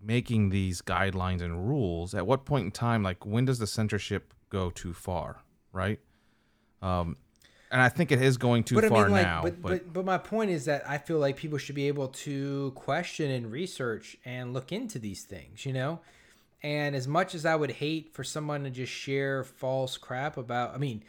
making 0.02 0.50
these 0.50 0.80
guidelines 0.80 1.42
and 1.42 1.68
rules, 1.68 2.14
at 2.14 2.26
what 2.26 2.44
point 2.44 2.64
in 2.64 2.70
time, 2.70 3.02
like 3.02 3.26
when 3.26 3.44
does 3.44 3.58
the 3.58 3.66
censorship 3.66 4.32
go 4.48 4.70
too 4.70 4.94
far, 4.94 5.42
right? 5.72 6.00
Um, 6.80 7.16
and 7.70 7.82
I 7.82 7.88
think 7.88 8.10
it 8.12 8.22
is 8.22 8.38
going 8.38 8.64
too 8.64 8.76
but 8.76 8.84
I 8.84 8.88
far 8.88 9.04
mean, 9.04 9.12
like, 9.12 9.26
now. 9.26 9.42
but, 9.42 9.60
but 9.60 9.92
but 9.92 10.04
my 10.04 10.18
point 10.18 10.50
is 10.50 10.64
that 10.64 10.88
I 10.88 10.98
feel 10.98 11.18
like 11.18 11.36
people 11.36 11.58
should 11.58 11.74
be 11.74 11.88
able 11.88 12.08
to 12.08 12.72
question 12.74 13.30
and 13.30 13.52
research 13.52 14.16
and 14.24 14.54
look 14.54 14.72
into 14.72 14.98
these 14.98 15.24
things, 15.24 15.66
you 15.66 15.72
know. 15.72 16.00
And 16.62 16.96
as 16.96 17.06
much 17.06 17.34
as 17.34 17.44
I 17.44 17.54
would 17.54 17.70
hate 17.70 18.14
for 18.14 18.24
someone 18.24 18.64
to 18.64 18.70
just 18.70 18.92
share 18.92 19.44
false 19.44 19.96
crap 19.96 20.36
about, 20.36 20.74
I 20.74 20.78
mean, 20.78 21.04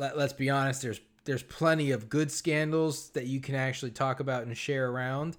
let, 0.00 0.16
let's 0.16 0.32
be 0.32 0.50
honest, 0.50 0.82
there's 0.82 1.00
there's 1.26 1.42
plenty 1.42 1.90
of 1.90 2.08
good 2.08 2.32
scandals 2.32 3.10
that 3.10 3.26
you 3.26 3.40
can 3.40 3.54
actually 3.54 3.90
talk 3.90 4.20
about 4.20 4.44
and 4.44 4.56
share 4.56 4.90
around, 4.90 5.36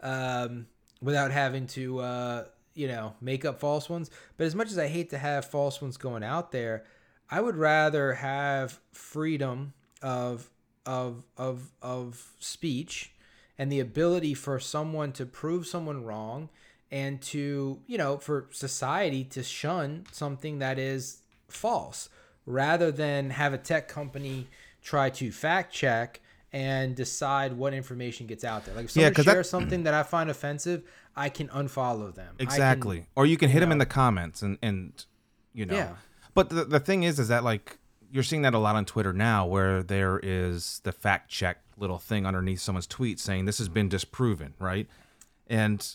um, 0.00 0.66
without 1.00 1.30
having 1.30 1.68
to, 1.68 2.00
uh, 2.00 2.44
you 2.74 2.88
know, 2.88 3.14
make 3.20 3.44
up 3.44 3.60
false 3.60 3.88
ones. 3.88 4.10
But 4.36 4.48
as 4.48 4.56
much 4.56 4.72
as 4.72 4.78
I 4.78 4.88
hate 4.88 5.10
to 5.10 5.18
have 5.18 5.44
false 5.44 5.80
ones 5.80 5.96
going 5.96 6.24
out 6.24 6.50
there, 6.50 6.84
I 7.30 7.40
would 7.40 7.56
rather 7.56 8.14
have 8.14 8.80
freedom 8.92 9.72
of 10.02 10.50
of 10.84 11.22
of 11.36 11.70
of 11.80 12.32
speech 12.40 13.12
and 13.56 13.70
the 13.70 13.78
ability 13.78 14.34
for 14.34 14.58
someone 14.58 15.12
to 15.12 15.24
prove 15.24 15.66
someone 15.66 16.04
wrong 16.04 16.48
and 16.90 17.22
to 17.22 17.78
you 17.86 17.96
know 17.96 18.16
for 18.18 18.48
society 18.50 19.22
to 19.22 19.44
shun 19.44 20.04
something 20.10 20.58
that 20.58 20.78
is 20.78 21.18
false 21.46 22.08
rather 22.46 22.90
than 22.90 23.30
have 23.30 23.52
a 23.52 23.58
tech 23.58 23.88
company 23.88 24.46
try 24.82 25.10
to 25.10 25.30
fact 25.30 25.72
check 25.72 26.20
and 26.52 26.96
decide 26.96 27.52
what 27.52 27.72
information 27.72 28.26
gets 28.26 28.42
out 28.44 28.64
there. 28.64 28.74
Like 28.74 28.86
if 28.86 28.96
Yeah, 28.96 29.08
someone 29.08 29.24
that- 29.24 29.32
shares 29.32 29.50
something 29.50 29.82
that 29.84 29.94
i 29.94 30.02
find 30.02 30.28
offensive 30.30 30.82
i 31.16 31.28
can 31.28 31.48
unfollow 31.48 32.14
them. 32.14 32.34
I 32.34 32.38
can- 32.38 32.46
exactly. 32.46 33.06
Or 33.14 33.26
you 33.26 33.36
can 33.36 33.50
hit 33.50 33.60
them 33.60 33.68
know. 33.68 33.74
in 33.74 33.78
the 33.78 33.86
comments 33.86 34.42
and 34.42 34.58
and 34.62 35.04
you 35.52 35.66
know. 35.66 35.74
Yeah. 35.74 35.94
but 36.34 36.48
the, 36.50 36.64
the 36.64 36.80
thing 36.80 37.02
is 37.04 37.18
is 37.18 37.28
that 37.28 37.44
like 37.44 37.78
you're 38.12 38.22
seeing 38.24 38.42
that 38.42 38.54
a 38.54 38.58
lot 38.58 38.74
on 38.74 38.84
twitter 38.84 39.12
now 39.12 39.46
where 39.46 39.82
there 39.84 40.18
is 40.22 40.80
the 40.82 40.90
fact 40.92 41.30
check 41.30 41.58
little 41.76 41.98
thing 41.98 42.26
underneath 42.26 42.60
someone's 42.60 42.86
tweet 42.86 43.20
saying 43.20 43.44
this 43.44 43.58
has 43.58 43.68
been 43.68 43.88
disproven 43.88 44.54
right? 44.58 44.88
And 45.46 45.86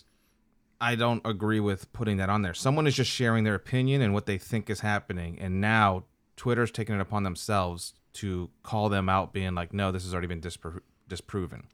i 0.80 0.96
don't 0.96 1.22
agree 1.26 1.60
with 1.60 1.92
putting 1.94 2.18
that 2.18 2.30
on 2.30 2.42
there. 2.44 2.54
Someone 2.54 2.86
is 2.88 2.96
just 2.96 3.10
sharing 3.12 3.44
their 3.46 3.56
opinion 3.56 4.02
and 4.02 4.14
what 4.14 4.26
they 4.26 4.38
think 4.38 4.70
is 4.70 4.82
happening. 4.82 5.38
And 5.40 5.60
now 5.60 6.04
twitter's 6.36 6.72
taking 6.72 6.96
it 6.96 7.02
upon 7.02 7.24
themselves 7.24 7.94
to 8.14 8.50
call 8.64 8.90
them 8.90 9.10
out 9.10 9.34
being 9.34 9.56
like 9.56 9.74
no 9.74 9.92
this 9.92 10.04
has 10.04 10.14
already 10.14 10.28
been 10.28 10.42
dispro- 10.42 10.82
disproven 11.08 11.68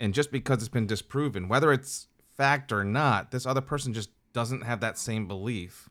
and 0.00 0.12
just 0.12 0.32
because 0.32 0.58
it's 0.58 0.68
been 0.68 0.88
disproven, 0.88 1.46
whether 1.48 1.72
it's 1.72 2.08
fact 2.36 2.72
or 2.72 2.82
not, 2.82 3.30
this 3.30 3.46
other 3.46 3.60
person 3.60 3.94
just 3.94 4.10
doesn't 4.32 4.62
have 4.62 4.80
that 4.80 4.98
same 4.98 5.28
belief. 5.28 5.88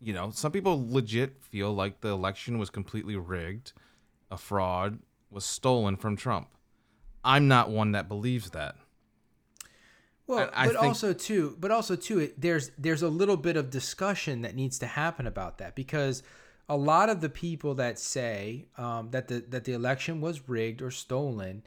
You 0.00 0.12
know, 0.12 0.30
some 0.30 0.52
people 0.52 0.86
legit 0.88 1.42
feel 1.42 1.72
like 1.74 2.00
the 2.02 2.08
election 2.10 2.56
was 2.56 2.70
completely 2.70 3.16
rigged, 3.16 3.72
a 4.30 4.38
fraud 4.38 5.00
was 5.28 5.44
stolen 5.44 5.96
from 5.96 6.16
Trump. 6.16 6.46
I'm 7.24 7.48
not 7.48 7.68
one 7.68 7.90
that 7.92 8.06
believes 8.08 8.50
that. 8.50 8.76
Well, 10.28 10.50
I- 10.54 10.64
I 10.64 10.66
but 10.66 10.74
think- 10.74 10.84
also 10.84 11.12
too, 11.12 11.56
but 11.58 11.72
also 11.72 11.96
too, 11.96 12.20
it, 12.20 12.40
there's 12.40 12.70
there's 12.78 13.02
a 13.02 13.08
little 13.08 13.36
bit 13.36 13.56
of 13.56 13.70
discussion 13.70 14.42
that 14.42 14.54
needs 14.54 14.78
to 14.78 14.86
happen 14.86 15.26
about 15.26 15.58
that 15.58 15.74
because 15.74 16.22
a 16.68 16.76
lot 16.76 17.08
of 17.08 17.20
the 17.20 17.28
people 17.28 17.74
that 17.74 17.98
say 17.98 18.66
um, 18.76 19.10
that 19.10 19.28
the 19.28 19.40
that 19.48 19.64
the 19.64 19.72
election 19.72 20.20
was 20.20 20.48
rigged 20.48 20.82
or 20.82 20.90
stolen, 20.90 21.62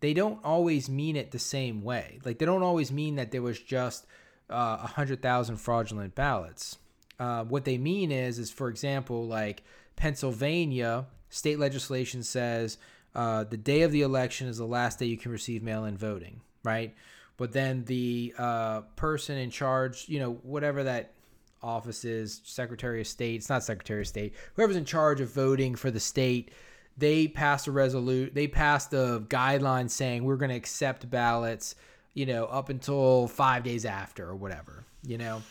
they 0.00 0.14
don't 0.14 0.42
always 0.44 0.88
mean 0.88 1.16
it 1.16 1.30
the 1.30 1.38
same 1.38 1.82
way. 1.82 2.18
Like 2.24 2.38
they 2.38 2.46
don't 2.46 2.62
always 2.62 2.90
mean 2.90 3.16
that 3.16 3.30
there 3.32 3.42
was 3.42 3.60
just 3.60 4.06
uh, 4.50 4.78
a 4.82 4.86
hundred 4.86 5.22
thousand 5.22 5.56
fraudulent 5.56 6.14
ballots. 6.14 6.78
Uh, 7.18 7.44
what 7.44 7.64
they 7.64 7.78
mean 7.78 8.10
is, 8.10 8.38
is 8.38 8.50
for 8.50 8.68
example, 8.68 9.26
like 9.26 9.62
Pennsylvania 9.96 11.06
state 11.28 11.58
legislation 11.58 12.22
says 12.22 12.78
uh, 13.14 13.44
the 13.44 13.56
day 13.56 13.82
of 13.82 13.92
the 13.92 14.02
election 14.02 14.48
is 14.48 14.58
the 14.58 14.66
last 14.66 14.98
day 14.98 15.06
you 15.06 15.16
can 15.16 15.32
receive 15.32 15.62
mail-in 15.62 15.96
voting, 15.96 16.40
right? 16.62 16.94
But 17.38 17.52
then 17.52 17.84
the 17.84 18.34
uh, 18.38 18.82
person 18.96 19.36
in 19.38 19.50
charge, 19.50 20.08
you 20.08 20.18
know, 20.18 20.34
whatever 20.42 20.84
that 20.84 21.12
office 21.66 22.04
is, 22.04 22.40
Secretary 22.44 23.00
of 23.00 23.06
State, 23.06 23.36
it's 23.36 23.48
not 23.48 23.64
Secretary 23.64 24.02
of 24.02 24.08
State, 24.08 24.34
whoever's 24.54 24.76
in 24.76 24.84
charge 24.84 25.20
of 25.20 25.30
voting 25.30 25.74
for 25.74 25.90
the 25.90 26.00
state, 26.00 26.52
they 26.96 27.28
passed 27.28 27.66
a 27.66 27.72
resolute, 27.72 28.34
they 28.34 28.46
passed 28.46 28.94
a 28.94 29.22
guideline 29.28 29.90
saying 29.90 30.24
we're 30.24 30.36
going 30.36 30.50
to 30.50 30.56
accept 30.56 31.10
ballots, 31.10 31.74
you 32.14 32.24
know, 32.24 32.46
up 32.46 32.68
until 32.68 33.28
five 33.28 33.62
days 33.62 33.84
after 33.84 34.26
or 34.28 34.36
whatever, 34.36 34.84
you 35.02 35.18
know, 35.18 35.42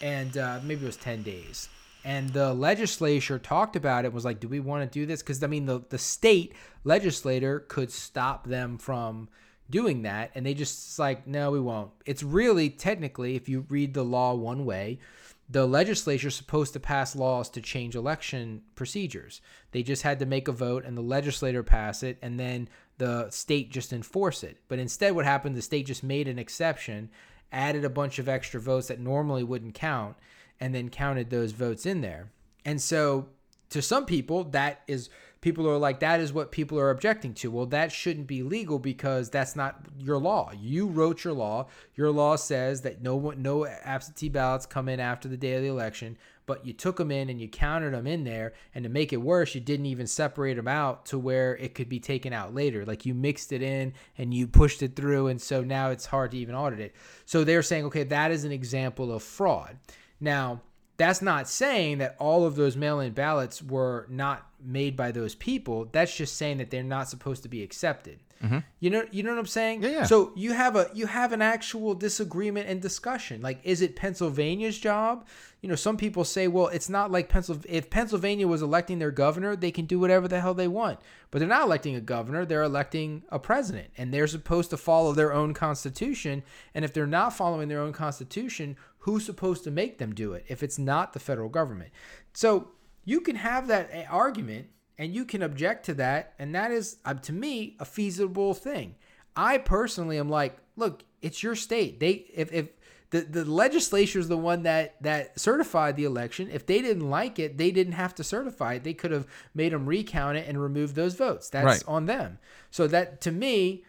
and 0.00 0.36
uh, 0.36 0.60
maybe 0.62 0.84
it 0.84 0.86
was 0.86 0.96
10 0.96 1.22
days. 1.22 1.68
And 2.04 2.30
the 2.30 2.54
legislature 2.54 3.40
talked 3.40 3.74
about 3.74 4.04
it, 4.04 4.12
was 4.12 4.24
like, 4.24 4.38
do 4.38 4.46
we 4.46 4.60
want 4.60 4.84
to 4.84 4.98
do 4.98 5.06
this? 5.06 5.22
Because, 5.22 5.42
I 5.42 5.48
mean, 5.48 5.66
the, 5.66 5.80
the 5.88 5.98
state 5.98 6.54
legislator 6.84 7.60
could 7.60 7.90
stop 7.90 8.46
them 8.46 8.78
from 8.78 9.28
doing 9.68 10.02
that. 10.02 10.30
And 10.36 10.46
they 10.46 10.54
just 10.54 10.96
like, 11.00 11.26
no, 11.26 11.50
we 11.50 11.58
won't. 11.58 11.90
It's 12.04 12.22
really, 12.22 12.70
technically, 12.70 13.34
if 13.34 13.48
you 13.48 13.66
read 13.68 13.92
the 13.92 14.04
law 14.04 14.34
one 14.34 14.64
way, 14.64 15.00
the 15.48 15.66
legislature 15.66 16.28
is 16.28 16.34
supposed 16.34 16.72
to 16.72 16.80
pass 16.80 17.14
laws 17.14 17.48
to 17.50 17.60
change 17.60 17.94
election 17.94 18.62
procedures. 18.74 19.40
They 19.70 19.82
just 19.82 20.02
had 20.02 20.18
to 20.18 20.26
make 20.26 20.48
a 20.48 20.52
vote 20.52 20.84
and 20.84 20.96
the 20.96 21.02
legislator 21.02 21.62
pass 21.62 22.02
it 22.02 22.18
and 22.20 22.38
then 22.38 22.68
the 22.98 23.30
state 23.30 23.70
just 23.70 23.92
enforce 23.92 24.42
it. 24.42 24.58
But 24.68 24.78
instead 24.78 25.14
what 25.14 25.24
happened 25.24 25.54
the 25.54 25.62
state 25.62 25.86
just 25.86 26.02
made 26.02 26.26
an 26.26 26.38
exception, 26.38 27.10
added 27.52 27.84
a 27.84 27.90
bunch 27.90 28.18
of 28.18 28.28
extra 28.28 28.60
votes 28.60 28.88
that 28.88 28.98
normally 28.98 29.44
wouldn't 29.44 29.74
count 29.74 30.16
and 30.58 30.74
then 30.74 30.88
counted 30.88 31.30
those 31.30 31.52
votes 31.52 31.86
in 31.86 32.00
there. 32.00 32.30
And 32.64 32.80
so 32.80 33.28
to 33.70 33.82
some 33.82 34.04
people 34.04 34.44
that 34.44 34.82
is 34.88 35.10
people 35.46 35.70
are 35.70 35.78
like 35.78 36.00
that 36.00 36.18
is 36.18 36.32
what 36.32 36.50
people 36.50 36.76
are 36.76 36.90
objecting 36.90 37.32
to. 37.32 37.52
Well 37.52 37.66
that 37.66 37.92
shouldn't 37.92 38.26
be 38.26 38.42
legal 38.42 38.80
because 38.80 39.30
that's 39.30 39.54
not 39.54 39.78
your 39.96 40.18
law. 40.18 40.50
You 40.58 40.88
wrote 40.88 41.22
your 41.22 41.34
law. 41.34 41.68
Your 41.94 42.10
law 42.10 42.34
says 42.34 42.80
that 42.80 43.00
no 43.00 43.14
one 43.14 43.42
no 43.42 43.64
absentee 43.64 44.28
ballots 44.28 44.66
come 44.66 44.88
in 44.88 44.98
after 44.98 45.28
the 45.28 45.36
day 45.36 45.54
of 45.54 45.62
the 45.62 45.68
election 45.68 46.18
but 46.46 46.66
you 46.66 46.72
took 46.72 46.96
them 46.96 47.12
in 47.12 47.28
and 47.28 47.40
you 47.40 47.46
counted 47.46 47.92
them 47.92 48.08
in 48.08 48.24
there. 48.24 48.54
And 48.74 48.82
to 48.82 48.90
make 48.90 49.12
it 49.12 49.18
worse 49.18 49.54
you 49.54 49.60
didn't 49.60 49.86
even 49.86 50.08
separate 50.08 50.54
them 50.54 50.66
out 50.66 51.06
to 51.06 51.18
where 51.18 51.56
it 51.58 51.76
could 51.76 51.88
be 51.88 52.00
taken 52.00 52.32
out 52.32 52.52
later. 52.52 52.84
Like 52.84 53.06
you 53.06 53.14
mixed 53.14 53.52
it 53.52 53.62
in 53.62 53.94
and 54.18 54.34
you 54.34 54.48
pushed 54.48 54.82
it 54.82 54.96
through. 54.96 55.28
And 55.28 55.40
so 55.40 55.62
now 55.62 55.90
it's 55.90 56.06
hard 56.06 56.32
to 56.32 56.38
even 56.38 56.56
audit 56.56 56.80
it. 56.80 56.96
So 57.24 57.44
they're 57.44 57.62
saying 57.62 57.84
okay 57.84 58.02
that 58.02 58.32
is 58.32 58.42
an 58.42 58.50
example 58.50 59.12
of 59.12 59.22
fraud. 59.22 59.78
Now 60.18 60.62
that's 60.96 61.20
not 61.22 61.48
saying 61.48 61.98
that 61.98 62.16
all 62.18 62.44
of 62.44 62.56
those 62.56 62.76
mail-in 62.76 63.12
ballots 63.12 63.62
were 63.62 64.06
not 64.08 64.46
made 64.64 64.96
by 64.96 65.12
those 65.12 65.34
people. 65.34 65.88
That's 65.92 66.16
just 66.16 66.36
saying 66.36 66.58
that 66.58 66.70
they're 66.70 66.82
not 66.82 67.08
supposed 67.08 67.42
to 67.42 67.48
be 67.48 67.62
accepted. 67.62 68.18
Mm-hmm. 68.42 68.58
You 68.80 68.90
know, 68.90 69.04
you 69.10 69.22
know 69.22 69.30
what 69.30 69.38
I'm 69.38 69.46
saying? 69.46 69.82
Yeah, 69.82 69.88
yeah. 69.88 70.04
So 70.04 70.32
you 70.36 70.52
have 70.52 70.76
a 70.76 70.90
you 70.94 71.06
have 71.06 71.32
an 71.32 71.42
actual 71.42 71.94
disagreement 71.94 72.68
and 72.68 72.80
discussion. 72.80 73.40
Like, 73.42 73.60
is 73.64 73.82
it 73.82 73.96
Pennsylvania's 73.96 74.78
job? 74.78 75.26
You 75.62 75.68
know, 75.68 75.74
some 75.74 75.96
people 75.96 76.24
say, 76.24 76.48
well, 76.48 76.68
it's 76.68 76.88
not 76.88 77.10
like 77.10 77.28
Pennsylvania. 77.28 77.78
If 77.78 77.90
Pennsylvania 77.90 78.46
was 78.46 78.62
electing 78.62 78.98
their 78.98 79.10
governor, 79.10 79.56
they 79.56 79.70
can 79.70 79.86
do 79.86 79.98
whatever 79.98 80.28
the 80.28 80.40
hell 80.40 80.54
they 80.54 80.68
want. 80.68 81.00
But 81.30 81.38
they're 81.38 81.48
not 81.48 81.64
electing 81.64 81.96
a 81.96 82.00
governor; 82.00 82.44
they're 82.44 82.62
electing 82.62 83.22
a 83.30 83.38
president, 83.38 83.90
and 83.96 84.12
they're 84.12 84.26
supposed 84.26 84.70
to 84.70 84.76
follow 84.76 85.12
their 85.12 85.32
own 85.32 85.54
constitution. 85.54 86.42
And 86.74 86.84
if 86.84 86.92
they're 86.92 87.06
not 87.06 87.32
following 87.32 87.68
their 87.68 87.80
own 87.80 87.92
constitution, 87.92 88.76
who's 88.98 89.24
supposed 89.24 89.64
to 89.64 89.70
make 89.70 89.98
them 89.98 90.14
do 90.14 90.32
it 90.32 90.44
if 90.48 90.62
it's 90.62 90.78
not 90.78 91.12
the 91.12 91.20
federal 91.20 91.48
government? 91.48 91.90
So 92.32 92.72
you 93.04 93.20
can 93.20 93.36
have 93.36 93.68
that 93.68 93.90
argument 94.10 94.68
and 94.98 95.14
you 95.14 95.24
can 95.24 95.42
object 95.42 95.84
to 95.86 95.94
that 95.94 96.32
and 96.38 96.54
that 96.54 96.70
is 96.70 96.96
uh, 97.04 97.14
to 97.14 97.32
me 97.32 97.76
a 97.80 97.84
feasible 97.84 98.54
thing 98.54 98.94
i 99.36 99.58
personally 99.58 100.18
am 100.18 100.28
like 100.28 100.56
look 100.76 101.04
it's 101.22 101.42
your 101.42 101.54
state 101.54 102.00
they 102.00 102.26
if, 102.34 102.52
if 102.52 102.68
the, 103.10 103.20
the 103.20 103.44
legislature 103.44 104.18
is 104.18 104.28
the 104.28 104.36
one 104.36 104.62
that 104.64 105.00
that 105.02 105.38
certified 105.38 105.96
the 105.96 106.04
election 106.04 106.48
if 106.52 106.66
they 106.66 106.82
didn't 106.82 107.08
like 107.08 107.38
it 107.38 107.56
they 107.56 107.70
didn't 107.70 107.92
have 107.94 108.14
to 108.14 108.24
certify 108.24 108.74
it 108.74 108.84
they 108.84 108.94
could 108.94 109.10
have 109.12 109.26
made 109.54 109.72
them 109.72 109.86
recount 109.86 110.36
it 110.36 110.48
and 110.48 110.60
remove 110.60 110.94
those 110.94 111.14
votes 111.14 111.48
that's 111.48 111.64
Right. 111.64 111.82
on 111.86 112.06
them 112.06 112.38
so 112.70 112.86
that 112.88 113.20
to 113.22 113.30
me 113.32 113.84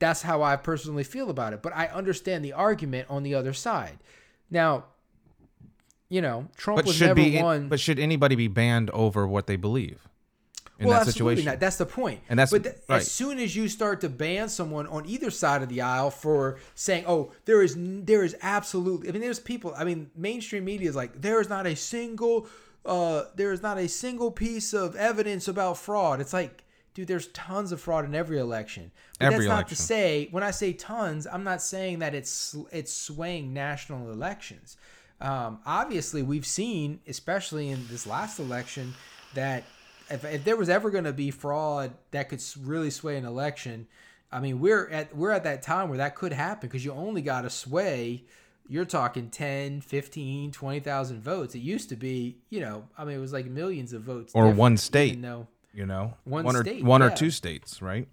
that's 0.00 0.22
how 0.22 0.42
I 0.42 0.56
personally 0.56 1.04
feel 1.04 1.30
about 1.30 1.52
it. 1.52 1.62
But 1.62 1.74
I 1.74 1.86
understand 1.86 2.44
the 2.44 2.52
argument 2.52 3.06
on 3.08 3.22
the 3.22 3.34
other 3.34 3.52
side. 3.54 3.98
Now, 4.50 4.86
you 6.10 6.20
know, 6.20 6.48
Trump 6.56 6.76
But 6.78 6.86
was 6.86 6.96
should 6.96 7.06
never 7.06 7.14
be 7.14 7.40
one. 7.40 7.68
but 7.68 7.80
should 7.80 7.98
anybody 7.98 8.34
be 8.34 8.48
banned 8.48 8.90
over 8.90 9.26
what 9.26 9.46
they 9.46 9.56
believe 9.56 10.06
in 10.78 10.86
well, 10.88 11.04
that 11.04 11.12
situation? 11.12 11.44
not. 11.44 11.60
That's 11.60 11.76
the 11.76 11.86
point. 11.86 12.20
And 12.28 12.38
that's- 12.38 12.50
but 12.50 12.64
th- 12.64 12.76
right. 12.88 12.96
as 12.96 13.10
soon 13.10 13.38
as 13.38 13.54
you 13.54 13.68
start 13.68 14.00
to 14.00 14.08
ban 14.08 14.48
someone 14.48 14.86
on 14.86 15.06
either 15.06 15.30
side 15.30 15.62
of 15.62 15.68
the 15.68 15.80
aisle 15.80 16.10
for 16.10 16.58
saying, 16.74 17.04
"Oh, 17.06 17.32
there 17.44 17.62
is 17.62 17.76
there 17.78 18.24
is 18.24 18.36
absolutely," 18.42 19.08
I 19.08 19.12
mean, 19.12 19.22
there's 19.22 19.38
people. 19.38 19.74
I 19.76 19.84
mean, 19.84 20.10
mainstream 20.16 20.64
media 20.64 20.88
is 20.88 20.96
like, 20.96 21.20
there 21.20 21.40
is 21.40 21.48
not 21.48 21.66
a 21.66 21.76
single, 21.76 22.48
uh, 22.84 23.24
there 23.36 23.52
is 23.52 23.62
not 23.62 23.78
a 23.78 23.88
single 23.88 24.30
piece 24.30 24.72
of 24.72 24.96
evidence 24.96 25.46
about 25.46 25.78
fraud. 25.78 26.20
It's 26.20 26.32
like, 26.32 26.64
dude, 26.94 27.08
there's 27.08 27.28
tons 27.28 27.70
of 27.72 27.80
fraud 27.80 28.04
in 28.04 28.14
every 28.14 28.38
election. 28.38 28.90
But 29.18 29.26
Every 29.26 29.46
that's 29.46 29.48
not 29.48 29.68
to 29.68 29.76
say 29.76 30.28
when 30.32 30.42
I 30.42 30.50
say 30.50 30.72
tons, 30.72 31.26
I'm 31.26 31.44
not 31.44 31.62
saying 31.62 32.00
that 32.00 32.14
it's 32.14 32.56
it's 32.72 32.92
swaying 32.92 33.52
national 33.52 34.10
elections. 34.10 34.76
Um, 35.20 35.60
obviously, 35.64 36.22
we've 36.22 36.46
seen, 36.46 37.00
especially 37.06 37.70
in 37.70 37.86
this 37.88 38.06
last 38.06 38.38
election, 38.38 38.94
that 39.34 39.64
if, 40.14 40.24
if 40.24 40.44
there 40.44 40.56
was 40.56 40.68
ever 40.68 40.90
going 40.90 41.04
to 41.04 41.12
be 41.12 41.30
fraud 41.30 41.92
that 42.12 42.28
could 42.28 42.42
really 42.62 42.90
sway 42.90 43.16
an 43.16 43.24
election, 43.24 43.86
I 44.32 44.40
mean, 44.40 44.60
we're 44.60 44.88
at 44.88 45.14
we're 45.16 45.30
at 45.30 45.44
that 45.44 45.62
time 45.62 45.88
where 45.88 45.98
that 45.98 46.14
could 46.14 46.32
happen 46.32 46.68
because 46.68 46.84
you 46.84 46.92
only 46.92 47.22
got 47.22 47.42
to 47.42 47.50
sway. 47.50 48.24
You're 48.66 48.86
talking 48.86 49.28
10, 49.28 49.82
15, 49.82 50.50
20,000 50.52 51.22
votes. 51.22 51.54
It 51.54 51.58
used 51.58 51.90
to 51.90 51.96
be, 51.96 52.38
you 52.48 52.60
know, 52.60 52.88
I 52.96 53.04
mean, 53.04 53.16
it 53.16 53.20
was 53.20 53.32
like 53.32 53.44
millions 53.46 53.92
of 53.92 54.02
votes. 54.02 54.32
Or 54.34 54.48
one 54.50 54.76
state. 54.78 55.20
though- 55.20 55.48
you 55.74 55.84
know, 55.86 56.14
One 56.22 56.46
or 56.46 56.62
state, 56.62 56.84
one 56.84 57.02
or 57.02 57.10
two 57.10 57.30
states, 57.32 57.82
right? 57.82 58.06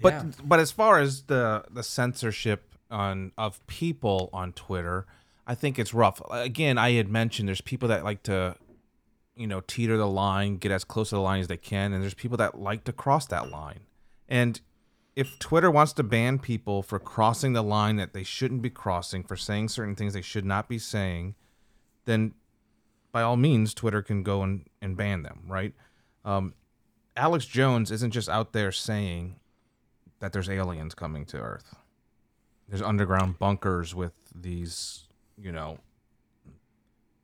But 0.00 0.12
Yeah. 0.12 0.24
but 0.44 0.60
as 0.60 0.70
far 0.70 0.98
as 0.98 1.22
the 1.22 1.64
the 1.70 1.82
censorship 1.82 2.74
on 2.90 3.32
of 3.38 3.66
people 3.66 4.28
on 4.32 4.52
Twitter, 4.52 5.06
I 5.46 5.54
think 5.54 5.78
it's 5.78 5.94
rough. 5.94 6.20
Again, 6.30 6.76
I 6.78 6.92
had 6.92 7.08
mentioned 7.08 7.48
there's 7.48 7.60
people 7.60 7.88
that 7.88 8.04
like 8.04 8.22
to, 8.24 8.56
you 9.42 9.48
know, 9.48 9.60
teeter 9.60 9.96
the 9.96 10.06
line, 10.06 10.56
get 10.56 10.70
as 10.70 10.84
close 10.84 11.08
to 11.08 11.16
the 11.16 11.20
line 11.20 11.40
as 11.40 11.48
they 11.48 11.56
can, 11.56 11.92
and 11.92 12.00
there's 12.00 12.14
people 12.14 12.36
that 12.36 12.60
like 12.60 12.84
to 12.84 12.92
cross 12.92 13.26
that 13.26 13.50
line. 13.50 13.80
And 14.28 14.60
if 15.16 15.36
Twitter 15.40 15.68
wants 15.68 15.92
to 15.94 16.04
ban 16.04 16.38
people 16.38 16.80
for 16.80 17.00
crossing 17.00 17.52
the 17.52 17.62
line 17.62 17.96
that 17.96 18.12
they 18.12 18.22
shouldn't 18.22 18.62
be 18.62 18.70
crossing, 18.70 19.24
for 19.24 19.36
saying 19.36 19.70
certain 19.70 19.96
things 19.96 20.14
they 20.14 20.22
should 20.22 20.44
not 20.44 20.68
be 20.68 20.78
saying, 20.78 21.34
then 22.04 22.34
by 23.10 23.22
all 23.22 23.36
means, 23.36 23.74
Twitter 23.74 24.00
can 24.00 24.22
go 24.22 24.44
and, 24.44 24.68
and 24.80 24.96
ban 24.96 25.24
them, 25.24 25.40
right? 25.48 25.74
Um, 26.24 26.54
Alex 27.16 27.44
Jones 27.44 27.90
isn't 27.90 28.12
just 28.12 28.28
out 28.28 28.52
there 28.52 28.70
saying 28.70 29.40
that 30.20 30.32
there's 30.32 30.48
aliens 30.48 30.94
coming 30.94 31.26
to 31.26 31.38
Earth. 31.38 31.74
There's 32.68 32.80
underground 32.80 33.40
bunkers 33.40 33.92
with 33.92 34.12
these, 34.32 35.08
you 35.36 35.50
know, 35.50 35.78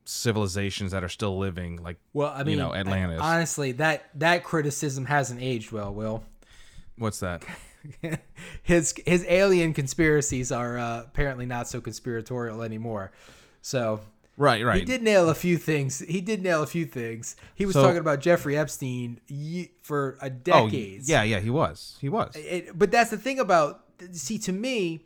civilizations 0.08 0.92
that 0.92 1.04
are 1.04 1.08
still 1.08 1.38
living, 1.38 1.82
like 1.82 1.98
Well, 2.12 2.32
I 2.34 2.42
mean, 2.42 2.56
you 2.56 2.62
know, 2.62 2.74
Atlantis. 2.74 3.20
honestly, 3.20 3.72
that 3.72 4.08
that 4.14 4.42
criticism 4.44 5.04
hasn't 5.04 5.42
aged 5.42 5.70
well. 5.72 5.92
Will 5.92 6.24
What's 6.96 7.20
that? 7.20 7.44
his 8.62 8.94
his 9.06 9.24
alien 9.28 9.72
conspiracies 9.74 10.50
are 10.50 10.78
uh, 10.78 11.00
apparently 11.02 11.46
not 11.46 11.68
so 11.68 11.80
conspiratorial 11.80 12.62
anymore. 12.62 13.12
So 13.62 14.00
Right, 14.36 14.64
right. 14.64 14.78
he 14.78 14.84
did 14.84 15.02
nail 15.02 15.28
a 15.28 15.34
few 15.34 15.58
things. 15.58 15.98
He 15.98 16.20
did 16.20 16.42
nail 16.42 16.62
a 16.62 16.66
few 16.66 16.86
things. 16.86 17.34
He 17.56 17.66
was 17.66 17.74
So- 17.74 17.82
talking 17.82 17.98
about 17.98 18.20
Jeffrey 18.20 18.56
Epstein 18.56 19.20
for 19.82 20.16
a 20.22 20.26
Oh, 20.26 20.28
decades. 20.68 21.08
yeah, 21.08 21.24
yeah, 21.24 21.40
he 21.40 21.50
was. 21.50 21.96
He 22.00 22.08
was. 22.08 22.34
It, 22.36 22.78
but 22.78 22.90
that's 22.92 23.10
the 23.10 23.16
thing 23.18 23.38
about 23.40 23.84
see 24.12 24.38
to 24.38 24.52
me, 24.52 25.00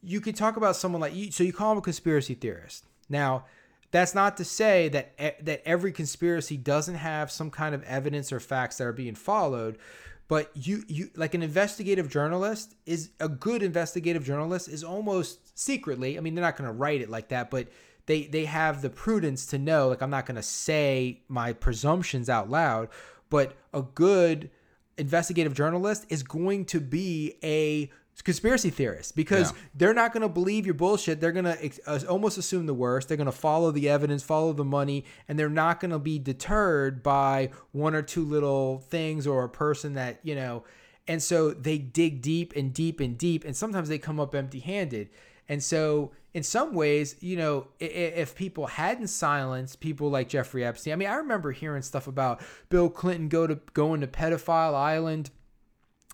you 0.00 0.20
could 0.20 0.36
talk 0.36 0.56
about 0.56 0.76
someone 0.76 1.00
like 1.00 1.14
you. 1.14 1.30
So 1.32 1.42
you 1.44 1.52
call 1.52 1.72
him 1.72 1.78
a 1.78 1.82
conspiracy 1.82 2.34
theorist. 2.34 2.84
Now, 3.08 3.44
that's 3.90 4.14
not 4.14 4.36
to 4.36 4.44
say 4.44 4.88
that 4.88 5.44
that 5.44 5.62
every 5.66 5.92
conspiracy 5.92 6.56
doesn't 6.56 6.96
have 6.96 7.30
some 7.30 7.50
kind 7.50 7.74
of 7.74 7.82
evidence 7.84 8.32
or 8.32 8.40
facts 8.40 8.78
that 8.78 8.86
are 8.86 8.92
being 8.92 9.14
followed. 9.14 9.78
But 10.28 10.50
you 10.54 10.84
you 10.88 11.10
like 11.16 11.34
an 11.34 11.42
investigative 11.42 12.10
journalist 12.10 12.74
is 12.84 13.10
a 13.18 13.28
good 13.28 13.62
investigative 13.62 14.24
journalist 14.24 14.68
is 14.68 14.84
almost 14.84 15.58
secretly. 15.58 16.18
I 16.18 16.20
mean, 16.20 16.34
they're 16.34 16.44
not 16.44 16.56
going 16.56 16.68
to 16.68 16.74
write 16.74 17.00
it 17.00 17.08
like 17.08 17.28
that, 17.28 17.50
but 17.50 17.68
they 18.04 18.26
they 18.26 18.44
have 18.44 18.82
the 18.82 18.90
prudence 18.90 19.46
to 19.46 19.58
know 19.58 19.88
like 19.88 20.02
I'm 20.02 20.10
not 20.10 20.26
going 20.26 20.36
to 20.36 20.42
say 20.42 21.22
my 21.28 21.54
presumptions 21.54 22.28
out 22.28 22.50
loud. 22.50 22.88
But 23.30 23.56
a 23.72 23.82
good 23.82 24.50
investigative 24.98 25.54
journalist 25.54 26.04
is 26.10 26.22
going 26.22 26.66
to 26.66 26.80
be 26.80 27.36
a 27.42 27.90
conspiracy 28.22 28.70
theorists 28.70 29.12
because 29.12 29.52
Yeah. 29.52 29.58
they're 29.74 29.94
not 29.94 30.12
going 30.12 30.22
to 30.22 30.28
believe 30.28 30.66
your 30.66 30.74
bullshit. 30.74 31.20
They're 31.20 31.32
going 31.32 31.44
to 31.44 31.70
uh, 31.86 32.00
almost 32.08 32.38
assume 32.38 32.66
the 32.66 32.74
worst. 32.74 33.08
They're 33.08 33.16
going 33.16 33.26
to 33.26 33.32
follow 33.32 33.70
the 33.70 33.88
evidence, 33.88 34.22
follow 34.22 34.52
the 34.52 34.64
money, 34.64 35.04
and 35.28 35.38
they're 35.38 35.48
not 35.48 35.80
going 35.80 35.92
to 35.92 35.98
be 35.98 36.18
deterred 36.18 37.02
by 37.02 37.50
one 37.72 37.94
or 37.94 38.02
two 38.02 38.24
little 38.24 38.78
things 38.88 39.26
or 39.26 39.44
a 39.44 39.48
person 39.48 39.94
that, 39.94 40.20
you 40.22 40.34
know, 40.34 40.64
and 41.06 41.22
so 41.22 41.50
they 41.52 41.78
dig 41.78 42.20
deep 42.20 42.52
and 42.54 42.74
deep 42.74 43.00
and 43.00 43.16
deep, 43.16 43.44
and 43.44 43.56
sometimes 43.56 43.88
they 43.88 43.98
come 43.98 44.20
up 44.20 44.34
empty 44.34 44.58
handed. 44.60 45.08
And 45.48 45.62
so, 45.62 46.12
in 46.34 46.42
some 46.42 46.74
ways, 46.74 47.16
you 47.20 47.36
know, 47.36 47.68
if 47.80 48.34
people 48.34 48.66
hadn't 48.66 49.06
silenced 49.08 49.80
people 49.80 50.10
like 50.10 50.28
Jeffrey 50.28 50.62
Epstein, 50.62 50.92
I 50.92 50.96
mean, 50.96 51.08
I 51.08 51.14
remember 51.14 51.52
hearing 51.52 51.80
stuff 51.80 52.06
about 52.06 52.42
Bill 52.68 52.90
Clinton 52.90 53.28
go 53.28 53.46
to 53.46 53.58
going 53.72 54.02
to 54.02 54.06
pedophile 54.06 54.74
island. 54.74 55.30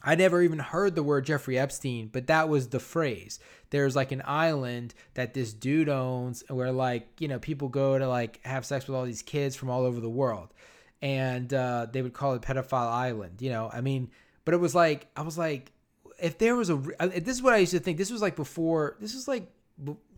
I 0.05 0.15
never 0.15 0.43
even 0.43 0.59
heard 0.59 0.95
the 0.95 1.03
word 1.03 1.25
Jeffrey 1.25 1.59
Epstein, 1.59 2.09
but 2.13 2.27
that 2.27 2.49
was 2.49 2.69
the 2.69 2.79
phrase. 2.79 3.39
There's 3.71 3.97
like 3.97 4.13
an 4.13 4.23
island 4.25 4.95
that 5.15 5.35
this 5.35 5.53
dude 5.55 5.89
owns 5.89 6.45
where 6.49 6.71
like, 6.71 7.09
you 7.21 7.27
know, 7.27 7.39
people 7.39 7.69
go 7.69 7.99
to 7.99 8.07
like 8.07 8.45
have 8.45 8.67
sex 8.67 8.87
with 8.87 8.97
all 8.97 9.05
these 9.05 9.23
kids 9.23 9.57
from 9.57 9.71
all 9.71 9.85
over 9.85 10.01
the 10.01 10.11
world. 10.11 10.53
And 11.01 11.53
uh, 11.53 11.87
they 11.91 12.03
would 12.03 12.13
call 12.13 12.35
it 12.35 12.43
pedophile 12.43 12.91
island, 12.91 13.41
you 13.41 13.51
know. 13.51 13.71
I 13.73 13.81
mean, 13.81 14.11
but 14.45 14.55
it 14.55 14.59
was 14.59 14.75
like 14.75 15.09
I 15.17 15.23
was 15.23 15.37
like 15.37 15.73
if 16.21 16.39
there 16.39 16.55
was 16.55 16.71
a 16.71 16.77
this 16.77 17.37
is 17.37 17.43
what 17.43 17.55
I 17.55 17.59
used 17.59 17.73
to 17.73 17.81
think. 17.81 17.99
This 17.99 18.11
was 18.11 18.23
like 18.23 18.37
before 18.37 18.97
this 19.01 19.15
was 19.15 19.27
like 19.27 19.51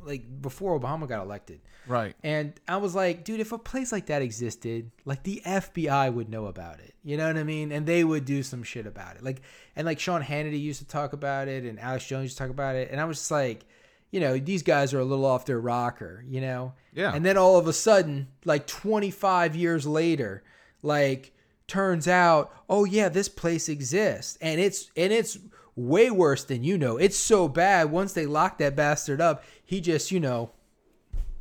like 0.06 0.40
before 0.40 0.78
Obama 0.78 1.08
got 1.08 1.22
elected. 1.22 1.60
Right. 1.86 2.14
And 2.22 2.52
I 2.66 2.78
was 2.78 2.94
like, 2.94 3.24
dude, 3.24 3.40
if 3.40 3.52
a 3.52 3.58
place 3.58 3.92
like 3.92 4.06
that 4.06 4.22
existed, 4.22 4.90
like 5.04 5.22
the 5.22 5.42
FBI 5.44 6.12
would 6.12 6.28
know 6.28 6.46
about 6.46 6.80
it. 6.80 6.94
You 7.04 7.16
know 7.16 7.26
what 7.26 7.36
I 7.36 7.44
mean? 7.44 7.72
And 7.72 7.86
they 7.86 8.02
would 8.04 8.24
do 8.24 8.42
some 8.42 8.62
shit 8.62 8.86
about 8.86 9.16
it. 9.16 9.22
Like, 9.22 9.42
and 9.76 9.86
like 9.86 10.00
Sean 10.00 10.22
Hannity 10.22 10.60
used 10.60 10.80
to 10.80 10.86
talk 10.86 11.12
about 11.12 11.48
it, 11.48 11.64
and 11.64 11.78
Alex 11.78 12.06
Jones 12.06 12.24
used 12.24 12.38
to 12.38 12.42
talk 12.42 12.50
about 12.50 12.76
it. 12.76 12.90
And 12.90 13.00
I 13.00 13.04
was 13.04 13.18
just 13.18 13.30
like, 13.30 13.64
you 14.10 14.20
know, 14.20 14.38
these 14.38 14.62
guys 14.62 14.94
are 14.94 15.00
a 15.00 15.04
little 15.04 15.24
off 15.24 15.44
their 15.44 15.60
rocker, 15.60 16.24
you 16.26 16.40
know? 16.40 16.72
Yeah. 16.92 17.14
And 17.14 17.24
then 17.24 17.36
all 17.36 17.58
of 17.58 17.66
a 17.66 17.72
sudden, 17.72 18.28
like 18.44 18.66
25 18.66 19.54
years 19.54 19.86
later, 19.86 20.42
like 20.82 21.32
turns 21.66 22.08
out, 22.08 22.52
oh 22.68 22.84
yeah, 22.84 23.08
this 23.08 23.28
place 23.28 23.68
exists, 23.68 24.38
and 24.40 24.60
it's 24.60 24.90
and 24.96 25.12
it's 25.12 25.38
way 25.76 26.10
worse 26.10 26.42
than 26.42 26.64
you 26.64 26.76
know. 26.78 26.96
It's 26.96 27.16
so 27.18 27.48
bad. 27.48 27.90
Once 27.90 28.14
they 28.14 28.26
locked 28.26 28.58
that 28.58 28.74
bastard 28.74 29.20
up, 29.20 29.44
he 29.64 29.80
just, 29.80 30.10
you 30.10 30.18
know, 30.18 30.50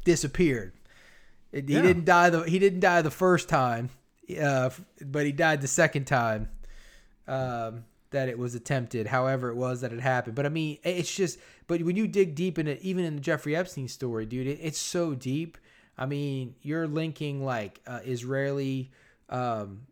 disappeared. 0.04 0.74
He 1.52 1.62
Yeah. 1.62 1.82
didn't 1.82 2.06
die 2.06 2.30
the 2.30 2.44
he 2.44 2.60
didn't 2.60 2.82
die 2.82 3.02
the 3.02 3.10
first 3.12 3.48
time, 3.48 3.90
uh, 4.40 4.70
but 5.02 5.26
he 5.26 5.32
died 5.32 5.62
the 5.62 5.68
second 5.70 6.06
time 6.06 6.50
um, 7.28 7.86
that 8.12 8.28
it 8.30 8.38
was 8.38 8.56
attempted. 8.56 9.08
However, 9.08 9.50
it 9.50 9.56
was 9.56 9.82
that 9.82 9.94
it 9.94 10.02
happened. 10.02 10.36
But 10.36 10.46
I 10.46 10.50
mean, 10.50 10.78
it's 10.84 11.14
just. 11.14 11.40
But 11.68 11.82
when 11.82 11.96
you 11.96 12.08
dig 12.08 12.36
deep 12.36 12.60
in 12.60 12.68
it, 12.68 12.80
even 12.82 13.06
in 13.06 13.16
the 13.16 13.22
Jeffrey 13.22 13.56
Epstein 13.56 13.88
story, 13.88 14.26
dude, 14.26 14.48
it, 14.48 14.60
it's 14.62 14.78
so 14.78 15.16
deep. 15.16 15.58
I 15.98 16.06
mean, 16.06 16.56
you're 16.62 16.88
linking 16.88 17.44
like 17.44 17.80
uh, 17.88 18.02
Israeli. 18.04 18.92
Um, 19.30 19.88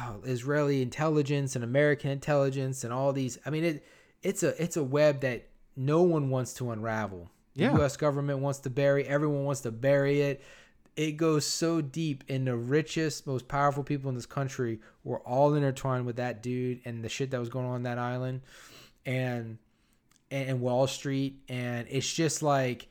Oh, 0.00 0.20
Israeli 0.24 0.82
intelligence 0.82 1.54
and 1.54 1.64
American 1.64 2.10
intelligence 2.10 2.84
and 2.84 2.92
all 2.92 3.12
these. 3.12 3.38
I 3.46 3.50
mean, 3.50 3.64
it 3.64 3.84
it's 4.22 4.42
a 4.42 4.60
it's 4.62 4.76
a 4.76 4.84
web 4.84 5.20
that 5.20 5.48
no 5.76 6.02
one 6.02 6.30
wants 6.30 6.54
to 6.54 6.70
unravel. 6.70 7.30
The 7.54 7.64
Yeah. 7.64 7.76
U.S. 7.76 7.96
government 7.96 8.40
wants 8.40 8.60
to 8.60 8.70
bury. 8.70 9.04
Everyone 9.06 9.44
wants 9.44 9.62
to 9.62 9.70
bury 9.70 10.20
it. 10.20 10.42
It 10.96 11.12
goes 11.12 11.46
so 11.46 11.80
deep, 11.80 12.24
and 12.28 12.46
the 12.46 12.56
richest, 12.56 13.24
most 13.26 13.46
powerful 13.46 13.84
people 13.84 14.08
in 14.08 14.16
this 14.16 14.26
country 14.26 14.80
were 15.04 15.20
all 15.20 15.54
intertwined 15.54 16.06
with 16.06 16.16
that 16.16 16.42
dude 16.42 16.80
and 16.84 17.04
the 17.04 17.08
shit 17.08 17.30
that 17.30 17.38
was 17.38 17.48
going 17.48 17.66
on 17.66 17.74
on 17.74 17.82
that 17.84 17.98
island, 17.98 18.40
and 19.06 19.58
and 20.30 20.60
Wall 20.60 20.86
Street, 20.86 21.40
and 21.48 21.86
it's 21.88 22.12
just 22.12 22.42
like 22.42 22.88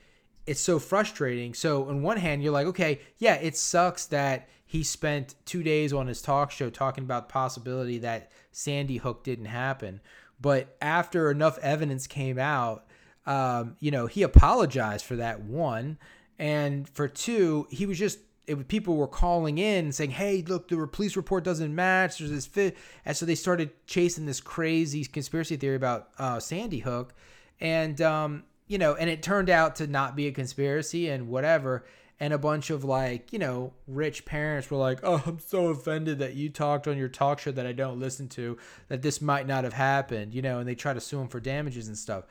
it's 0.48 0.62
so 0.62 0.80
frustrating. 0.80 1.54
So 1.54 1.90
on 1.90 2.02
one 2.02 2.18
hand, 2.18 2.42
you're 2.42 2.54
like, 2.54 2.68
okay, 2.68 3.02
yeah, 3.18 3.36
it 3.36 3.56
sucks 3.58 4.06
that 4.08 4.48
he 4.66 4.84
spent 4.84 5.36
two 5.46 5.62
days 5.62 5.94
on 5.94 6.08
his 6.08 6.22
talk 6.22 6.52
show 6.52 6.70
talking 6.70 7.04
about 7.04 7.28
the 7.28 7.34
possibility 7.34 8.00
that 8.00 8.32
Sandy 8.52 8.98
Hook 8.98 9.24
didn't 9.24 9.46
happen. 9.46 10.02
But 10.40 10.76
after 10.82 11.30
enough 11.30 11.58
evidence 11.60 12.08
came 12.08 12.40
out, 12.40 12.86
um, 13.26 13.76
you 13.80 13.92
know, 13.92 14.08
he 14.08 14.24
apologized 14.24 15.06
for 15.06 15.18
that 15.18 15.42
one, 15.42 15.98
and 16.40 16.88
for 16.90 17.08
two, 17.08 17.68
he 17.70 17.86
was 17.86 18.00
just 18.00 18.20
it 18.46 18.68
people 18.70 18.96
were 18.96 19.08
calling 19.08 19.58
in 19.58 19.92
saying, 19.92 20.12
"Hey, 20.12 20.44
look, 20.48 20.70
the 20.70 20.88
police 20.88 21.18
report 21.18 21.44
doesn't 21.44 21.76
match." 21.76 22.20
There's 22.20 22.32
this 22.32 22.46
fit, 22.46 22.78
and 23.04 23.18
so 23.18 23.26
they 23.26 23.36
started 23.36 23.72
chasing 23.86 24.26
this 24.26 24.40
crazy 24.40 25.04
conspiracy 25.04 25.58
theory 25.58 25.76
about 25.76 26.10
uh, 26.18 26.40
Sandy 26.40 26.80
Hook, 26.80 27.14
and 27.60 28.00
um, 28.02 28.44
you 28.68 28.78
know, 28.78 28.96
and 28.96 29.10
it 29.10 29.24
turned 29.24 29.50
out 29.50 29.76
to 29.78 29.88
not 29.88 30.16
be 30.16 30.28
a 30.28 30.32
conspiracy 30.32 31.10
and 31.10 31.28
whatever. 31.30 31.86
And 32.20 32.34
a 32.34 32.40
bunch 32.40 32.72
of 32.72 32.84
like, 32.84 33.32
you 33.32 33.38
know, 33.38 33.74
rich 33.86 34.26
parents 34.26 34.72
were 34.72 34.78
like, 34.78 35.00
"Oh, 35.04 35.22
I'm 35.26 35.38
so 35.40 35.68
offended 35.68 36.18
that 36.18 36.34
you 36.34 36.50
talked 36.50 36.88
on 36.88 36.98
your 36.98 37.10
talk 37.10 37.40
show 37.40 37.52
that 37.52 37.68
I 37.68 37.74
don't 37.74 38.00
listen 38.00 38.28
to 38.30 38.58
that 38.88 39.04
this 39.04 39.22
might 39.22 39.46
not 39.46 39.64
have 39.66 39.74
happened," 39.74 40.34
you 40.34 40.42
know, 40.42 40.58
and 40.58 40.68
they 40.68 40.74
try 40.74 40.94
to 40.94 41.00
sue 41.00 41.20
him 41.22 41.28
for 41.28 41.40
damages 41.40 41.88
and 41.88 41.96
stuff. 41.96 42.24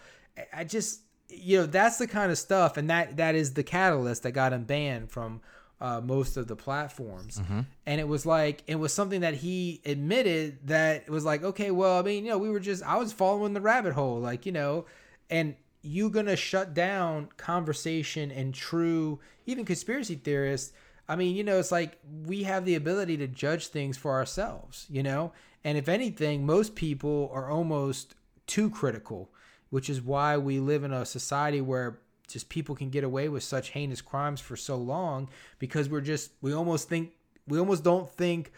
I- 0.52 0.64
just, 0.64 1.02
you 1.28 1.58
know, 1.60 1.66
that's 1.66 1.98
the 1.98 2.08
kind 2.08 2.32
of 2.32 2.38
stuff, 2.38 2.76
and 2.76 2.90
that 2.90 3.16
that 3.18 3.36
is 3.36 3.54
the 3.54 3.62
catalyst 3.62 4.24
that 4.24 4.32
got 4.32 4.52
him 4.52 4.64
banned 4.64 5.12
from 5.12 5.40
uh, 5.80 6.00
most 6.00 6.36
of 6.36 6.48
the 6.48 6.56
platforms. 6.56 7.40
And 7.86 8.00
it 8.00 8.08
was 8.08 8.26
like 8.26 8.64
it 8.66 8.80
was 8.80 8.92
something 8.92 9.20
that 9.20 9.34
he 9.34 9.80
admitted 9.86 10.66
that 10.66 11.04
it 11.06 11.10
was 11.10 11.24
like, 11.24 11.44
okay, 11.44 11.70
well, 11.70 11.98
I 12.00 12.02
mean, 12.02 12.24
you 12.24 12.32
know, 12.32 12.38
we 12.38 12.50
were 12.50 12.58
just 12.58 12.82
I 12.82 12.96
was 12.96 13.12
following 13.12 13.52
the 13.52 13.60
rabbit 13.60 13.92
hole, 13.92 14.18
like 14.18 14.46
you 14.46 14.52
know, 14.52 14.86
and 15.30 15.54
you 15.86 16.10
gonna 16.10 16.36
shut 16.36 16.74
down 16.74 17.28
conversation 17.36 18.30
and 18.30 18.52
true 18.54 19.20
even 19.46 19.64
conspiracy 19.64 20.16
theorists. 20.16 20.72
I 21.08 21.16
mean, 21.16 21.36
you 21.36 21.44
know, 21.44 21.58
it's 21.58 21.72
like 21.72 21.98
we 22.26 22.42
have 22.42 22.64
the 22.64 22.74
ability 22.74 23.16
to 23.18 23.28
judge 23.28 23.68
things 23.68 23.96
for 23.96 24.12
ourselves, 24.12 24.86
you 24.90 25.02
know? 25.02 25.32
And 25.62 25.78
if 25.78 25.88
anything, 25.88 26.44
most 26.44 26.74
people 26.74 27.30
are 27.32 27.48
almost 27.48 28.14
too 28.46 28.70
critical, 28.70 29.30
which 29.70 29.88
is 29.88 30.02
why 30.02 30.36
we 30.36 30.58
live 30.58 30.84
in 30.84 30.92
a 30.92 31.06
society 31.06 31.60
where 31.60 32.00
just 32.28 32.48
people 32.48 32.74
can 32.74 32.90
get 32.90 33.04
away 33.04 33.28
with 33.28 33.42
such 33.42 33.70
heinous 33.70 34.00
crimes 34.00 34.40
for 34.40 34.56
so 34.56 34.76
long 34.76 35.28
because 35.58 35.88
we're 35.88 36.00
just 36.00 36.32
we 36.42 36.52
almost 36.52 36.88
think 36.88 37.12
we 37.46 37.58
almost 37.58 37.84
don't 37.84 38.10
think 38.10 38.52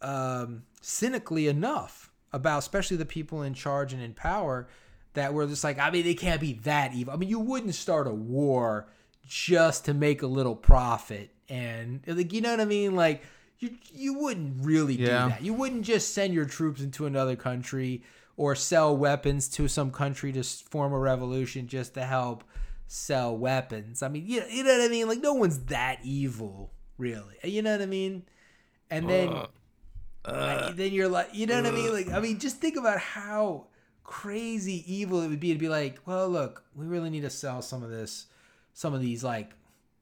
um, 0.00 0.62
cynically 0.80 1.48
enough 1.48 2.10
about 2.32 2.58
especially 2.58 2.96
the 2.96 3.04
people 3.04 3.42
in 3.42 3.52
charge 3.52 3.92
and 3.92 4.02
in 4.02 4.14
power 4.14 4.68
that 5.14 5.34
we're 5.34 5.46
just 5.46 5.64
like 5.64 5.78
I 5.78 5.90
mean 5.90 6.04
they 6.04 6.14
can't 6.14 6.40
be 6.40 6.54
that 6.64 6.94
evil. 6.94 7.12
I 7.12 7.16
mean 7.16 7.28
you 7.28 7.38
wouldn't 7.40 7.74
start 7.74 8.06
a 8.06 8.14
war 8.14 8.88
just 9.26 9.84
to 9.86 9.94
make 9.94 10.22
a 10.22 10.26
little 10.26 10.56
profit 10.56 11.30
and 11.48 12.00
like 12.06 12.32
you 12.32 12.40
know 12.40 12.50
what 12.50 12.60
I 12.60 12.64
mean 12.64 12.94
like 12.96 13.22
you 13.58 13.76
you 13.92 14.14
wouldn't 14.14 14.64
really 14.64 14.94
Yeah. 14.94 15.24
do 15.24 15.28
that. 15.30 15.42
You 15.42 15.54
wouldn't 15.54 15.82
just 15.82 16.14
send 16.14 16.32
your 16.34 16.46
troops 16.46 16.80
into 16.80 17.06
another 17.06 17.36
country 17.36 18.02
or 18.36 18.54
sell 18.54 18.96
weapons 18.96 19.48
to 19.48 19.68
some 19.68 19.90
country 19.90 20.32
to 20.32 20.42
form 20.42 20.92
a 20.92 20.98
revolution 20.98 21.68
just 21.68 21.94
to 21.94 22.02
help 22.02 22.42
sell 22.86 23.36
weapons. 23.36 24.02
I 24.02 24.08
mean, 24.08 24.24
you 24.26 24.40
know, 24.40 24.46
you 24.46 24.64
know 24.64 24.78
what 24.78 24.84
I 24.84 24.88
mean? 24.88 25.08
Like 25.08 25.20
no 25.20 25.34
one's 25.34 25.58
that 25.66 25.98
evil, 26.02 26.72
really. 26.96 27.34
You 27.44 27.62
know 27.62 27.72
what 27.72 27.82
I 27.82 27.86
mean? 27.86 28.22
And 28.90 29.08
then 29.08 29.28
uh, 29.28 29.46
uh, 30.24 30.62
like, 30.66 30.76
then 30.76 30.92
you're 30.92 31.08
like, 31.08 31.28
you 31.34 31.46
know 31.46 31.56
what 31.56 31.66
I 31.66 31.70
mean? 31.70 31.92
Like 31.92 32.08
I 32.10 32.18
mean, 32.20 32.38
just 32.38 32.56
think 32.56 32.76
about 32.76 32.98
how 32.98 33.66
crazy 34.10 34.82
evil 34.92 35.20
it 35.22 35.28
would 35.28 35.38
be 35.38 35.52
to 35.52 35.58
be 35.58 35.68
like, 35.68 36.00
well, 36.04 36.28
look, 36.28 36.64
we 36.74 36.84
really 36.84 37.10
need 37.10 37.20
to 37.20 37.30
sell 37.30 37.62
some 37.62 37.84
of 37.84 37.90
this, 37.90 38.26
some 38.74 38.92
of 38.92 39.00
these 39.00 39.22
like 39.22 39.52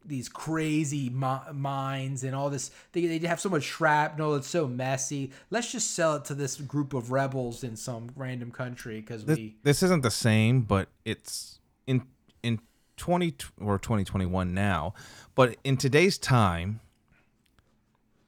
these 0.02 0.30
crazy 0.30 1.10
mi- 1.10 1.52
mines 1.52 2.24
and 2.24 2.34
all 2.34 2.48
this. 2.48 2.70
They, 2.92 3.18
they 3.18 3.26
have 3.26 3.38
so 3.38 3.50
much 3.50 3.64
shrapnel. 3.64 4.34
It's 4.36 4.48
so 4.48 4.66
messy. 4.66 5.30
Let's 5.50 5.70
just 5.70 5.94
sell 5.94 6.16
it 6.16 6.24
to 6.24 6.34
this 6.34 6.56
group 6.56 6.94
of 6.94 7.12
rebels 7.12 7.62
in 7.62 7.76
some 7.76 8.08
random 8.16 8.50
country 8.50 8.98
because 9.02 9.26
we. 9.26 9.56
this 9.62 9.82
isn't 9.82 10.02
the 10.02 10.10
same, 10.10 10.62
but 10.62 10.88
it's 11.04 11.60
in 11.86 12.02
in 12.42 12.60
twenty 12.96 13.34
or 13.60 13.78
twenty 13.78 14.04
twenty 14.04 14.26
one 14.26 14.54
now. 14.54 14.94
But 15.34 15.58
in 15.64 15.76
today's 15.76 16.16
time, 16.16 16.80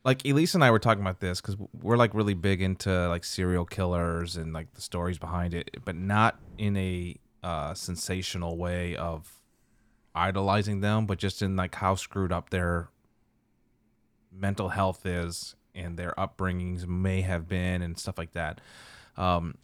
like 0.04 0.24
Elise 0.24 0.54
and 0.54 0.64
I 0.64 0.70
were 0.70 0.78
talking 0.78 1.02
about 1.02 1.20
this 1.20 1.40
because 1.40 1.56
we're 1.80 1.96
like 1.96 2.14
really 2.14 2.34
big 2.34 2.62
into 2.62 3.08
like 3.08 3.24
serial 3.24 3.64
killers 3.64 4.36
and 4.36 4.52
like 4.52 4.72
the 4.74 4.80
stories 4.80 5.18
behind 5.18 5.52
it, 5.52 5.76
but 5.84 5.94
not 5.94 6.38
in 6.56 6.76
a 6.76 7.16
uh, 7.42 7.74
sensational 7.74 8.56
way 8.56 8.96
of 8.96 9.40
idolizing 10.14 10.80
them, 10.80 11.06
but 11.06 11.18
just 11.18 11.42
in 11.42 11.56
like 11.56 11.74
how 11.76 11.94
screwed 11.94 12.32
up 12.32 12.50
their 12.50 12.88
mental 14.32 14.70
health 14.70 15.04
is 15.04 15.54
and 15.74 15.98
their 15.98 16.12
upbringings 16.16 16.86
may 16.86 17.20
have 17.20 17.46
been 17.48 17.82
and 17.82 17.98
stuff 17.98 18.16
like 18.16 18.32
that. 18.32 18.60
Um, 19.16 19.56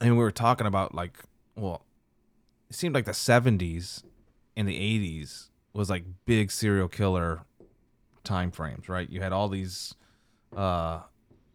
and 0.00 0.12
we 0.12 0.22
were 0.22 0.30
talking 0.30 0.66
about 0.66 0.94
like, 0.94 1.18
well, 1.56 1.82
it 2.70 2.76
seemed 2.76 2.94
like 2.94 3.04
the 3.04 3.12
'70s 3.12 4.02
and 4.56 4.68
the 4.68 4.76
'80s 4.76 5.48
was 5.72 5.90
like 5.90 6.04
big 6.24 6.50
serial 6.50 6.88
killer 6.88 7.42
time 8.24 8.50
frames, 8.50 8.88
right? 8.88 9.08
You 9.08 9.20
had 9.20 9.32
all 9.32 9.48
these, 9.48 9.94
uh, 10.56 11.00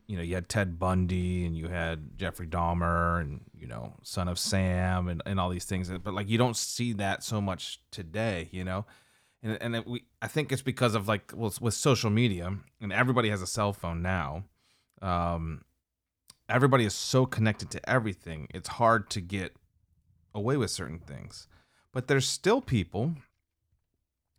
you 0.07 0.17
know, 0.17 0.23
you 0.23 0.35
had 0.35 0.49
Ted 0.49 0.79
Bundy 0.79 1.45
and 1.45 1.55
you 1.55 1.67
had 1.67 2.17
Jeffrey 2.17 2.47
Dahmer 2.47 3.21
and 3.21 3.41
you 3.57 3.67
know, 3.67 3.93
Son 4.03 4.27
of 4.27 4.39
Sam 4.39 5.07
and, 5.07 5.21
and 5.25 5.39
all 5.39 5.49
these 5.49 5.65
things, 5.65 5.89
but 5.89 6.13
like 6.13 6.29
you 6.29 6.37
don't 6.37 6.57
see 6.57 6.93
that 6.93 7.23
so 7.23 7.41
much 7.41 7.81
today, 7.91 8.49
you 8.51 8.63
know. 8.63 8.85
And 9.43 9.57
and 9.61 9.75
it, 9.75 9.87
we, 9.87 10.03
I 10.21 10.27
think 10.27 10.51
it's 10.51 10.61
because 10.61 10.95
of 10.95 11.07
like 11.07 11.31
well, 11.35 11.53
with 11.61 11.73
social 11.73 12.09
media 12.09 12.57
and 12.81 12.93
everybody 12.93 13.29
has 13.29 13.41
a 13.41 13.47
cell 13.47 13.73
phone 13.73 14.01
now. 14.01 14.43
Um, 15.01 15.63
everybody 16.49 16.85
is 16.85 16.93
so 16.93 17.25
connected 17.25 17.69
to 17.71 17.89
everything. 17.89 18.47
It's 18.53 18.69
hard 18.69 19.09
to 19.11 19.21
get 19.21 19.55
away 20.33 20.57
with 20.57 20.71
certain 20.71 20.99
things. 20.99 21.47
But 21.93 22.07
there's 22.07 22.27
still 22.27 22.61
people, 22.61 23.15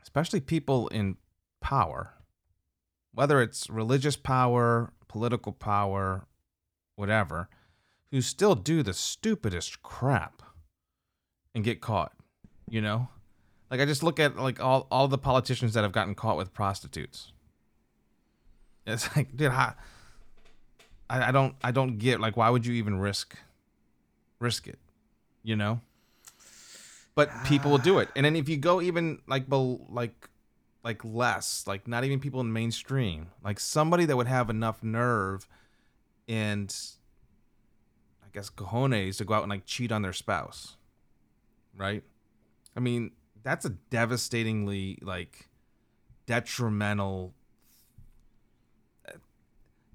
especially 0.03 0.41
people 0.41 0.89
in 0.89 1.17
power, 1.61 2.15
whether 3.13 3.43
it's 3.43 3.69
religious 3.69 4.17
power, 4.17 4.93
political 5.09 5.53
power, 5.53 6.27
whatever, 6.97 7.49
who 8.11 8.21
still 8.21 8.55
do 8.55 8.83
the 8.83 8.95
stupidest 8.95 9.83
crap 9.83 10.43
and 11.55 11.65
get 11.65 11.81
caught, 11.81 12.13
you 12.69 12.81
know? 12.81 13.09
Like 13.71 13.81
I 13.81 13.85
just 13.87 14.03
look 14.03 14.19
at 14.19 14.37
like 14.37 14.61
all 14.61 14.87
all 14.91 15.07
the 15.07 15.19
politicians 15.19 15.75
that 15.75 15.83
have 15.83 15.93
gotten 15.93 16.15
caught 16.15 16.37
with 16.37 16.53
prostitutes. 16.53 17.33
It's 18.87 19.15
like, 19.17 19.37
dude, 19.37 19.53
I, 19.53 19.75
I 21.09 21.31
don't 21.31 21.55
I 21.63 21.71
don't 21.71 21.99
get 21.99 22.21
like 22.21 22.37
why 22.37 22.51
would 22.51 22.67
you 22.67 22.75
even 22.75 22.99
risk 22.99 23.37
risk 24.41 24.67
it, 24.67 24.79
you 25.43 25.57
know? 25.57 25.81
But 27.15 27.31
people 27.45 27.71
will 27.71 27.79
do 27.79 27.99
it, 27.99 28.09
and 28.17 28.25
then 28.25 28.35
if 28.35 28.49
you 28.49 28.57
go 28.57 28.81
even 28.81 29.21
like 29.27 29.45
like 29.49 30.30
like 30.83 31.05
less, 31.05 31.67
like 31.67 31.87
not 31.87 32.05
even 32.05 32.21
people 32.21 32.41
in 32.41 32.53
mainstream, 32.53 33.29
like 33.45 33.61
somebody 33.61 34.05
that 34.07 34.17
would 34.17 34.27
have 34.27 34.51
enough 34.51 34.83
nerve 34.83 35.47
and 36.29 36.75
I 38.23 38.29
guess 38.33 38.51
cojones 38.51 39.19
to 39.19 39.25
go 39.25 39.35
out 39.35 39.43
and 39.43 39.51
like 39.51 39.67
cheat 39.67 39.93
on 39.93 40.03
their 40.03 40.13
spouse, 40.13 40.77
right? 41.77 42.03
I 42.77 42.81
mean, 42.81 43.11
that's 43.43 43.65
a 43.65 43.71
devastatingly 43.71 44.99
like 45.03 45.49
detrimental 46.27 47.35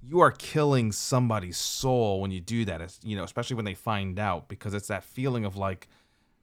you 0.07 0.19
are 0.19 0.31
killing 0.31 0.91
somebody's 0.91 1.57
soul 1.57 2.21
when 2.21 2.29
you 2.31 2.39
do 2.39 2.65
that 2.65 2.97
you 3.03 3.15
know 3.15 3.23
especially 3.23 3.55
when 3.55 3.65
they 3.65 3.73
find 3.73 4.19
out 4.19 4.47
because 4.47 4.73
it's 4.73 4.87
that 4.87 5.03
feeling 5.03 5.45
of 5.45 5.55
like 5.55 5.87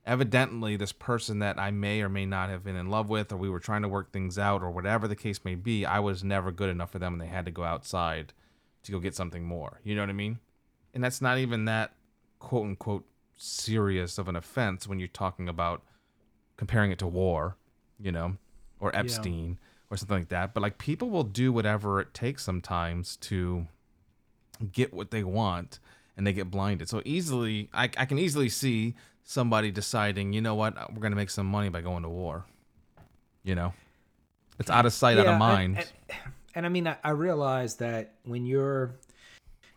evidently 0.04 0.76
this 0.76 0.92
person 0.92 1.38
that 1.38 1.58
i 1.58 1.70
may 1.70 2.00
or 2.00 2.08
may 2.08 2.26
not 2.26 2.48
have 2.48 2.64
been 2.64 2.76
in 2.76 2.90
love 2.90 3.08
with 3.08 3.30
or 3.32 3.36
we 3.36 3.48
were 3.48 3.60
trying 3.60 3.82
to 3.82 3.88
work 3.88 4.12
things 4.12 4.38
out 4.38 4.62
or 4.62 4.70
whatever 4.70 5.06
the 5.06 5.16
case 5.16 5.44
may 5.44 5.54
be 5.54 5.86
i 5.86 5.98
was 5.98 6.24
never 6.24 6.50
good 6.50 6.68
enough 6.68 6.90
for 6.90 6.98
them 6.98 7.14
and 7.14 7.22
they 7.22 7.26
had 7.26 7.44
to 7.44 7.50
go 7.50 7.64
outside 7.64 8.32
to 8.82 8.90
go 8.90 8.98
get 8.98 9.14
something 9.14 9.44
more 9.44 9.80
you 9.84 9.94
know 9.94 10.02
what 10.02 10.10
i 10.10 10.14
mean 10.14 10.38
and 10.94 11.02
that's 11.02 11.20
not 11.20 11.38
even 11.38 11.64
that 11.66 11.92
quote 12.38 12.64
unquote 12.64 13.06
serious 13.36 14.18
of 14.18 14.28
an 14.28 14.36
offense 14.36 14.86
when 14.86 14.98
you're 14.98 15.08
talking 15.08 15.48
about 15.48 15.82
comparing 16.56 16.92
it 16.92 16.98
to 17.00 17.06
war, 17.06 17.56
you 17.98 18.12
know, 18.12 18.36
or 18.78 18.94
Epstein 18.96 19.58
or 19.90 19.96
something 19.96 20.18
like 20.18 20.28
that. 20.28 20.54
But 20.54 20.62
like 20.62 20.78
people 20.78 21.10
will 21.10 21.24
do 21.24 21.52
whatever 21.52 22.00
it 22.00 22.14
takes 22.14 22.44
sometimes 22.44 23.16
to 23.16 23.66
get 24.72 24.92
what 24.92 25.10
they 25.10 25.24
want 25.24 25.80
and 26.16 26.26
they 26.26 26.32
get 26.32 26.50
blinded. 26.50 26.88
So 26.88 27.02
easily, 27.04 27.68
I, 27.72 27.84
I 27.96 28.04
can 28.04 28.18
easily 28.18 28.48
see 28.48 28.94
somebody 29.24 29.70
deciding, 29.70 30.32
you 30.32 30.40
know 30.40 30.54
what, 30.54 30.74
we're 30.92 31.00
going 31.00 31.12
to 31.12 31.16
make 31.16 31.30
some 31.30 31.46
money 31.46 31.68
by 31.68 31.80
going 31.80 32.02
to 32.02 32.08
war. 32.08 32.44
You 33.44 33.54
know, 33.54 33.72
it's 34.58 34.70
out 34.70 34.86
of 34.86 34.92
sight, 34.92 35.18
out 35.18 35.24
Yeah, 35.24 35.34
of 35.34 35.34
and- 35.34 35.38
mind. 35.38 35.78
And, 35.78 35.88
and 36.54 36.66
I 36.66 36.68
mean, 36.68 36.86
I, 36.86 36.96
I 37.02 37.10
realize 37.10 37.76
that 37.76 38.14
when 38.24 38.46
you're, 38.46 38.94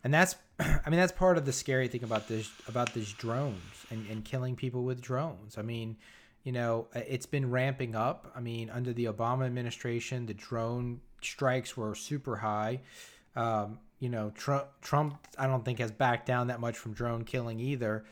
and 0.04 0.14
that's, 0.14 0.36
I 0.60 0.90
mean, 0.90 1.00
that's 1.00 1.12
part 1.12 1.38
of 1.38 1.46
the 1.46 1.54
scary 1.54 1.88
thing 1.88 2.04
about 2.04 2.28
this 2.28 2.50
about 2.68 2.94
these 2.94 3.12
drones 3.14 3.86
and, 3.90 4.08
and 4.10 4.24
killing 4.24 4.56
people 4.56 4.84
with 4.84 5.02
drones. 5.02 5.58
I 5.58 5.62
mean, 5.62 5.98
you 6.44 6.52
know, 6.52 6.88
it's 6.94 7.26
been 7.26 7.50
ramping 7.50 7.96
up. 7.96 8.32
I 8.36 8.40
mean, 8.40 8.70
under 8.70 8.94
the 8.94 9.06
Obama 9.06 9.46
administration, 9.46 10.28
the 10.28 10.34
drone 10.36 11.02
strikes 11.22 11.76
were 11.76 11.96
super 11.96 12.36
high. 12.38 12.82
Um, 13.36 13.80
you 14.00 14.10
know, 14.10 14.32
Trump, 14.36 14.68
Trump, 14.82 15.18
I 15.40 15.48
don't 15.48 15.66
think 15.66 15.80
has 15.80 15.92
backed 15.92 16.28
down 16.28 16.48
that 16.48 16.60
much 16.60 16.78
from 16.78 16.94
drone 16.94 17.24
killing 17.24 17.60
either. 17.60 18.06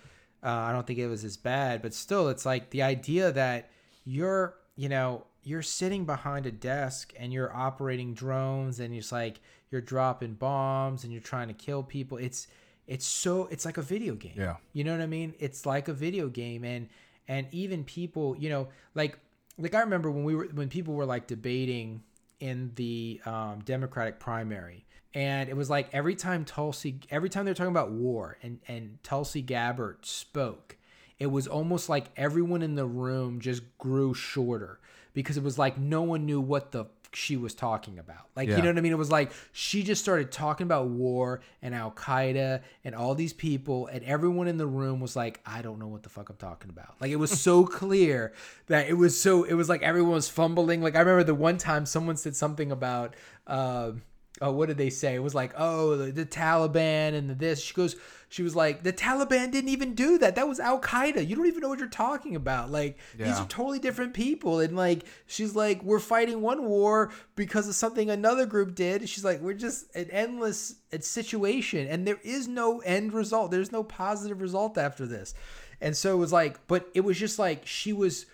Uh, 0.43 0.49
I 0.49 0.71
don't 0.71 0.85
think 0.85 0.99
it 0.99 1.07
was 1.07 1.23
as 1.23 1.37
bad, 1.37 1.81
but 1.81 1.93
still, 1.93 2.29
it's 2.29 2.45
like 2.45 2.69
the 2.71 2.83
idea 2.83 3.31
that 3.31 3.69
you're, 4.03 4.55
you 4.75 4.89
know, 4.89 5.25
you're 5.43 5.61
sitting 5.61 6.05
behind 6.05 6.45
a 6.45 6.51
desk 6.51 7.13
and 7.17 7.31
you're 7.31 7.53
operating 7.55 8.13
drones 8.13 8.79
and 8.79 8.93
it's 8.93 9.11
like 9.11 9.39
you're 9.71 9.81
dropping 9.81 10.33
bombs 10.33 11.03
and 11.03 11.11
you're 11.11 11.21
trying 11.21 11.47
to 11.47 11.53
kill 11.53 11.83
people. 11.83 12.17
It's 12.17 12.47
it's 12.87 13.05
so 13.05 13.47
it's 13.51 13.65
like 13.65 13.77
a 13.77 13.81
video 13.81 14.15
game. 14.15 14.33
Yeah. 14.35 14.57
You 14.73 14.83
know 14.83 14.91
what 14.91 15.01
I 15.01 15.07
mean? 15.07 15.33
It's 15.39 15.65
like 15.65 15.87
a 15.87 15.93
video 15.93 16.29
game 16.29 16.63
and 16.63 16.89
and 17.27 17.47
even 17.51 17.83
people, 17.83 18.35
you 18.37 18.49
know, 18.49 18.67
like 18.95 19.17
like 19.57 19.75
I 19.75 19.81
remember 19.81 20.11
when 20.11 20.23
we 20.23 20.35
were 20.35 20.45
when 20.53 20.69
people 20.69 20.93
were 20.93 21.05
like 21.05 21.27
debating 21.27 22.03
in 22.39 22.71
the 22.75 23.21
um, 23.25 23.61
Democratic 23.63 24.19
primary, 24.19 24.82
and 25.13 25.49
it 25.49 25.55
was 25.55 25.69
like 25.69 25.89
every 25.93 26.15
time 26.15 26.45
Tulsi, 26.45 26.99
every 27.11 27.29
time 27.29 27.45
they're 27.45 27.53
talking 27.53 27.71
about 27.71 27.91
war, 27.91 28.37
and 28.41 28.59
and 28.67 28.97
Tulsi 29.03 29.41
Gabbard 29.41 30.05
spoke, 30.05 30.77
it 31.19 31.27
was 31.27 31.47
almost 31.47 31.89
like 31.89 32.05
everyone 32.17 32.61
in 32.61 32.75
the 32.75 32.85
room 32.85 33.39
just 33.39 33.61
grew 33.77 34.13
shorter 34.13 34.79
because 35.13 35.37
it 35.37 35.43
was 35.43 35.57
like 35.59 35.77
no 35.77 36.01
one 36.01 36.25
knew 36.25 36.41
what 36.41 36.71
the 36.71 36.85
she 37.15 37.37
was 37.37 37.53
talking 37.53 37.99
about. 37.99 38.27
Like 38.35 38.49
you 38.49 38.57
know 38.57 38.69
what 38.69 38.77
I 38.77 38.81
mean? 38.81 38.91
It 38.91 38.97
was 38.97 39.11
like 39.11 39.31
she 39.51 39.83
just 39.83 40.01
started 40.01 40.31
talking 40.31 40.65
about 40.65 40.87
war 40.87 41.41
and 41.61 41.75
Al 41.75 41.91
Qaeda 41.91 42.61
and 42.83 42.95
all 42.95 43.13
these 43.13 43.33
people, 43.33 43.87
and 43.87 44.03
everyone 44.03 44.47
in 44.47 44.57
the 44.57 44.65
room 44.67 44.99
was 44.99 45.15
like, 45.15 45.39
I 45.45 45.61
don't 45.61 45.79
know 45.79 45.87
what 45.87 46.03
the 46.03 46.09
fuck 46.09 46.29
I'm 46.29 46.37
talking 46.37 46.69
about. 46.69 46.95
Like 46.99 47.11
it 47.11 47.17
was 47.17 47.39
so 47.39 47.65
clear 47.67 48.33
that 48.67 48.87
it 48.87 48.93
was 48.93 49.19
so 49.19 49.43
it 49.43 49.53
was 49.53 49.69
like 49.69 49.83
everyone 49.83 50.13
was 50.13 50.29
fumbling. 50.29 50.81
Like 50.81 50.95
I 50.95 50.99
remember 50.99 51.23
the 51.23 51.35
one 51.35 51.57
time 51.57 51.85
someone 51.85 52.17
said 52.17 52.35
something 52.35 52.71
about 52.71 53.15
um, 53.45 54.01
uh, 54.43 54.51
what 54.51 54.67
did 54.67 54.77
they 54.77 54.89
say? 54.89 55.15
It 55.15 55.23
was 55.23 55.35
like 55.35 55.53
oh 55.57 55.95
the, 55.95 56.11
the 56.11 56.25
Taliban 56.25 57.13
and 57.13 57.29
the 57.29 57.35
this. 57.35 57.61
She 57.61 57.73
goes 57.73 57.95
she 58.33 58.41
was 58.41 58.55
like 58.55 58.81
the 58.81 58.91
Taliban 58.91 59.51
didn't 59.51 59.69
even 59.69 59.93
do 59.93 60.17
that. 60.17 60.33
That 60.35 60.47
was 60.47 60.59
Al 60.59 60.81
Qaeda. 60.81 61.27
You 61.27 61.35
don't 61.35 61.45
even 61.45 61.61
know 61.61 61.69
what 61.69 61.77
you're 61.77 61.87
talking 61.87 62.35
about. 62.35 62.71
Like 62.71 62.97
these 63.15 63.37
are 63.37 63.47
totally 63.47 63.77
different 63.77 64.15
people. 64.15 64.59
And 64.59 64.75
like 64.75 65.03
she's 65.27 65.55
like 65.55 65.83
we're 65.83 65.99
fighting 65.99 66.41
one 66.41 66.65
war 66.65 67.11
because 67.35 67.67
of 67.67 67.75
something 67.75 68.09
another 68.09 68.47
group 68.47 68.73
did. 68.73 69.07
She's 69.07 69.23
like 69.23 69.39
we're 69.39 69.53
just 69.53 69.95
an 69.95 70.09
endless 70.09 70.77
situation 70.99 71.87
and 71.87 72.07
there 72.07 72.19
is 72.23 72.47
no 72.47 72.79
end 72.79 73.13
result. 73.13 73.51
There's 73.51 73.71
no 73.71 73.83
positive 73.83 74.41
result 74.41 74.79
after 74.79 75.05
this. 75.05 75.35
And 75.79 75.95
so 75.95 76.15
it 76.15 76.17
was 76.17 76.33
like 76.33 76.65
but 76.65 76.89
it 76.95 77.01
was 77.01 77.19
just 77.19 77.37
like 77.37 77.67
she 77.67 77.93
was 77.93 78.25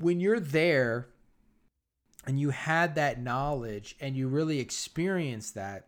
when 0.00 0.18
you're 0.18 0.40
there 0.40 1.08
and 2.26 2.38
you 2.38 2.50
had 2.50 2.94
that 2.94 3.20
knowledge 3.20 3.96
and 4.00 4.16
you 4.16 4.28
really 4.28 4.58
experienced 4.60 5.54
that 5.54 5.86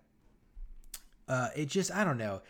uh 1.29 1.49
it 1.57 1.67
just 1.69 1.91
i 1.93 2.05
don't 2.05 2.19
know 2.19 2.41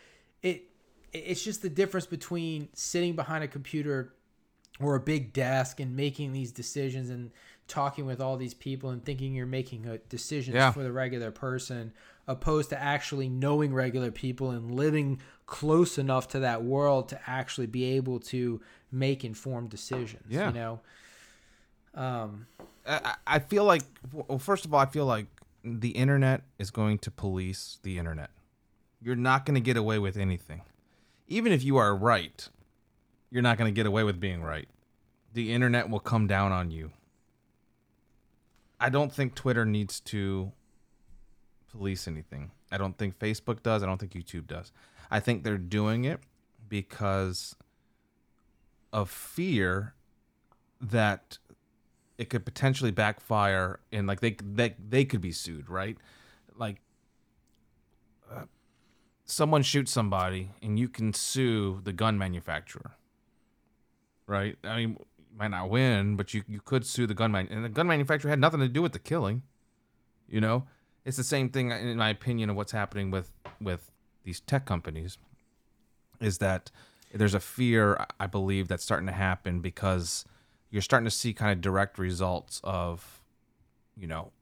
it 0.42 0.64
it's 1.12 1.42
just 1.44 1.62
the 1.62 1.68
difference 1.68 2.06
between 2.06 2.68
sitting 2.74 3.14
behind 3.14 3.44
a 3.44 3.48
computer 3.48 4.14
or 4.80 4.96
a 4.96 5.00
big 5.00 5.32
desk 5.32 5.78
and 5.80 5.94
making 5.94 6.32
these 6.32 6.50
decisions 6.50 7.08
and 7.10 7.30
talking 7.68 8.04
with 8.04 8.20
all 8.20 8.36
these 8.36 8.52
people 8.54 8.90
and 8.90 9.04
thinking 9.04 9.32
you're 9.32 9.46
making 9.46 9.86
a 9.86 9.98
decisions 9.98 10.54
Yeah. 10.56 10.72
for 10.72 10.82
the 10.82 10.92
regular 10.92 11.30
person 11.30 11.92
opposed 12.26 12.70
to 12.70 12.82
actually 12.82 13.28
knowing 13.28 13.72
regular 13.72 14.10
people 14.10 14.50
and 14.50 14.70
living 14.70 15.20
close 15.46 15.96
enough 15.98 16.26
to 16.28 16.40
that 16.40 16.64
world 16.64 17.08
to 17.10 17.20
actually 17.26 17.66
be 17.66 17.84
able 17.96 18.18
to 18.18 18.60
make 18.90 19.24
informed 19.24 19.70
decisions 19.70 20.24
Yeah. 20.28 20.48
you 20.48 20.54
know 20.54 20.80
um 21.94 22.46
I, 22.86 23.38
feel 23.38 23.64
like, 23.64 23.82
well, 24.12 24.38
first 24.38 24.64
of 24.64 24.74
all, 24.74 24.80
I 24.80 24.86
feel 24.86 25.06
like 25.06 25.26
the 25.62 25.90
internet 25.90 26.42
is 26.58 26.70
going 26.70 26.98
to 26.98 27.10
police 27.10 27.78
the 27.82 27.98
internet. 27.98 28.30
You're 29.00 29.16
not 29.16 29.46
going 29.46 29.54
to 29.54 29.60
get 29.60 29.76
away 29.76 29.98
with 29.98 30.16
anything. 30.16 30.62
Even 31.26 31.52
if 31.52 31.64
you 31.64 31.78
are 31.78 31.96
right, 31.96 32.46
you're 33.30 33.42
not 33.42 33.56
going 33.56 33.72
to 33.72 33.74
get 33.74 33.86
away 33.86 34.04
with 34.04 34.20
being 34.20 34.42
right. 34.42 34.68
The 35.32 35.52
internet 35.52 35.88
will 35.88 36.00
come 36.00 36.26
down 36.26 36.52
on 36.52 36.70
you. 36.70 36.90
I 38.78 38.90
don't 38.90 39.12
think 39.12 39.34
Twitter 39.34 39.64
needs 39.64 40.00
to 40.00 40.52
police 41.70 42.06
anything. 42.06 42.50
I 42.70 42.76
don't 42.76 42.98
think 42.98 43.18
Facebook 43.18 43.62
does. 43.62 43.82
I 43.82 43.86
don't 43.86 43.98
think 43.98 44.12
YouTube 44.12 44.46
does. 44.46 44.72
I 45.10 45.20
think 45.20 45.42
they're 45.42 45.58
doing 45.58 46.04
it 46.04 46.20
because 46.68 47.56
of 48.92 49.10
fear 49.10 49.94
that 50.80 51.38
it 52.18 52.30
could 52.30 52.44
potentially 52.44 52.90
backfire 52.90 53.80
and 53.92 54.06
like 54.06 54.20
they 54.20 54.36
they 54.40 54.74
they 54.88 55.04
could 55.04 55.20
be 55.20 55.32
sued, 55.32 55.68
right? 55.68 55.96
Like 56.56 56.80
uh, 58.32 58.44
someone 59.24 59.62
shoots 59.62 59.90
somebody 59.90 60.50
and 60.62 60.78
you 60.78 60.88
can 60.88 61.12
sue 61.12 61.80
the 61.82 61.92
gun 61.92 62.18
manufacturer. 62.18 62.92
Right? 64.26 64.56
I 64.64 64.76
mean, 64.76 64.90
you 65.18 65.38
might 65.38 65.48
not 65.48 65.68
win, 65.68 66.16
but 66.16 66.32
you 66.32 66.44
you 66.46 66.60
could 66.60 66.86
sue 66.86 67.06
the 67.06 67.14
gun 67.14 67.32
man 67.32 67.48
and 67.50 67.64
the 67.64 67.68
gun 67.68 67.86
manufacturer 67.86 68.30
had 68.30 68.38
nothing 68.38 68.60
to 68.60 68.68
do 68.68 68.82
with 68.82 68.92
the 68.92 68.98
killing. 68.98 69.42
You 70.28 70.40
know? 70.40 70.66
It's 71.04 71.18
the 71.18 71.24
same 71.24 71.50
thing 71.50 71.70
in 71.70 71.98
my 71.98 72.08
opinion 72.08 72.48
of 72.48 72.56
what's 72.56 72.72
happening 72.72 73.10
with 73.10 73.32
with 73.60 73.90
these 74.22 74.40
tech 74.40 74.64
companies 74.64 75.18
is 76.20 76.38
that 76.38 76.70
there's 77.12 77.34
a 77.34 77.40
fear 77.40 78.06
I 78.18 78.26
believe 78.26 78.68
that's 78.68 78.82
starting 78.82 79.06
to 79.06 79.12
happen 79.12 79.60
because 79.60 80.24
you're 80.74 80.82
starting 80.82 81.04
to 81.04 81.10
see 81.10 81.32
kind 81.32 81.52
of 81.52 81.60
direct 81.60 81.98
results 81.98 82.60
of 82.64 83.22
you 83.96 84.08
know 84.08 84.32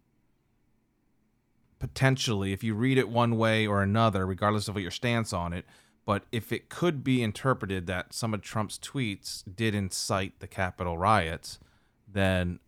potentially 1.79 2.55
if 2.55 2.65
you 2.65 2.75
read 2.75 2.97
it 2.97 3.09
one 3.09 3.37
way 3.37 3.67
or 3.67 3.83
another 3.83 4.25
regardless 4.25 4.67
of 4.67 4.75
what 4.75 4.81
your 4.81 4.91
stance 4.91 5.35
on 5.35 5.53
it 5.53 5.67
but 6.07 6.25
if 6.33 6.51
it 6.51 6.71
could 6.71 7.05
be 7.05 7.23
interpreted 7.23 7.87
that 7.87 8.13
some 8.13 8.35
of 8.35 8.43
Trump's 8.43 8.79
tweets 8.79 9.45
did 9.55 9.75
incite 9.75 10.41
the 10.41 10.47
Capitol 10.47 10.99
riots 10.99 11.59
then 12.11 12.59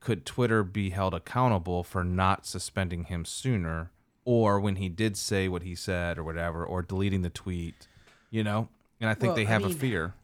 could 0.00 0.26
Twitter 0.26 0.62
be 0.62 0.90
held 0.90 1.14
accountable 1.14 1.82
for 1.82 2.04
not 2.04 2.44
suspending 2.44 3.04
him 3.04 3.24
sooner? 3.24 3.90
Or 4.26 4.60
when 4.60 4.76
he 4.76 4.90
did 4.90 5.16
say 5.16 5.48
what 5.48 5.62
he 5.62 5.74
said 5.74 6.18
or 6.18 6.24
whatever 6.24 6.64
or 6.64 6.82
deleting 6.82 7.22
the 7.22 7.30
tweet 7.30 7.86
you 8.30 8.42
know? 8.42 8.68
And 9.00 9.08
I 9.08 9.14
think 9.14 9.30
Well, 9.30 9.36
they 9.36 9.46
I 9.46 9.50
have 9.50 9.64
a 9.64 9.70
fear 9.70 10.14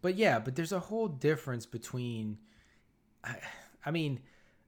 But 0.00 0.16
yeah, 0.16 0.38
but 0.38 0.56
there's 0.56 0.72
a 0.72 0.80
whole 0.80 1.08
difference 1.08 1.66
between. 1.66 2.38
I, 3.24 3.36
I 3.84 3.90
mean, 3.90 4.20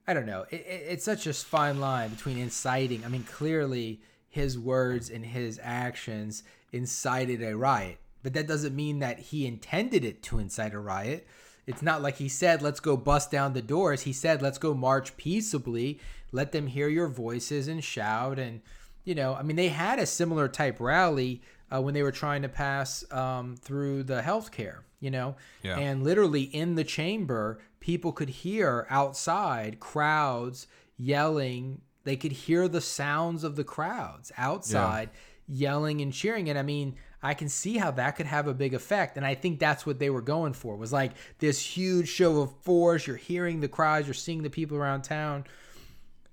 I 0.07 0.13
don't 0.13 0.25
know. 0.25 0.45
It, 0.49 0.65
it, 0.67 0.83
it's 0.89 1.05
such 1.05 1.27
a 1.27 1.33
fine 1.33 1.79
line 1.79 2.09
between 2.09 2.37
inciting. 2.37 3.05
I 3.05 3.07
mean, 3.07 3.23
clearly 3.23 4.01
his 4.27 4.57
words 4.57 5.09
and 5.09 5.25
his 5.25 5.59
actions 5.61 6.43
incited 6.71 7.43
a 7.43 7.55
riot, 7.55 7.99
but 8.23 8.33
that 8.33 8.47
doesn't 8.47 8.75
mean 8.75 8.99
that 8.99 9.19
he 9.19 9.45
intended 9.45 10.05
it 10.05 10.23
to 10.23 10.39
incite 10.39 10.73
a 10.73 10.79
riot. 10.79 11.27
It's 11.67 11.81
not 11.81 12.01
like 12.01 12.15
he 12.15 12.29
said, 12.29 12.61
let's 12.61 12.79
go 12.79 12.97
bust 12.97 13.29
down 13.29 13.53
the 13.53 13.61
doors. 13.61 14.01
He 14.01 14.13
said, 14.13 14.41
let's 14.41 14.57
go 14.57 14.73
march 14.73 15.15
peaceably, 15.17 15.99
let 16.31 16.51
them 16.51 16.67
hear 16.67 16.87
your 16.87 17.07
voices 17.07 17.67
and 17.67 17.83
shout. 17.83 18.39
And, 18.39 18.61
you 19.03 19.15
know, 19.15 19.35
I 19.35 19.43
mean, 19.43 19.57
they 19.57 19.67
had 19.67 19.99
a 19.99 20.05
similar 20.05 20.47
type 20.47 20.79
rally 20.79 21.41
uh, 21.71 21.81
when 21.81 21.93
they 21.93 22.03
were 22.03 22.11
trying 22.11 22.41
to 22.41 22.49
pass 22.49 23.09
um, 23.11 23.55
through 23.55 24.03
the 24.03 24.21
health 24.21 24.51
care, 24.51 24.83
you 25.01 25.11
know? 25.11 25.35
Yeah. 25.63 25.77
And 25.77 26.03
literally 26.03 26.43
in 26.43 26.75
the 26.75 26.85
chamber, 26.85 27.59
people 27.81 28.13
could 28.13 28.29
hear 28.29 28.87
outside 28.89 29.81
crowds 29.81 30.67
yelling. 30.97 31.81
They 32.05 32.15
could 32.15 32.31
hear 32.31 32.69
the 32.69 32.79
sounds 32.79 33.43
of 33.43 33.57
the 33.57 33.65
crowds 33.65 34.31
outside 34.37 35.09
yelling 35.47 36.01
and 36.01 36.13
cheering. 36.13 36.49
And 36.49 36.57
I 36.57 36.61
mean, 36.61 36.95
I 37.21 37.33
can 37.33 37.49
see 37.49 37.77
how 37.77 37.91
that 37.91 38.15
could 38.15 38.25
have 38.25 38.47
a 38.47 38.53
big 38.53 38.73
effect. 38.73 39.17
And 39.17 39.25
I 39.25 39.35
think 39.35 39.59
that's 39.59 39.85
what 39.85 39.99
they 39.99 40.09
were 40.09 40.21
going 40.21 40.53
for 40.53 40.75
was 40.75 40.91
like 40.93 41.11
this 41.39 41.59
huge 41.59 42.07
show 42.07 42.41
of 42.41 42.51
force. 42.61 43.05
You're 43.05 43.17
hearing 43.17 43.59
the 43.59 43.67
cries, 43.67 44.07
you're 44.07 44.13
seeing 44.13 44.43
the 44.43 44.49
people 44.49 44.77
around 44.77 45.03
town. 45.03 45.45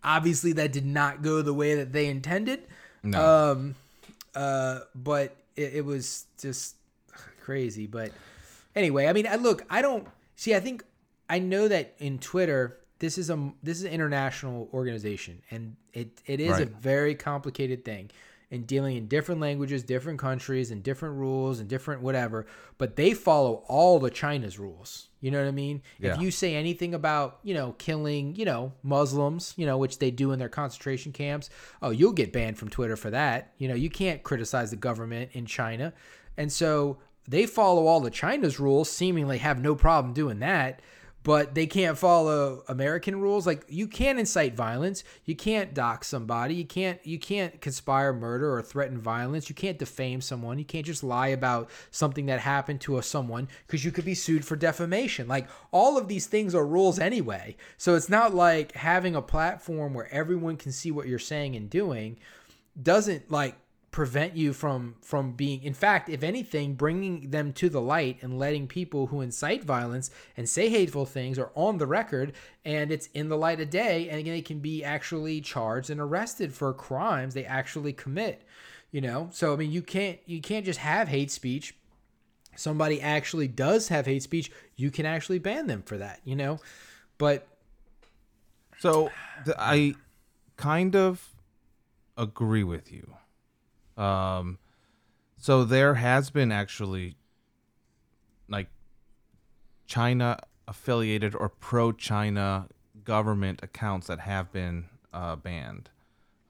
Obviously, 0.05 0.53
that 0.53 0.73
did 0.73 0.87
not 0.87 1.23
go 1.23 1.43
the 1.43 1.53
way 1.53 1.75
that 1.75 1.93
they 1.93 2.07
intended. 2.07 2.63
No. 3.03 3.53
Um, 3.53 3.75
uh, 4.35 4.81
but 4.95 5.37
it, 5.57 5.75
it 5.75 5.85
was 5.85 6.27
just 6.41 6.77
crazy. 7.41 7.87
But 7.87 8.13
anyway, 8.79 9.07
I 9.07 9.13
mean, 9.13 9.27
I 9.27 9.37
look, 9.37 9.65
I 9.69 9.83
don't 9.83 10.07
see. 10.37 10.55
I 10.55 10.61
think 10.61 10.85
I 11.29 11.39
know 11.39 11.69
that 11.69 11.95
in 11.99 12.19
Twitter, 12.19 12.79
this 12.99 13.19
is 13.19 13.31
a 13.31 13.53
this 13.63 13.79
is 13.79 13.85
an 13.85 13.93
international 13.93 14.69
organization, 14.73 15.43
and 15.51 15.77
it 15.93 16.23
it 16.27 16.41
is 16.41 16.59
a 16.59 16.67
very 16.67 17.15
complicated 17.15 17.85
thing. 17.85 18.11
In 18.51 18.63
dealing 18.63 18.97
in 18.97 19.09
different 19.09 19.43
languages, 19.43 19.83
different 19.83 20.19
countries, 20.19 20.71
and 20.71 20.83
different 20.83 21.17
rules 21.17 21.61
and 21.61 21.69
different 21.69 22.01
whatever, 22.01 22.47
but 22.79 22.97
they 22.97 23.13
follow 23.13 23.63
all 23.69 23.99
the 23.99 24.09
China's 24.09 24.59
rules. 24.59 25.09
You 25.21 25.31
know 25.31 25.39
what 25.39 25.49
I 25.49 25.51
mean? 25.51 25.83
Yeah. 25.99 26.15
If 26.15 26.23
you 26.23 26.31
say 26.31 26.55
anything 26.55 26.95
about, 26.95 27.41
you 27.43 27.53
know, 27.53 27.73
killing, 27.73 28.37
you 28.37 28.47
know, 28.47 28.73
Muslims, 28.83 29.53
you 29.59 29.67
know, 29.67 29.77
which 29.77 29.99
they 29.99 30.11
do 30.11 30.33
in 30.33 30.39
their 30.39 30.49
concentration 30.49 31.13
camps, 31.13 31.51
oh, 31.83 31.91
you'll 31.91 32.13
get 32.13 32.33
banned 32.33 32.57
from 32.57 32.71
Twitter 32.71 32.97
for 32.97 33.11
that. 33.11 33.53
You 33.59 33.69
know, 33.69 33.75
you 33.75 33.91
can't 33.91 34.23
criticize 34.23 34.71
the 34.71 34.77
government 34.77 35.33
in 35.35 35.45
China. 35.45 35.93
And 36.39 36.51
so 36.51 36.99
they 37.27 37.47
follow 37.47 37.87
all 37.87 38.01
the 38.01 38.11
China's 38.11 38.61
rules, 38.61 38.91
seemingly 38.91 39.39
have 39.39 39.61
no 39.61 39.75
problem 39.75 40.15
doing 40.15 40.39
that. 40.41 40.81
but 41.25 41.55
they 41.55 41.67
can't 41.67 41.99
follow 41.99 42.63
American 42.69 43.21
rules. 43.21 43.47
Like 43.47 43.65
you 43.69 43.87
can't 43.87 44.19
incite 44.19 44.55
violence, 44.55 45.05
you 45.27 45.37
can't 45.37 45.75
dock 45.75 46.05
somebody, 46.05 46.55
you 46.55 46.65
can't 46.65 47.05
you 47.05 47.19
can't 47.19 47.61
conspire 47.61 48.13
murder 48.15 48.51
or 48.51 48.63
threaten 48.63 48.99
violence, 48.99 49.49
you 49.49 49.55
can't 49.55 49.79
defame 49.79 50.23
someone, 50.23 50.59
you 50.59 50.65
can't 50.65 50.87
just 50.87 51.05
lie 51.05 51.29
about 51.29 51.69
something 51.91 52.27
that 52.27 52.41
happened 52.41 52.81
to 52.83 52.97
a 52.97 53.03
someone 53.03 53.49
because 53.67 53.85
you 53.85 53.93
could 53.93 54.05
be 54.07 54.15
sued 54.15 54.45
for 54.45 54.57
defamation. 54.57 55.29
Like 55.29 55.49
all 55.71 55.99
of 55.99 56.09
these 56.09 56.27
things 56.27 56.55
are 56.55 56.67
rules 56.67 56.99
anyway. 56.99 57.57
So 57.77 57.95
it's 57.95 58.09
not 58.09 58.35
like 58.35 58.73
having 58.73 59.15
a 59.15 59.21
platform 59.21 59.93
where 59.93 60.11
everyone 60.13 60.57
can 60.57 60.73
see 60.73 60.91
what 60.91 61.09
you're 61.09 61.19
saying 61.19 61.57
and 61.57 61.69
doing 61.69 62.19
doesn't 62.81 63.31
like 63.31 63.57
prevent 63.91 64.37
you 64.37 64.53
from 64.53 64.95
from 65.01 65.33
being 65.33 65.63
in 65.63 65.73
fact 65.73 66.11
if 66.11 66.23
anything 66.23 66.75
bringing 66.75 67.31
them 67.31 67.53
to 67.53 67.71
the 67.71 67.81
light 67.81 68.19
and 68.21 68.39
letting 68.39 68.67
people 68.67 69.07
who 69.07 69.23
incite 69.23 69.65
violence 69.65 70.11
and 70.37 70.49
say 70.49 70.69
hateful 70.69 71.07
things 71.07 71.39
are 71.39 71.51
on 71.55 71.79
the 71.79 71.87
record 71.87 72.33
and 72.67 72.93
it's 72.93 73.07
in 73.15 73.31
the 73.31 73.37
light 73.37 73.61
of 73.61 73.71
day 73.71 74.09
and 74.11 74.19
again, 74.19 74.35
they 74.35 74.43
can 74.43 74.59
be 74.59 74.85
actually 74.85 75.41
charged 75.41 75.89
and 75.89 76.01
arrested 76.01 76.53
for 76.53 76.73
crimes 76.75 77.33
they 77.33 77.45
actually 77.45 77.93
commit 77.93 78.43
you 78.91 79.01
know? 79.01 79.29
So 79.33 79.53
i 79.53 79.57
mean 79.57 79.71
you 79.71 79.83
can't 79.83 80.19
you 80.27 80.41
can't 80.41 80.65
just 80.65 80.81
have 80.81 81.09
hate 81.09 81.31
speech. 81.31 81.75
Somebody 82.57 83.01
actually 83.01 83.49
does 83.49 83.89
have 83.89 84.05
hate 84.05 84.23
speech 84.23 84.51
you 84.77 84.91
can 84.91 85.07
actually 85.07 85.39
ban 85.39 85.67
them 85.67 85.83
for 85.83 85.97
that 85.97 86.21
you 86.25 86.37
know? 86.37 86.61
But 87.17 87.47
So 88.79 89.11
I 89.59 89.95
kind 90.57 90.95
of 90.95 91.27
agree 92.19 92.65
with 92.65 92.93
you. 92.93 93.18
Um, 93.99 94.59
so 95.37 95.65
there 95.65 95.95
has 95.95 96.31
been 96.31 96.53
actually 96.53 97.17
like 98.49 98.69
China 99.87 100.39
affiliated 100.67 101.35
or 101.35 101.49
pro 101.49 101.93
China 101.93 102.69
government 103.05 103.61
accounts 103.63 104.07
that 104.07 104.21
have 104.21 104.53
been 104.53 104.87
uh, 105.13 105.37
banned. 105.37 105.91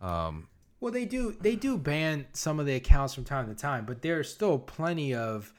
Um, 0.00 0.48
Well, 0.80 0.92
they 0.92 1.04
do 1.04 1.36
they 1.40 1.56
do 1.56 1.78
ban 1.78 2.26
some 2.32 2.60
of 2.60 2.66
the 2.66 2.74
accounts 2.74 3.14
from 3.14 3.24
time 3.24 3.48
to 3.48 3.54
time, 3.54 3.84
but 3.84 4.02
there's 4.02 4.30
still 4.32 4.58
plenty 4.58 5.14
of 5.14 5.52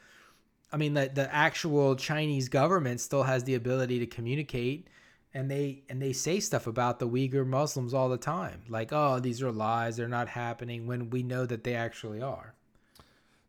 I 0.72 0.78
mean 0.78 0.94
the 0.94 1.10
the 1.14 1.34
actual 1.34 1.96
Chinese 1.96 2.50
government 2.50 3.02
still 3.02 3.24
has 3.24 3.44
the 3.44 3.56
ability 3.56 4.00
to 4.00 4.06
communicate 4.06 4.88
and 5.34 5.50
they 5.50 5.84
and 5.90 6.02
they 6.02 6.14
say 6.14 6.40
stuff 6.40 6.68
about 6.68 7.00
the 7.00 7.08
Uyghur 7.08 7.46
Muslims 7.46 7.94
all 7.94 8.10
the 8.10 8.18
time. 8.18 8.64
Like, 8.68 8.92
"Oh, 8.92 9.20
these 9.20 9.42
are 9.42 9.52
lies, 9.52 9.98
they're 9.98 10.08
not 10.08 10.30
happening," 10.30 10.88
when 10.88 11.10
we 11.10 11.24
know 11.24 11.46
that 11.46 11.64
they 11.64 11.76
actually 11.76 12.22
are. 12.22 12.54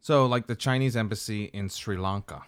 So, 0.00 0.26
like 0.26 0.46
the 0.46 0.56
Chinese 0.56 0.96
embassy 0.96 1.44
in 1.44 1.68
Sri 1.68 1.96
Lanka, 1.96 2.42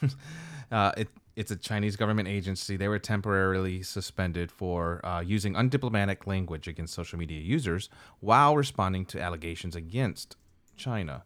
uh, 0.72 0.92
it 0.96 1.08
it's 1.38 1.52
a 1.52 1.56
Chinese 1.56 1.94
government 1.94 2.26
agency. 2.26 2.76
They 2.76 2.88
were 2.88 2.98
temporarily 2.98 3.84
suspended 3.84 4.50
for 4.50 5.04
uh, 5.06 5.20
using 5.20 5.54
undiplomatic 5.54 6.26
language 6.26 6.66
against 6.66 6.94
social 6.94 7.16
media 7.16 7.40
users 7.40 7.88
while 8.18 8.56
responding 8.56 9.04
to 9.06 9.20
allegations 9.20 9.76
against 9.76 10.36
China. 10.76 11.22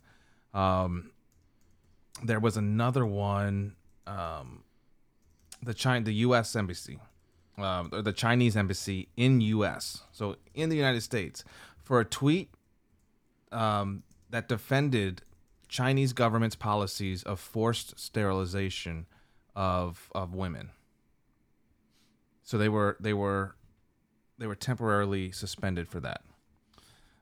Um, 0.52 1.12
there 2.22 2.40
was 2.40 2.58
another 2.58 3.06
one, 3.06 3.74
um, 4.06 4.64
the 5.62 5.72
China, 5.72 6.04
the 6.04 6.14
U.S. 6.26 6.54
embassy, 6.54 6.98
or 7.58 8.02
the 8.02 8.12
Chinese 8.12 8.56
embassy 8.56 9.08
in 9.16 9.40
U.S. 9.40 10.02
So 10.12 10.36
in 10.54 10.68
the 10.68 10.76
United 10.76 11.02
States, 11.02 11.44
for 11.82 12.00
a 12.00 12.04
tweet 12.04 12.50
um, 13.50 14.02
that 14.30 14.48
defended 14.48 15.22
Chinese 15.68 16.12
government's 16.12 16.56
policies 16.56 17.22
of 17.22 17.40
forced 17.40 17.98
sterilization 17.98 19.06
of 19.54 20.10
of 20.14 20.34
women. 20.34 20.70
So 22.42 22.58
they 22.58 22.68
were 22.68 22.96
they 23.00 23.12
were 23.12 23.56
they 24.38 24.46
were 24.46 24.54
temporarily 24.54 25.30
suspended 25.30 25.88
for 25.88 26.00
that. 26.00 26.22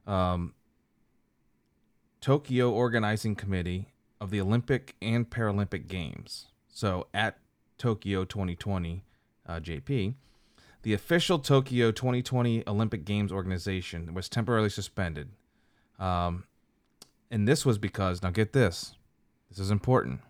Um, 0.07 0.55
Tokyo 2.21 2.71
Organizing 2.71 3.35
Committee 3.35 3.89
of 4.21 4.31
the 4.31 4.41
Olympic 4.41 4.95
and 5.01 5.29
Paralympic 5.29 5.87
Games. 5.87 6.47
So 6.69 7.07
at 7.15 7.39
Tokyo 7.79 8.25
2020, 8.25 8.97
uh, 8.97 9.10
JP, 9.59 10.15
the 10.83 10.93
official 10.93 11.39
Tokyo 11.39 11.91
2020 11.91 12.65
Olympic 12.67 13.05
Games 13.05 13.33
organization 13.33 14.15
was 14.15 14.29
temporarily 14.29 14.71
suspended. 14.71 15.31
Um, 15.99 16.45
and 17.31 17.47
this 17.47 17.67
was 17.67 17.79
because, 17.79 18.23
now 18.23 18.31
get 18.31 18.53
this, 18.53 18.95
this 19.49 19.59
is 19.59 19.71
important. 19.71 20.21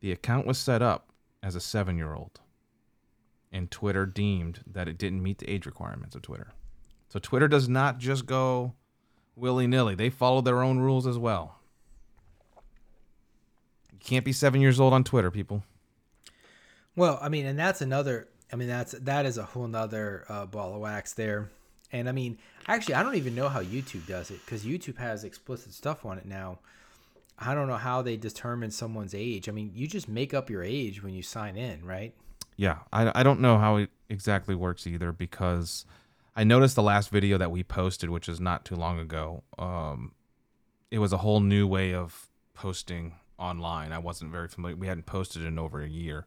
The 0.00 0.12
account 0.12 0.46
was 0.46 0.58
set 0.58 0.82
up 0.82 1.08
as 1.42 1.54
a 1.54 1.60
seven 1.60 1.96
year 1.96 2.14
old, 2.14 2.40
and 3.52 3.70
Twitter 3.70 4.06
deemed 4.06 4.60
that 4.66 4.88
it 4.88 4.98
didn't 4.98 5.22
meet 5.22 5.38
the 5.38 5.50
age 5.50 5.66
requirements 5.66 6.14
of 6.14 6.22
Twitter. 6.22 6.52
So 7.08 7.18
Twitter 7.18 7.48
does 7.48 7.68
not 7.68 7.98
just 7.98 8.26
go 8.26 8.74
willy 9.36 9.66
nilly, 9.66 9.94
they 9.94 10.10
follow 10.10 10.40
their 10.40 10.62
own 10.62 10.78
rules 10.78 11.06
as 11.06 11.18
well. 11.18 11.58
You 13.92 13.98
can't 14.00 14.24
be 14.24 14.32
seven 14.32 14.60
years 14.60 14.78
old 14.78 14.92
on 14.92 15.04
Twitter, 15.04 15.30
people. 15.30 15.64
Well, 16.96 17.18
I 17.20 17.28
mean, 17.28 17.46
and 17.46 17.58
that's 17.58 17.80
another. 17.80 18.28
I 18.54 18.56
mean, 18.56 18.68
that's 18.68 18.92
that 18.92 19.26
is 19.26 19.36
a 19.36 19.42
whole 19.42 19.66
nother 19.66 20.24
uh, 20.28 20.46
ball 20.46 20.76
of 20.76 20.80
wax 20.80 21.12
there. 21.12 21.50
And 21.90 22.08
I 22.08 22.12
mean, 22.12 22.38
actually, 22.68 22.94
I 22.94 23.02
don't 23.02 23.16
even 23.16 23.34
know 23.34 23.48
how 23.48 23.60
YouTube 23.60 24.06
does 24.06 24.30
it 24.30 24.38
because 24.44 24.64
YouTube 24.64 24.96
has 24.98 25.24
explicit 25.24 25.72
stuff 25.72 26.06
on 26.06 26.18
it 26.18 26.24
now. 26.24 26.60
I 27.36 27.56
don't 27.56 27.66
know 27.66 27.74
how 27.74 28.00
they 28.02 28.16
determine 28.16 28.70
someone's 28.70 29.12
age. 29.12 29.48
I 29.48 29.52
mean, 29.52 29.72
you 29.74 29.88
just 29.88 30.08
make 30.08 30.32
up 30.32 30.50
your 30.50 30.62
age 30.62 31.02
when 31.02 31.14
you 31.14 31.22
sign 31.24 31.56
in, 31.56 31.84
right? 31.84 32.14
Yeah, 32.56 32.78
I, 32.92 33.10
I 33.18 33.22
don't 33.24 33.40
know 33.40 33.58
how 33.58 33.74
it 33.74 33.90
exactly 34.08 34.54
works 34.54 34.86
either 34.86 35.10
because 35.10 35.84
I 36.36 36.44
noticed 36.44 36.76
the 36.76 36.82
last 36.82 37.10
video 37.10 37.36
that 37.38 37.50
we 37.50 37.64
posted, 37.64 38.08
which 38.08 38.28
is 38.28 38.38
not 38.38 38.64
too 38.64 38.76
long 38.76 39.00
ago. 39.00 39.42
Um, 39.58 40.12
it 40.92 41.00
was 41.00 41.12
a 41.12 41.18
whole 41.18 41.40
new 41.40 41.66
way 41.66 41.92
of 41.92 42.28
posting 42.54 43.14
online. 43.36 43.90
I 43.90 43.98
wasn't 43.98 44.30
very 44.30 44.46
familiar. 44.46 44.76
We 44.76 44.86
hadn't 44.86 45.06
posted 45.06 45.42
in 45.42 45.58
over 45.58 45.82
a 45.82 45.88
year. 45.88 46.24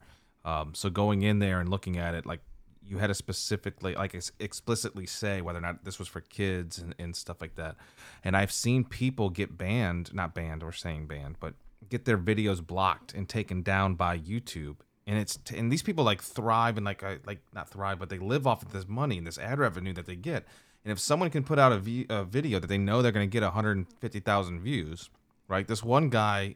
Um, 0.48 0.74
so 0.74 0.89
going 0.89 1.24
in 1.24 1.39
there 1.39 1.60
and 1.60 1.70
looking 1.70 1.98
at 1.98 2.16
it, 2.16 2.26
like 2.26 2.39
you 2.82 3.00
had 3.00 3.08
to 3.08 3.14
specifically, 3.14 3.95
like 3.95 4.16
ex- 4.16 4.32
explicitly 4.39 5.06
say 5.06 5.41
whether 5.41 5.60
or 5.60 5.62
not 5.62 5.84
this 5.84 6.00
was 6.00 6.08
for 6.08 6.22
kids 6.22 6.78
and, 6.80 6.95
and 6.98 7.14
stuff 7.14 7.41
like 7.41 7.56
that. 7.56 7.76
And 8.24 8.38
I've 8.38 8.52
seen 8.54 8.86
people 8.86 9.30
get 9.30 9.58
banned, 9.58 10.14
not 10.14 10.34
banned 10.34 10.64
or 10.64 10.72
saying 10.72 11.08
banned, 11.08 11.36
but 11.41 11.56
get 11.89 12.06
their 12.06 12.18
videos 12.18 12.66
blocked 12.66 13.14
and 13.14 13.28
taken 13.28 13.62
down 13.62 13.95
by 13.95 14.18
YouTube. 14.18 14.78
And 15.06 15.20
it's 15.20 15.38
and 15.54 15.70
these 15.70 15.84
people 15.84 16.06
like 16.06 16.22
thrive 16.22 16.78
and 16.78 16.86
like 16.86 17.04
I 17.04 17.18
like 17.26 17.41
not 17.54 17.70
thrive, 17.70 18.00
but 18.00 18.08
they 18.08 18.18
live 18.18 18.48
off 18.48 18.64
of 18.64 18.72
this 18.72 18.88
money 18.88 19.18
and 19.18 19.28
this 19.28 19.38
ad 19.38 19.60
revenue 19.60 19.93
that 19.93 20.06
they 20.06 20.16
get. 20.16 20.45
And 20.86 20.93
if 20.93 21.00
someone 21.00 21.30
can 21.30 21.43
put 21.43 21.60
out 21.60 21.74
a, 21.74 21.80
v, 21.80 22.06
a 22.10 22.24
video 22.24 22.60
that 22.60 22.68
they 22.68 22.78
know 22.78 23.02
they're 23.02 23.12
going 23.12 23.30
to 23.30 23.32
get 23.32 23.43
150,000 23.43 24.62
views, 24.62 25.10
right? 25.50 25.68
This 25.68 25.84
one 25.84 26.08
guy 26.08 26.56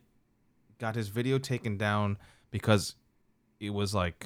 got 0.80 0.96
his 0.96 1.10
video 1.10 1.38
taken 1.38 1.78
down 1.78 2.18
because 2.50 2.96
it 3.62 3.70
was 3.70 3.94
like 3.94 4.26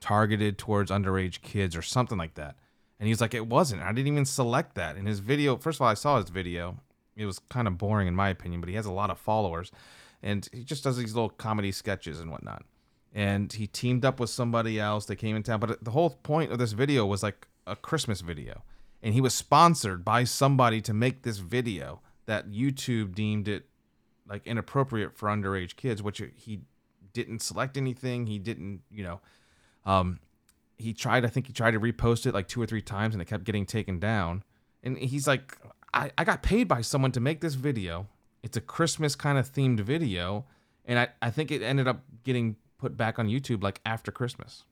targeted 0.00 0.58
towards 0.58 0.90
underage 0.90 1.42
kids 1.42 1.76
or 1.76 1.82
something 1.82 2.18
like 2.18 2.34
that. 2.34 2.56
And 2.98 3.06
he's 3.06 3.20
like, 3.20 3.34
it 3.34 3.46
wasn't. 3.46 3.82
I 3.82 3.92
didn't 3.92 4.10
even 4.10 4.24
select 4.24 4.74
that. 4.76 4.96
In 4.96 5.06
his 5.06 5.20
video, 5.20 5.56
first 5.56 5.76
of 5.76 5.82
all, 5.82 5.88
I 5.88 5.94
saw 5.94 6.16
his 6.16 6.30
video. 6.30 6.78
It 7.14 7.26
was 7.26 7.38
kind 7.50 7.68
of 7.68 7.76
boring 7.76 8.08
in 8.08 8.16
my 8.16 8.30
opinion, 8.30 8.60
but 8.60 8.70
he 8.70 8.76
has 8.76 8.86
a 8.86 8.92
lot 8.92 9.10
of 9.10 9.18
followers. 9.18 9.70
And 10.22 10.48
he 10.52 10.64
just 10.64 10.84
does 10.84 10.96
these 10.96 11.14
little 11.14 11.28
comedy 11.28 11.70
sketches 11.70 12.18
and 12.18 12.30
whatnot. 12.30 12.64
And 13.12 13.52
he 13.52 13.66
teamed 13.66 14.04
up 14.04 14.18
with 14.18 14.30
somebody 14.30 14.80
else. 14.80 15.04
They 15.04 15.16
came 15.16 15.36
in 15.36 15.42
town. 15.42 15.60
But 15.60 15.84
the 15.84 15.90
whole 15.90 16.10
point 16.10 16.50
of 16.50 16.58
this 16.58 16.72
video 16.72 17.04
was 17.04 17.22
like 17.22 17.46
a 17.66 17.76
Christmas 17.76 18.22
video. 18.22 18.62
And 19.02 19.12
he 19.12 19.20
was 19.20 19.34
sponsored 19.34 20.04
by 20.04 20.24
somebody 20.24 20.80
to 20.82 20.94
make 20.94 21.22
this 21.22 21.38
video 21.38 22.00
that 22.24 22.48
YouTube 22.48 23.14
deemed 23.14 23.48
it 23.48 23.66
like 24.26 24.46
inappropriate 24.46 25.18
for 25.18 25.28
underage 25.28 25.76
kids, 25.76 26.02
which 26.02 26.22
he 26.36 26.60
didn't 27.12 27.40
select 27.40 27.76
anything. 27.76 28.26
He 28.26 28.38
didn't, 28.38 28.82
you 28.90 29.04
know, 29.04 29.20
um, 29.84 30.20
he 30.78 30.92
tried. 30.92 31.24
I 31.24 31.28
think 31.28 31.46
he 31.46 31.52
tried 31.52 31.72
to 31.72 31.80
repost 31.80 32.26
it 32.26 32.34
like 32.34 32.48
two 32.48 32.60
or 32.60 32.66
three 32.66 32.82
times, 32.82 33.14
and 33.14 33.22
it 33.22 33.26
kept 33.26 33.44
getting 33.44 33.66
taken 33.66 33.98
down. 33.98 34.42
And 34.82 34.98
he's 34.98 35.26
like, 35.26 35.56
I, 35.94 36.10
I 36.18 36.24
got 36.24 36.42
paid 36.42 36.68
by 36.68 36.80
someone 36.80 37.12
to 37.12 37.20
make 37.20 37.40
this 37.40 37.54
video. 37.54 38.08
It's 38.42 38.56
a 38.56 38.60
Christmas 38.60 39.14
kind 39.14 39.38
of 39.38 39.52
themed 39.52 39.80
video, 39.80 40.44
and 40.84 40.98
I, 40.98 41.08
I 41.20 41.30
think 41.30 41.50
it 41.50 41.62
ended 41.62 41.86
up 41.86 42.02
getting 42.24 42.56
put 42.78 42.96
back 42.96 43.18
on 43.18 43.28
YouTube 43.28 43.62
like 43.62 43.80
after 43.86 44.10
Christmas. 44.10 44.64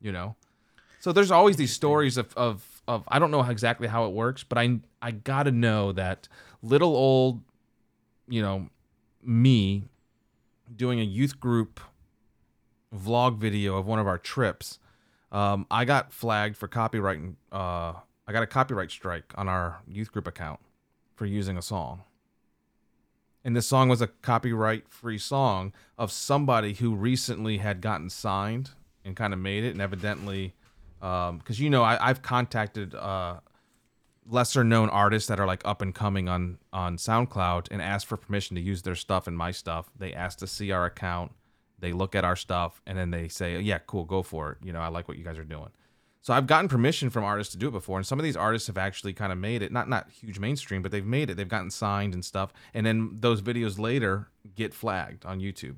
You 0.00 0.12
know, 0.12 0.34
so 0.98 1.12
there's 1.12 1.30
always 1.30 1.56
these 1.56 1.72
stories 1.72 2.16
of 2.16 2.36
of 2.36 2.82
of 2.88 3.04
I 3.08 3.18
don't 3.18 3.30
know 3.30 3.42
how 3.42 3.50
exactly 3.50 3.86
how 3.86 4.06
it 4.06 4.12
works, 4.12 4.42
but 4.42 4.58
I 4.58 4.80
I 5.00 5.12
gotta 5.12 5.52
know 5.52 5.92
that 5.92 6.26
little 6.62 6.96
old, 6.96 7.42
you 8.28 8.42
know, 8.42 8.68
me 9.22 9.84
doing 10.74 11.00
a 11.00 11.04
youth 11.04 11.40
group 11.40 11.80
vlog 12.94 13.38
video 13.38 13.76
of 13.76 13.86
one 13.86 13.98
of 13.98 14.06
our 14.06 14.18
trips, 14.18 14.78
um, 15.32 15.66
I 15.70 15.84
got 15.84 16.12
flagged 16.12 16.56
for 16.56 16.68
copyright. 16.68 17.20
Uh, 17.52 17.94
I 18.26 18.32
got 18.32 18.42
a 18.42 18.46
copyright 18.46 18.90
strike 18.90 19.32
on 19.36 19.48
our 19.48 19.80
youth 19.88 20.12
group 20.12 20.26
account 20.26 20.60
for 21.14 21.26
using 21.26 21.56
a 21.56 21.62
song. 21.62 22.02
And 23.44 23.56
this 23.56 23.66
song 23.66 23.88
was 23.88 24.02
a 24.02 24.06
copyright 24.06 24.88
free 24.88 25.18
song 25.18 25.72
of 25.96 26.12
somebody 26.12 26.74
who 26.74 26.94
recently 26.94 27.58
had 27.58 27.80
gotten 27.80 28.10
signed 28.10 28.70
and 29.04 29.16
kind 29.16 29.32
of 29.32 29.38
made 29.38 29.64
it. 29.64 29.70
And 29.70 29.80
evidently, 29.80 30.54
because 31.00 31.58
you 31.58 31.70
know, 31.70 31.82
I, 31.82 32.08
I've 32.08 32.22
contacted 32.22 32.94
uh, 32.94 33.40
lesser 34.30 34.64
known 34.64 34.88
artists 34.88 35.28
that 35.28 35.40
are 35.40 35.46
like 35.46 35.62
up 35.64 35.82
and 35.82 35.94
coming 35.94 36.28
on 36.28 36.58
on 36.72 36.96
SoundCloud 36.96 37.68
and 37.70 37.82
ask 37.82 38.06
for 38.06 38.16
permission 38.16 38.56
to 38.56 38.62
use 38.62 38.82
their 38.82 38.94
stuff 38.94 39.26
and 39.26 39.36
my 39.36 39.50
stuff. 39.50 39.90
They 39.98 40.12
ask 40.14 40.38
to 40.38 40.46
see 40.46 40.70
our 40.70 40.86
account. 40.86 41.32
They 41.78 41.92
look 41.92 42.14
at 42.14 42.24
our 42.24 42.36
stuff 42.36 42.80
and 42.86 42.96
then 42.96 43.10
they 43.10 43.28
say, 43.28 43.58
"Yeah, 43.60 43.78
cool, 43.86 44.04
go 44.04 44.22
for 44.22 44.52
it." 44.52 44.58
You 44.64 44.72
know, 44.72 44.80
I 44.80 44.88
like 44.88 45.08
what 45.08 45.18
you 45.18 45.24
guys 45.24 45.38
are 45.38 45.44
doing. 45.44 45.70
So 46.22 46.34
I've 46.34 46.46
gotten 46.46 46.68
permission 46.68 47.08
from 47.08 47.24
artists 47.24 47.52
to 47.52 47.58
do 47.58 47.68
it 47.68 47.72
before, 47.72 47.96
and 47.96 48.06
some 48.06 48.18
of 48.18 48.24
these 48.24 48.36
artists 48.36 48.66
have 48.66 48.76
actually 48.76 49.14
kind 49.14 49.32
of 49.32 49.38
made 49.38 49.62
it. 49.62 49.72
Not 49.72 49.88
not 49.88 50.10
huge 50.10 50.38
mainstream, 50.38 50.82
but 50.82 50.92
they've 50.92 51.04
made 51.04 51.30
it. 51.30 51.36
They've 51.36 51.48
gotten 51.48 51.70
signed 51.70 52.12
and 52.12 52.24
stuff, 52.24 52.52
and 52.74 52.84
then 52.84 53.16
those 53.20 53.40
videos 53.40 53.78
later 53.78 54.28
get 54.54 54.74
flagged 54.74 55.24
on 55.24 55.40
YouTube 55.40 55.76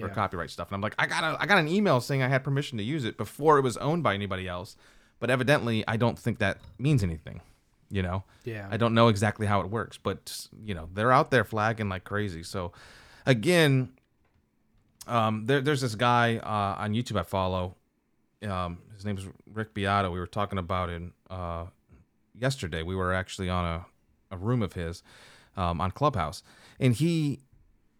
for 0.00 0.08
copyright 0.14 0.50
stuff. 0.50 0.68
And 0.68 0.74
I'm 0.76 0.80
like, 0.80 0.94
I 0.98 1.06
got 1.06 1.24
a, 1.24 1.42
I 1.42 1.46
got 1.46 1.58
an 1.58 1.68
email 1.68 2.00
saying 2.00 2.22
I 2.22 2.28
had 2.28 2.44
permission 2.44 2.78
to 2.78 2.84
use 2.84 3.04
it 3.04 3.16
before 3.16 3.58
it 3.58 3.62
was 3.62 3.76
owned 3.78 4.02
by 4.02 4.14
anybody 4.14 4.46
else, 4.46 4.76
but 5.18 5.30
evidently 5.30 5.82
I 5.88 5.96
don't 5.96 6.18
think 6.18 6.38
that 6.38 6.58
means 6.78 7.02
anything. 7.02 7.40
You 7.90 8.02
know, 8.02 8.24
Yeah. 8.44 8.66
I 8.70 8.76
don't 8.76 8.94
know 8.94 9.08
exactly 9.08 9.46
how 9.46 9.60
it 9.60 9.70
works, 9.70 9.98
but 10.02 10.48
you 10.64 10.74
know 10.74 10.88
they're 10.94 11.12
out 11.12 11.30
there 11.30 11.44
flagging 11.44 11.88
like 11.88 12.04
crazy. 12.04 12.42
So 12.42 12.72
again, 13.26 13.90
um, 15.06 15.46
there, 15.46 15.60
there's 15.60 15.80
this 15.80 15.94
guy 15.94 16.38
uh, 16.38 16.82
on 16.82 16.92
YouTube 16.94 17.18
I 17.18 17.22
follow. 17.22 17.76
Um, 18.42 18.78
his 18.94 19.04
name 19.04 19.18
is 19.18 19.26
Rick 19.52 19.74
Beato. 19.74 20.10
We 20.10 20.18
were 20.18 20.26
talking 20.26 20.58
about 20.58 20.90
it 20.90 21.02
uh, 21.30 21.66
yesterday. 22.38 22.82
We 22.82 22.94
were 22.96 23.12
actually 23.12 23.48
on 23.48 23.64
a, 23.64 23.86
a 24.34 24.36
room 24.36 24.62
of 24.62 24.72
his 24.74 25.02
um, 25.56 25.80
on 25.80 25.90
Clubhouse, 25.90 26.42
and 26.80 26.94
he 26.94 27.40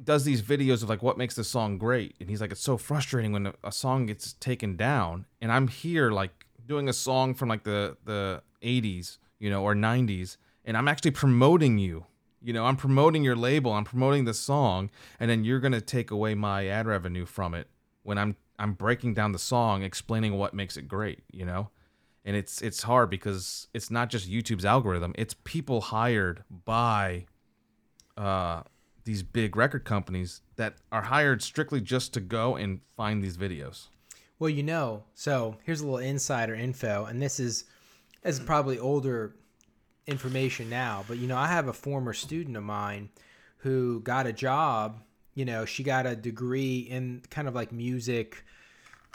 does 0.02 0.24
these 0.24 0.42
videos 0.42 0.82
of 0.82 0.88
like 0.88 1.02
what 1.02 1.16
makes 1.16 1.36
the 1.36 1.44
song 1.44 1.78
great. 1.78 2.14
And 2.20 2.28
he's 2.28 2.40
like, 2.40 2.50
it's 2.52 2.60
so 2.60 2.76
frustrating 2.76 3.32
when 3.32 3.46
a, 3.46 3.54
a 3.62 3.72
song 3.72 4.06
gets 4.06 4.32
taken 4.34 4.76
down, 4.76 5.26
and 5.40 5.52
I'm 5.52 5.68
here 5.68 6.10
like 6.10 6.46
doing 6.66 6.88
a 6.88 6.92
song 6.92 7.34
from 7.34 7.48
like 7.48 7.64
the 7.64 7.96
the 8.04 8.42
80s, 8.62 9.18
you 9.38 9.50
know, 9.50 9.62
or 9.62 9.74
90s, 9.74 10.36
and 10.64 10.76
I'm 10.76 10.88
actually 10.88 11.12
promoting 11.12 11.78
you. 11.78 12.06
You 12.42 12.52
know, 12.52 12.66
I'm 12.66 12.76
promoting 12.76 13.24
your 13.24 13.36
label, 13.36 13.72
I'm 13.72 13.84
promoting 13.84 14.24
the 14.24 14.34
song, 14.34 14.90
and 15.18 15.30
then 15.30 15.44
you're 15.44 15.60
gonna 15.60 15.80
take 15.80 16.10
away 16.10 16.34
my 16.34 16.66
ad 16.66 16.86
revenue 16.86 17.24
from 17.26 17.54
it 17.54 17.68
when 18.02 18.18
I'm 18.18 18.36
I'm 18.58 18.74
breaking 18.74 19.14
down 19.14 19.32
the 19.32 19.38
song, 19.38 19.82
explaining 19.82 20.36
what 20.36 20.54
makes 20.54 20.76
it 20.76 20.86
great. 20.86 21.24
You 21.32 21.46
know, 21.46 21.70
and 22.24 22.36
it's 22.36 22.62
it's 22.62 22.82
hard 22.82 23.10
because 23.10 23.68
it's 23.74 23.90
not 23.90 24.10
just 24.10 24.30
YouTube's 24.30 24.64
algorithm; 24.64 25.14
it's 25.16 25.34
people 25.44 25.80
hired 25.80 26.44
by 26.64 27.26
uh, 28.16 28.62
these 29.04 29.22
big 29.22 29.56
record 29.56 29.84
companies 29.84 30.40
that 30.56 30.74
are 30.92 31.02
hired 31.02 31.42
strictly 31.42 31.80
just 31.80 32.12
to 32.14 32.20
go 32.20 32.56
and 32.56 32.80
find 32.96 33.22
these 33.22 33.36
videos. 33.36 33.88
Well, 34.38 34.50
you 34.50 34.62
know, 34.62 35.04
so 35.14 35.56
here's 35.64 35.80
a 35.80 35.84
little 35.84 35.98
insider 35.98 36.54
info, 36.54 37.04
and 37.04 37.22
this 37.22 37.38
is 37.38 37.64
is 38.24 38.40
probably 38.40 38.78
older 38.78 39.34
information 40.06 40.68
now, 40.68 41.04
but 41.06 41.18
you 41.18 41.26
know, 41.26 41.36
I 41.36 41.48
have 41.48 41.68
a 41.68 41.72
former 41.72 42.12
student 42.12 42.56
of 42.56 42.62
mine 42.62 43.10
who 43.58 44.00
got 44.00 44.26
a 44.26 44.32
job. 44.32 45.00
You 45.34 45.44
know, 45.44 45.64
she 45.64 45.82
got 45.82 46.06
a 46.06 46.14
degree 46.14 46.78
in 46.78 47.22
kind 47.30 47.48
of 47.48 47.54
like 47.54 47.72
music 47.72 48.44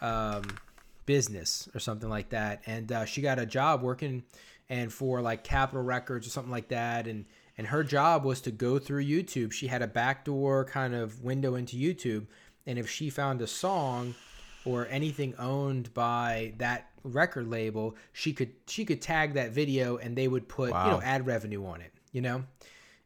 um, 0.01 0.43
business 1.05 1.69
or 1.73 1.79
something 1.79 2.09
like 2.09 2.29
that, 2.29 2.61
and 2.65 2.91
uh, 2.91 3.05
she 3.05 3.21
got 3.21 3.39
a 3.39 3.45
job 3.45 3.81
working 3.81 4.23
and 4.69 4.93
for 4.93 5.21
like 5.21 5.43
Capitol 5.43 5.83
Records 5.83 6.27
or 6.27 6.29
something 6.29 6.51
like 6.51 6.69
that, 6.69 7.07
and 7.07 7.25
and 7.57 7.67
her 7.67 7.83
job 7.83 8.23
was 8.23 8.41
to 8.41 8.51
go 8.51 8.79
through 8.79 9.03
YouTube. 9.03 9.51
She 9.51 9.67
had 9.67 9.81
a 9.81 9.87
backdoor 9.87 10.65
kind 10.65 10.95
of 10.95 11.23
window 11.23 11.55
into 11.55 11.75
YouTube, 11.75 12.27
and 12.65 12.79
if 12.79 12.89
she 12.89 13.09
found 13.09 13.41
a 13.41 13.47
song 13.47 14.15
or 14.65 14.87
anything 14.89 15.33
owned 15.37 15.93
by 15.93 16.53
that 16.57 16.89
record 17.03 17.47
label, 17.47 17.95
she 18.13 18.33
could 18.33 18.51
she 18.67 18.85
could 18.85 19.01
tag 19.01 19.33
that 19.33 19.51
video 19.51 19.97
and 19.97 20.15
they 20.15 20.27
would 20.27 20.47
put 20.47 20.67
you 20.69 20.91
know 20.91 21.01
ad 21.03 21.25
revenue 21.25 21.65
on 21.65 21.81
it, 21.81 21.93
you 22.11 22.21
know. 22.21 22.43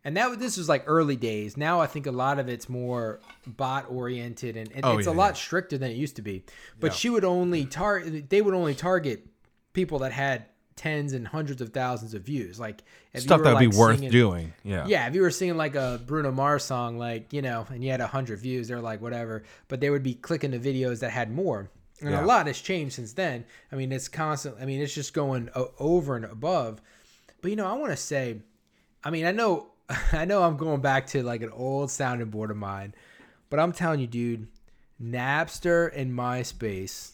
And 0.06 0.18
that 0.18 0.38
this 0.38 0.58
was 0.58 0.68
like 0.68 0.84
early 0.86 1.16
days. 1.16 1.56
Now 1.56 1.80
I 1.80 1.88
think 1.88 2.08
a 2.08 2.12
lot 2.12 2.38
of 2.38 2.50
it's 2.50 2.68
more 2.68 3.22
bot 3.48 3.86
oriented 3.90 4.58
and, 4.58 4.70
and 4.74 4.84
Oh, 4.84 4.98
it's 4.98 5.08
yeah, 5.08 5.14
a 5.14 5.16
lot 5.16 5.28
yeah. 5.28 5.34
stricter 5.34 5.78
than 5.78 5.92
it 5.92 5.96
used 5.96 6.18
to 6.18 6.22
be. 6.22 6.44
But 6.80 6.94
she 6.94 7.10
would 7.10 7.24
only 7.24 7.66
target 7.66 8.30
they 8.30 8.42
would 8.42 8.54
only 8.54 8.76
target 8.76 9.26
people 9.72 10.00
that 10.00 10.12
had 10.12 10.46
tens 10.76 11.14
and 11.14 11.28
hundreds 11.28 11.62
of 11.62 11.70
thousands 11.70 12.14
of 12.14 12.24
views. 12.24 12.60
Like 12.60 12.84
if 13.14 13.22
Stuff 13.24 13.40
were, 13.40 13.44
that 13.46 13.54
would 13.56 13.60
be 13.72 13.78
worth 13.78 13.98
singing- 13.98 14.12
doing. 14.12 14.54
Yeah. 14.64 14.86
yeah, 14.88 15.08
if 15.08 15.16
you 15.16 15.22
were 15.22 15.32
singing 15.32 15.58
like 15.58 15.76
a 15.76 16.02
Bruno 16.06 16.32
Mars 16.32 16.64
song, 16.64 16.98
like 16.98 17.32
you 17.34 17.42
know, 17.42 17.66
and 17.70 17.84
you 17.84 17.92
had 17.92 18.02
a 18.02 18.08
hundred 18.08 18.40
views, 18.40 18.68
they're 18.68 18.82
like 18.82 19.02
whatever. 19.02 19.44
But 19.68 19.80
they 19.82 19.90
would 19.90 20.04
be 20.04 20.14
clicking 20.16 20.52
the 20.52 20.60
videos 20.60 21.00
that 21.02 21.12
had 21.12 21.32
more, 21.32 21.70
and 22.02 22.12
Yeah. 22.12 22.24
a 22.24 22.26
lot 22.26 22.48
has 22.48 22.60
changed 22.60 22.96
since 22.96 23.14
then. 23.14 23.46
I 23.72 23.76
mean, 23.76 23.92
it's 23.92 24.08
constant. 24.08 24.56
I 24.62 24.66
mean, 24.66 24.82
it's 24.82 24.94
just 24.94 25.14
going 25.14 25.50
over 25.80 26.16
and 26.16 26.26
above. 26.26 26.82
But 27.42 27.52
you 27.52 27.56
know, 27.58 27.68
I 27.68 27.74
want 27.74 27.92
to 27.92 27.98
say, 27.98 28.40
I 29.04 29.10
mean, 29.10 29.26
I 29.26 29.32
know, 29.32 29.68
I 30.12 30.26
know, 30.26 30.44
I'm 30.44 30.58
going 30.58 30.82
back 30.82 31.08
to 31.08 31.24
like 31.24 31.42
an 31.42 31.52
old 31.52 31.92
sounding 31.92 32.30
board 32.30 32.52
of 32.52 32.58
mine, 32.58 32.96
but 33.50 33.60
I'm 33.60 33.72
telling 33.74 34.00
you, 34.00 34.08
dude, 34.08 34.48
Napster 35.02 35.92
and 35.96 36.12
MySpace. 36.18 37.12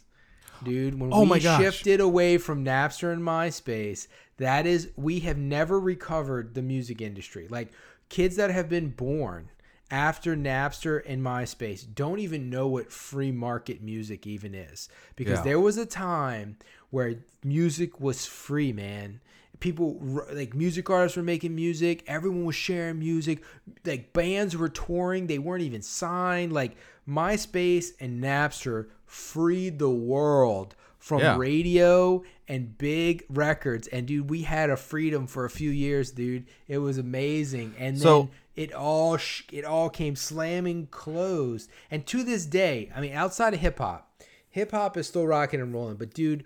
Dude, 0.64 1.00
when 1.00 1.12
Oh 1.14 1.22
we 1.22 1.28
my 1.28 1.40
gosh. 1.40 1.62
shifted 1.62 2.00
away 2.00 2.38
from 2.38 2.66
Napster 2.66 3.12
and 3.14 3.22
MySpace, 3.22 4.08
that 4.38 4.66
is, 4.66 4.90
we 4.96 5.20
have 5.22 5.38
never 5.38 5.80
recovered 5.80 6.54
the 6.54 6.62
music 6.62 7.02
industry. 7.02 7.48
Like 7.50 7.72
kids 8.10 8.36
that 8.38 8.52
have 8.52 8.70
been 8.70 8.90
born 8.90 9.50
after 9.92 10.36
Napster 10.36 11.02
and 11.06 11.24
MySpace 11.24 11.86
don't 11.96 12.20
even 12.20 12.50
know 12.50 12.68
what 12.68 12.92
free 12.92 13.32
market 13.32 13.82
music 13.82 14.28
even 14.28 14.54
is 14.54 14.88
because 15.16 15.40
Yeah. 15.40 15.44
there 15.44 15.60
was 15.60 15.78
a 15.78 15.86
time 15.86 16.58
where 16.92 17.16
music 17.44 18.00
was 18.00 18.26
free, 18.26 18.72
man. 18.74 19.20
People 19.60 19.98
like 20.32 20.54
music 20.56 20.90
artists 20.90 21.18
were 21.18 21.24
making 21.24 21.54
music, 21.56 22.04
everyone 22.08 22.46
was 22.46 22.56
sharing 22.56 23.00
music, 23.00 23.44
like 23.86 24.14
bands 24.14 24.56
were 24.56 24.70
touring, 24.70 25.28
they 25.28 25.40
weren't 25.40 25.64
even 25.64 25.82
signed. 25.82 26.54
Like 26.54 26.78
MySpace 27.08 27.90
and 28.00 28.24
Napster 28.24 28.88
freed 29.10 29.80
the 29.80 29.90
world 29.90 30.76
from 31.00 31.20
Yeah. 31.22 31.38
radio 31.38 32.24
and 32.48 32.78
big 32.78 33.24
records. 33.30 33.88
And 33.88 34.06
dude, 34.08 34.30
we 34.30 34.44
had 34.44 34.70
a 34.70 34.78
freedom 34.78 35.28
for 35.28 35.46
a 35.46 35.50
few 35.50 35.70
years, 35.72 36.12
dude. 36.12 36.46
It 36.68 36.78
was 36.80 36.98
amazing. 36.98 37.74
And 37.78 37.96
then 37.96 38.02
So- 38.02 38.30
it 38.56 38.74
all 38.74 39.16
sh- 39.18 39.44
it 39.52 39.64
all 39.66 39.90
came 39.90 40.16
slamming 40.16 40.88
closed. 40.92 41.70
And 41.90 42.06
to 42.08 42.24
this 42.24 42.46
day, 42.46 42.92
I 42.96 43.02
mean, 43.02 43.14
outside 43.14 43.54
of 43.54 43.60
hip 43.62 43.78
hop, 43.80 44.12
hip 44.50 44.72
hop 44.72 44.98
is 44.98 45.08
still 45.08 45.26
rocking 45.26 45.62
and 45.62 45.74
rolling. 45.74 45.96
But 45.96 46.14
dude, 46.14 46.44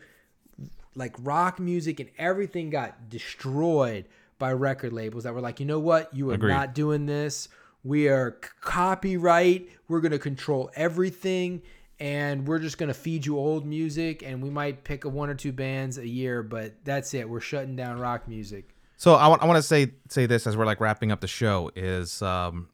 like 0.96 1.16
rock 1.20 1.60
music 1.60 2.00
and 2.00 2.10
everything 2.20 2.70
got 2.70 3.10
destroyed 3.10 4.06
by 4.38 4.54
record 4.54 4.94
labels 4.94 5.24
that 5.24 5.34
were 5.34 5.42
like, 5.42 5.60
you 5.60 5.66
know 5.66 5.80
what, 5.80 6.14
you 6.16 6.30
are 6.30 6.34
Agreed. 6.36 6.52
not 6.52 6.76
doing 6.76 7.08
this. 7.08 7.50
We 7.84 8.08
are 8.08 8.38
copyright. 8.62 9.70
We're 9.88 10.02
gonna 10.02 10.20
control 10.20 10.70
everything, 10.76 11.62
and 12.00 12.48
we're 12.48 12.60
just 12.60 12.78
gonna 12.78 12.94
feed 12.94 13.26
you 13.26 13.38
old 13.38 13.66
music. 13.66 14.24
And 14.24 14.42
we 14.42 14.50
might 14.50 14.84
pick 14.84 15.06
a 15.06 15.10
one 15.10 15.30
or 15.30 15.36
two 15.36 15.52
bands 15.52 15.98
a 15.98 16.08
year, 16.08 16.44
but 16.44 16.74
that's 16.84 17.14
it. 17.14 17.28
We're 17.30 17.40
shutting 17.40 17.76
down 17.76 18.00
rock 18.00 18.28
music. 18.28 18.70
So 18.98 19.16
I 19.16 19.28
want 19.28 19.42
I 19.42 19.46
want 19.46 19.58
to 19.58 19.64
say 19.64 19.92
say 20.10 20.26
this 20.26 20.48
as 20.48 20.56
we're 20.56 20.66
like 20.66 20.80
wrapping 20.80 21.12
up 21.12 21.20
the 21.22 21.28
show 21.28 21.72
is 21.76 22.22
um 22.22 22.70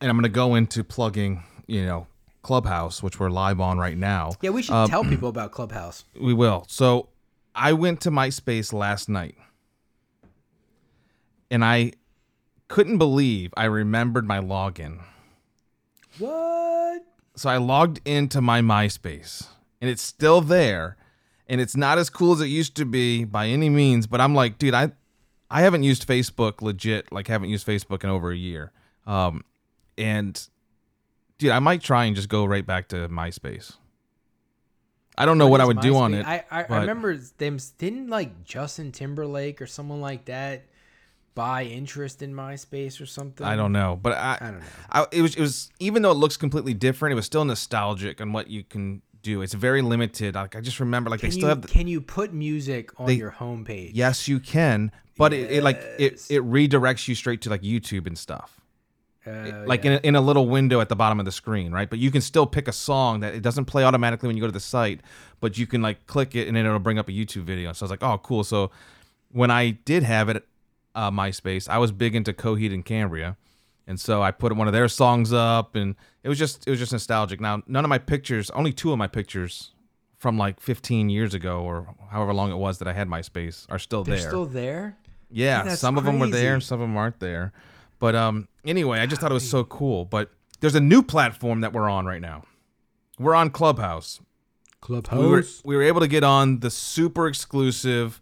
and 0.00 0.08
I'm 0.10 0.16
going 0.16 0.22
to 0.22 0.28
go 0.28 0.54
into 0.54 0.84
plugging, 0.84 1.42
you 1.66 1.84
know, 1.84 2.06
Clubhouse, 2.42 3.02
which 3.02 3.18
we're 3.18 3.30
live 3.30 3.60
on 3.60 3.78
right 3.78 3.98
now. 3.98 4.30
Yeah, 4.40 4.50
we 4.50 4.62
should 4.62 4.74
Um, 4.74 4.88
tell 4.88 5.02
people 5.04 5.28
about 5.28 5.50
Clubhouse. 5.50 6.04
We 6.20 6.32
will. 6.34 6.64
So 6.68 7.08
I 7.54 7.72
went 7.72 8.00
to 8.02 8.10
MySpace 8.12 8.72
last 8.72 9.08
night 9.08 9.34
and 11.50 11.64
I 11.64 11.92
couldn't 12.68 12.98
believe 12.98 13.52
I 13.56 13.64
remembered 13.64 14.26
my 14.26 14.38
login. 14.38 15.00
What? 16.18 17.04
So 17.38 17.48
I 17.48 17.58
logged 17.58 18.00
into 18.04 18.40
my 18.40 18.60
MySpace 18.60 19.46
and 19.80 19.88
it's 19.88 20.02
still 20.02 20.40
there 20.40 20.96
and 21.46 21.60
it's 21.60 21.76
not 21.76 21.96
as 21.96 22.10
cool 22.10 22.32
as 22.32 22.40
it 22.40 22.46
used 22.46 22.74
to 22.76 22.84
be 22.84 23.24
by 23.24 23.46
any 23.46 23.70
means, 23.70 24.08
but 24.08 24.20
I'm 24.20 24.34
like, 24.34 24.58
dude, 24.58 24.74
I 24.74 24.90
I 25.50 25.62
haven't 25.62 25.84
used 25.84 26.06
Facebook 26.06 26.60
legit, 26.60 27.12
like 27.12 27.28
haven't 27.28 27.48
used 27.48 27.66
Facebook 27.66 28.02
in 28.02 28.10
over 28.10 28.32
a 28.32 28.36
year. 28.36 28.72
Um 29.06 29.44
and 29.96 30.48
dude, 31.38 31.52
I 31.52 31.60
might 31.60 31.80
try 31.80 32.06
and 32.06 32.16
just 32.16 32.28
go 32.28 32.44
right 32.44 32.66
back 32.66 32.88
to 32.88 33.08
MySpace. 33.08 33.76
I 35.16 35.24
don't 35.24 35.38
know 35.38 35.48
what 35.48 35.60
I 35.60 35.64
is 35.64 35.68
would 35.68 35.80
do 35.80 35.96
on 35.96 36.14
it. 36.14 36.26
I, 36.26 36.44
I, 36.50 36.64
I 36.64 36.80
remember 36.80 37.16
them. 37.16 37.58
Didn't 37.78 38.08
like 38.08 38.44
Justin 38.44 38.92
Timberlake 38.92 39.60
or 39.60 39.66
someone 39.66 40.00
like 40.00 40.26
that 40.26 40.67
buy 41.38 41.62
interest 41.64 42.20
in 42.22 42.34
MySpace 42.34 43.00
or 43.00 43.06
something? 43.06 43.46
I 43.46 43.54
don't 43.56 43.72
know, 43.72 43.98
but 44.04 44.12
I, 44.12 44.38
I 44.40 44.44
don't 44.50 44.60
know. 44.60 44.66
I, 44.90 45.06
it 45.12 45.22
was 45.22 45.34
it 45.36 45.40
was 45.40 45.70
even 45.78 46.02
though 46.02 46.10
it 46.10 46.20
looks 46.24 46.36
completely 46.36 46.74
different, 46.74 47.12
it 47.12 47.16
was 47.16 47.26
still 47.26 47.44
nostalgic 47.44 48.20
on 48.20 48.32
what 48.32 48.48
you 48.48 48.62
can 48.64 49.02
do. 49.22 49.42
It's 49.42 49.54
very 49.54 49.82
limited. 49.82 50.34
Like 50.34 50.54
I 50.56 50.60
just 50.60 50.80
remember, 50.80 51.10
like 51.10 51.20
Can 51.20 51.30
they 51.30 51.34
you 51.36 51.40
still 51.40 51.48
have. 51.48 51.62
The, 51.62 51.68
can 51.68 51.86
you 51.86 52.00
put 52.00 52.32
music 52.32 52.90
on 53.00 53.06
They- 53.06 53.14
your 53.14 53.30
homepage? 53.30 53.92
yes, 53.94 54.28
you 54.28 54.38
can, 54.40 54.90
but 55.16 55.32
it, 55.32 55.50
it 55.50 55.62
like 55.62 55.80
it 55.98 56.14
it 56.28 56.42
redirects 56.42 57.08
you 57.08 57.14
straight 57.14 57.40
to 57.42 57.50
like 57.50 57.62
YouTube 57.62 58.06
and 58.06 58.18
stuff. 58.18 58.54
Oh, 59.26 59.64
like 59.66 59.84
in, 59.84 59.92
a, 59.92 60.00
in 60.04 60.16
a 60.16 60.22
little 60.22 60.46
window 60.46 60.80
at 60.80 60.88
the 60.88 60.96
bottom 60.96 61.18
of 61.20 61.26
the 61.26 61.32
screen, 61.32 61.70
right? 61.70 61.90
But 61.90 61.98
you 61.98 62.10
can 62.10 62.22
still 62.22 62.46
pick 62.46 62.66
a 62.66 62.72
song 62.72 63.20
that 63.20 63.34
it 63.34 63.42
doesn't 63.42 63.66
play 63.66 63.84
automatically 63.84 64.26
when 64.26 64.36
you 64.38 64.40
go 64.40 64.46
to 64.46 64.52
the 64.52 64.68
site, 64.76 65.00
but 65.40 65.58
you 65.58 65.66
can 65.66 65.82
like 65.82 66.06
click 66.06 66.34
it 66.34 66.48
and 66.48 66.56
then 66.56 66.64
it'll 66.64 66.78
bring 66.78 66.98
up 66.98 67.08
a 67.08 67.12
YouTube 67.12 67.42
video. 67.42 67.72
So 67.74 67.82
I 67.82 67.84
was 67.84 67.90
like, 67.90 68.02
oh, 68.02 68.16
cool. 68.22 68.42
So 68.42 68.70
when 69.30 69.50
I 69.50 69.70
did 69.84 70.02
have 70.02 70.30
it, 70.30 70.46
uh, 70.98 71.12
MySpace, 71.12 71.68
I 71.68 71.78
was 71.78 71.92
big 71.92 72.16
into 72.16 72.32
Coheed 72.32 72.74
and 72.74 72.84
Cambria, 72.84 73.36
and 73.86 74.00
so 74.00 74.20
I 74.20 74.32
put 74.32 74.52
one 74.56 74.66
of 74.66 74.72
their 74.72 74.88
songs 74.88 75.32
up, 75.32 75.76
and 75.76 75.94
it 76.24 76.28
was 76.28 76.38
just 76.38 76.66
it 76.66 76.70
was 76.70 76.80
just 76.80 76.90
nostalgic. 76.90 77.40
Now 77.40 77.62
none 77.68 77.84
of 77.84 77.88
my 77.88 77.98
pictures, 77.98 78.50
only 78.50 78.72
two 78.72 78.90
of 78.90 78.98
my 78.98 79.06
pictures 79.06 79.72
from 80.16 80.36
like 80.36 80.58
15 80.58 81.08
years 81.08 81.32
ago 81.32 81.60
or 81.60 81.94
however 82.10 82.34
long 82.34 82.50
it 82.50 82.56
was 82.56 82.78
that 82.78 82.88
I 82.88 82.92
had 82.92 83.06
MySpace 83.08 83.66
are 83.70 83.78
still 83.78 84.02
there. 84.02 84.16
They're 84.16 84.22
there. 84.22 84.30
still 84.30 84.46
there. 84.46 84.96
Yeah, 85.30 85.62
that's 85.62 85.80
some 85.80 85.96
of 85.96 86.04
them 86.04 86.18
were 86.18 86.26
there, 86.26 86.54
and 86.54 86.62
some 86.62 86.80
of 86.80 86.88
them 86.88 86.96
aren't 86.96 87.20
there. 87.20 87.52
But 88.00 88.16
um, 88.16 88.48
anyway, 88.64 88.98
I 88.98 89.06
just 89.06 89.20
thought 89.20 89.30
it 89.30 89.34
was 89.34 89.48
so 89.48 89.62
cool. 89.62 90.04
But 90.04 90.32
there's 90.60 90.74
a 90.74 90.80
new 90.80 91.02
platform 91.02 91.60
that 91.60 91.72
we're 91.72 91.88
on 91.88 92.06
right 92.06 92.20
now. 92.20 92.42
We're 93.20 93.36
on 93.36 93.50
Clubhouse. 93.50 94.20
Clubhouse. 94.80 95.18
We 95.18 95.26
were 95.26 95.44
we 95.64 95.76
were 95.76 95.82
able 95.82 96.00
to 96.00 96.08
get 96.08 96.24
on 96.24 96.60
the 96.60 96.70
super 96.70 97.28
exclusive 97.28 98.20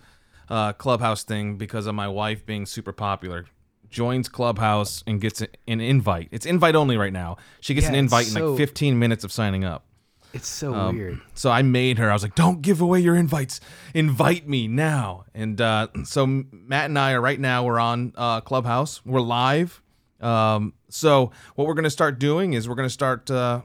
uh, 0.49 0.73
Clubhouse 0.75 1.25
thing 1.25 1.57
because 1.57 1.87
of 1.87 1.95
my 1.95 2.09
wife 2.09 2.45
being 2.47 2.67
super 2.67 2.93
popular. 2.93 3.47
Joins 3.89 4.29
Clubhouse 4.29 5.03
and 5.07 5.21
gets 5.21 5.41
an 5.41 5.81
invite. 5.81 6.29
It's 6.33 6.45
invite 6.47 6.75
only 6.75 6.97
right 6.97 7.13
now. 7.13 7.37
She 7.61 7.73
gets 7.75 7.85
Yeah, 7.85 7.91
an 7.91 7.95
invite 7.97 8.27
in 8.27 8.33
so- 8.33 8.51
like 8.51 8.59
15 8.59 8.99
minutes 8.99 9.25
of 9.25 9.31
signing 9.33 9.65
up. 9.65 9.85
it's 10.33 10.49
so 10.49 10.75
Um, 10.75 10.97
weird. 10.97 11.21
So 11.35 11.51
I 11.51 11.63
made 11.63 11.97
her. 11.99 12.11
I 12.11 12.13
was 12.13 12.23
like, 12.23 12.35
"Don't 12.35 12.61
give 12.61 12.81
away 12.83 13.01
your 13.01 13.15
invites. 13.17 13.59
Invite 13.95 14.47
me 14.47 14.67
now." 14.69 15.25
And 15.35 15.59
uh, 15.61 15.87
so 16.05 16.27
Matt 16.27 16.87
and 16.87 16.99
I 16.99 17.13
are 17.13 17.21
right 17.23 17.41
now. 17.41 17.65
We're 17.65 17.79
on 17.79 18.13
uh, 18.17 18.41
Clubhouse. 18.43 19.01
We're 19.07 19.21
live. 19.23 19.81
Um, 20.21 20.75
so 20.91 21.31
what 21.55 21.67
we're 21.67 21.75
gonna 21.75 21.89
start 21.91 22.19
doing 22.19 22.53
is 22.53 22.69
we're 22.69 22.75
gonna 22.75 22.91
start 22.91 23.31
uh, 23.31 23.63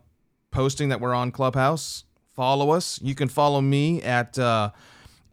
posting 0.52 0.90
that 0.90 1.02
we're 1.02 1.14
on 1.16 1.32
Clubhouse. 1.32 2.06
Follow 2.36 2.70
us. 2.72 3.00
You 3.02 3.16
can 3.16 3.28
follow 3.28 3.60
me 3.60 4.02
at 4.04 4.40
uh, 4.40 4.70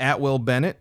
at 0.01 0.21
Will 0.21 0.39
Bennett, 0.41 0.81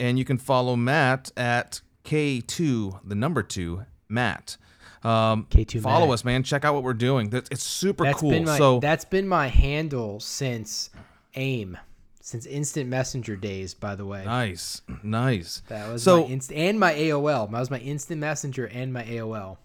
and 0.00 0.18
you 0.18 0.24
can 0.24 0.38
follow 0.38 0.76
Matt 0.76 1.30
at 1.36 1.80
K2, 2.04 3.00
the 3.04 3.14
number 3.14 3.42
two, 3.42 3.84
Matt. 4.08 4.56
Um, 5.02 5.46
K2 5.50 5.80
follow 5.82 6.06
Matt. 6.06 6.14
us, 6.14 6.24
man. 6.24 6.42
Check 6.42 6.64
out 6.64 6.74
what 6.74 6.82
we're 6.82 6.94
doing. 6.94 7.30
That's 7.30 7.48
it's 7.50 7.62
super 7.62 8.04
That's 8.04 8.20
cool. 8.20 8.30
been 8.30 8.44
my 8.44 8.58
so 8.58 8.80
that's 8.80 9.04
been 9.04 9.28
my 9.28 9.46
handle 9.48 10.18
since 10.20 10.90
AIM, 11.34 11.76
since 12.20 12.46
Instant 12.46 12.88
Messenger 12.90 13.36
days. 13.36 13.74
By 13.74 13.94
the 13.94 14.04
way, 14.06 14.24
Nice, 14.24 14.82
nice. 15.02 15.62
that 15.68 15.92
was 15.92 16.02
so. 16.02 16.22
my 16.24 16.26
inst- 16.32 16.52
and 16.52 16.80
my 16.80 16.92
AOL. 16.94 17.50
That 17.50 17.60
was 17.60 17.70
my 17.70 17.78
Instant 17.78 18.20
Messenger 18.20 18.66
and 18.66 18.92
my 18.92 19.04
AOL. 19.04 19.58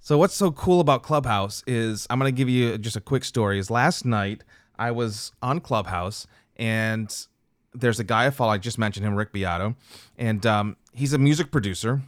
so 0.00 0.18
what's 0.18 0.34
so 0.34 0.50
cool 0.50 0.80
about 0.80 1.02
Clubhouse 1.02 1.62
is 1.66 2.06
I'm 2.10 2.18
gonna 2.18 2.32
give 2.32 2.48
you 2.48 2.76
just 2.78 2.96
a 2.96 3.00
quick 3.00 3.24
story. 3.24 3.58
Is 3.60 3.70
last 3.70 4.04
night 4.04 4.42
I 4.78 4.90
was 4.90 5.32
on 5.42 5.60
Clubhouse 5.60 6.26
and 6.56 7.14
there's 7.80 8.00
a 8.00 8.04
guy 8.04 8.26
I 8.26 8.30
follow. 8.30 8.52
I 8.52 8.58
just 8.58 8.78
mentioned 8.78 9.06
him, 9.06 9.14
Rick 9.14 9.32
Beato, 9.32 9.74
and 10.16 10.44
um, 10.46 10.76
he's 10.92 11.12
a 11.12 11.18
music 11.18 11.50
producer, 11.50 12.02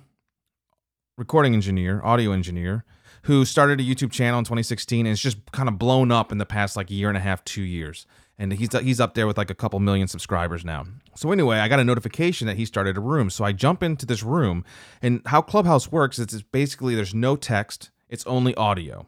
recording 1.16 1.54
engineer, 1.54 2.00
audio 2.04 2.32
engineer, 2.32 2.84
who 3.22 3.44
started 3.44 3.80
a 3.80 3.82
YouTube 3.82 4.10
channel 4.10 4.38
in 4.38 4.44
2016 4.44 5.06
and 5.06 5.12
it's 5.12 5.20
just 5.20 5.38
kind 5.52 5.68
of 5.68 5.78
blown 5.78 6.10
up 6.10 6.32
in 6.32 6.38
the 6.38 6.46
past 6.46 6.76
like 6.76 6.90
a 6.90 6.94
year 6.94 7.08
and 7.08 7.16
a 7.16 7.20
half, 7.20 7.44
two 7.44 7.62
years. 7.62 8.06
And 8.38 8.54
he's 8.54 8.72
he's 8.80 9.00
up 9.00 9.12
there 9.12 9.26
with 9.26 9.36
like 9.36 9.50
a 9.50 9.54
couple 9.54 9.78
million 9.80 10.08
subscribers 10.08 10.64
now. 10.64 10.86
So 11.14 11.30
anyway, 11.30 11.58
I 11.58 11.68
got 11.68 11.78
a 11.78 11.84
notification 11.84 12.46
that 12.46 12.56
he 12.56 12.64
started 12.64 12.96
a 12.96 13.00
room. 13.00 13.28
So 13.28 13.44
I 13.44 13.52
jump 13.52 13.82
into 13.82 14.06
this 14.06 14.22
room, 14.22 14.64
and 15.02 15.20
how 15.26 15.42
Clubhouse 15.42 15.92
works 15.92 16.18
is 16.18 16.32
it's 16.32 16.42
basically 16.42 16.94
there's 16.94 17.14
no 17.14 17.36
text, 17.36 17.90
it's 18.08 18.26
only 18.26 18.54
audio, 18.54 19.06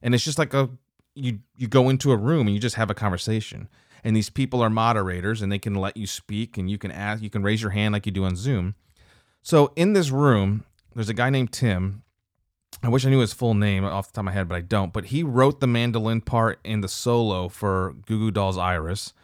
and 0.00 0.14
it's 0.14 0.24
just 0.24 0.38
like 0.38 0.54
a 0.54 0.70
you 1.16 1.40
you 1.56 1.66
go 1.66 1.88
into 1.88 2.12
a 2.12 2.16
room 2.16 2.46
and 2.46 2.54
you 2.54 2.60
just 2.60 2.76
have 2.76 2.88
a 2.88 2.94
conversation. 2.94 3.68
And 4.04 4.14
these 4.14 4.30
people 4.30 4.62
are 4.62 4.70
moderators, 4.70 5.42
and 5.42 5.50
they 5.50 5.58
can 5.58 5.74
let 5.74 5.96
you 5.96 6.06
speak, 6.06 6.56
and 6.56 6.70
you 6.70 6.78
can 6.78 6.90
ask, 6.90 7.22
you 7.22 7.30
can 7.30 7.42
raise 7.42 7.62
your 7.62 7.72
hand 7.72 7.92
like 7.92 8.06
you 8.06 8.12
do 8.12 8.24
on 8.24 8.36
Zoom. 8.36 8.74
So 9.42 9.72
in 9.76 9.92
this 9.92 10.10
room, 10.10 10.64
there's 10.94 11.08
a 11.08 11.14
guy 11.14 11.30
named 11.30 11.52
Tim. 11.52 12.02
I 12.82 12.88
wish 12.88 13.04
I 13.06 13.10
knew 13.10 13.20
his 13.20 13.32
full 13.32 13.54
name 13.54 13.84
off 13.84 14.08
the 14.08 14.12
top 14.12 14.22
of 14.22 14.24
my 14.26 14.32
head, 14.32 14.48
but 14.48 14.54
I 14.56 14.60
don't. 14.60 14.92
But 14.92 15.06
he 15.06 15.22
wrote 15.22 15.60
the 15.60 15.66
mandolin 15.66 16.20
part 16.20 16.60
in 16.64 16.80
the 16.80 16.88
solo 16.88 17.48
for 17.48 17.94
Goo 18.06 18.18
Goo 18.18 18.30
Dolls 18.30 18.58
Iris. 18.58 19.14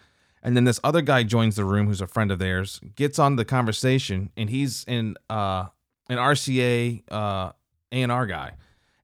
And 0.43 0.57
then 0.57 0.64
this 0.64 0.81
other 0.85 1.01
guy 1.03 1.22
joins 1.22 1.57
the 1.57 1.64
room 1.64 1.87
who's 1.87 2.01
a 2.01 2.07
friend 2.07 2.31
of 2.31 2.39
theirs, 2.39 2.81
gets 2.97 3.18
on 3.18 3.37
the 3.37 3.45
conversation, 3.45 4.31
and 4.37 4.51
he's 4.51 4.85
in 4.85 5.16
uh 5.31 5.66
an 6.09 6.18
RCA 6.18 7.03
uh 7.11 7.53
A&R 7.93 8.27
guy. 8.27 8.53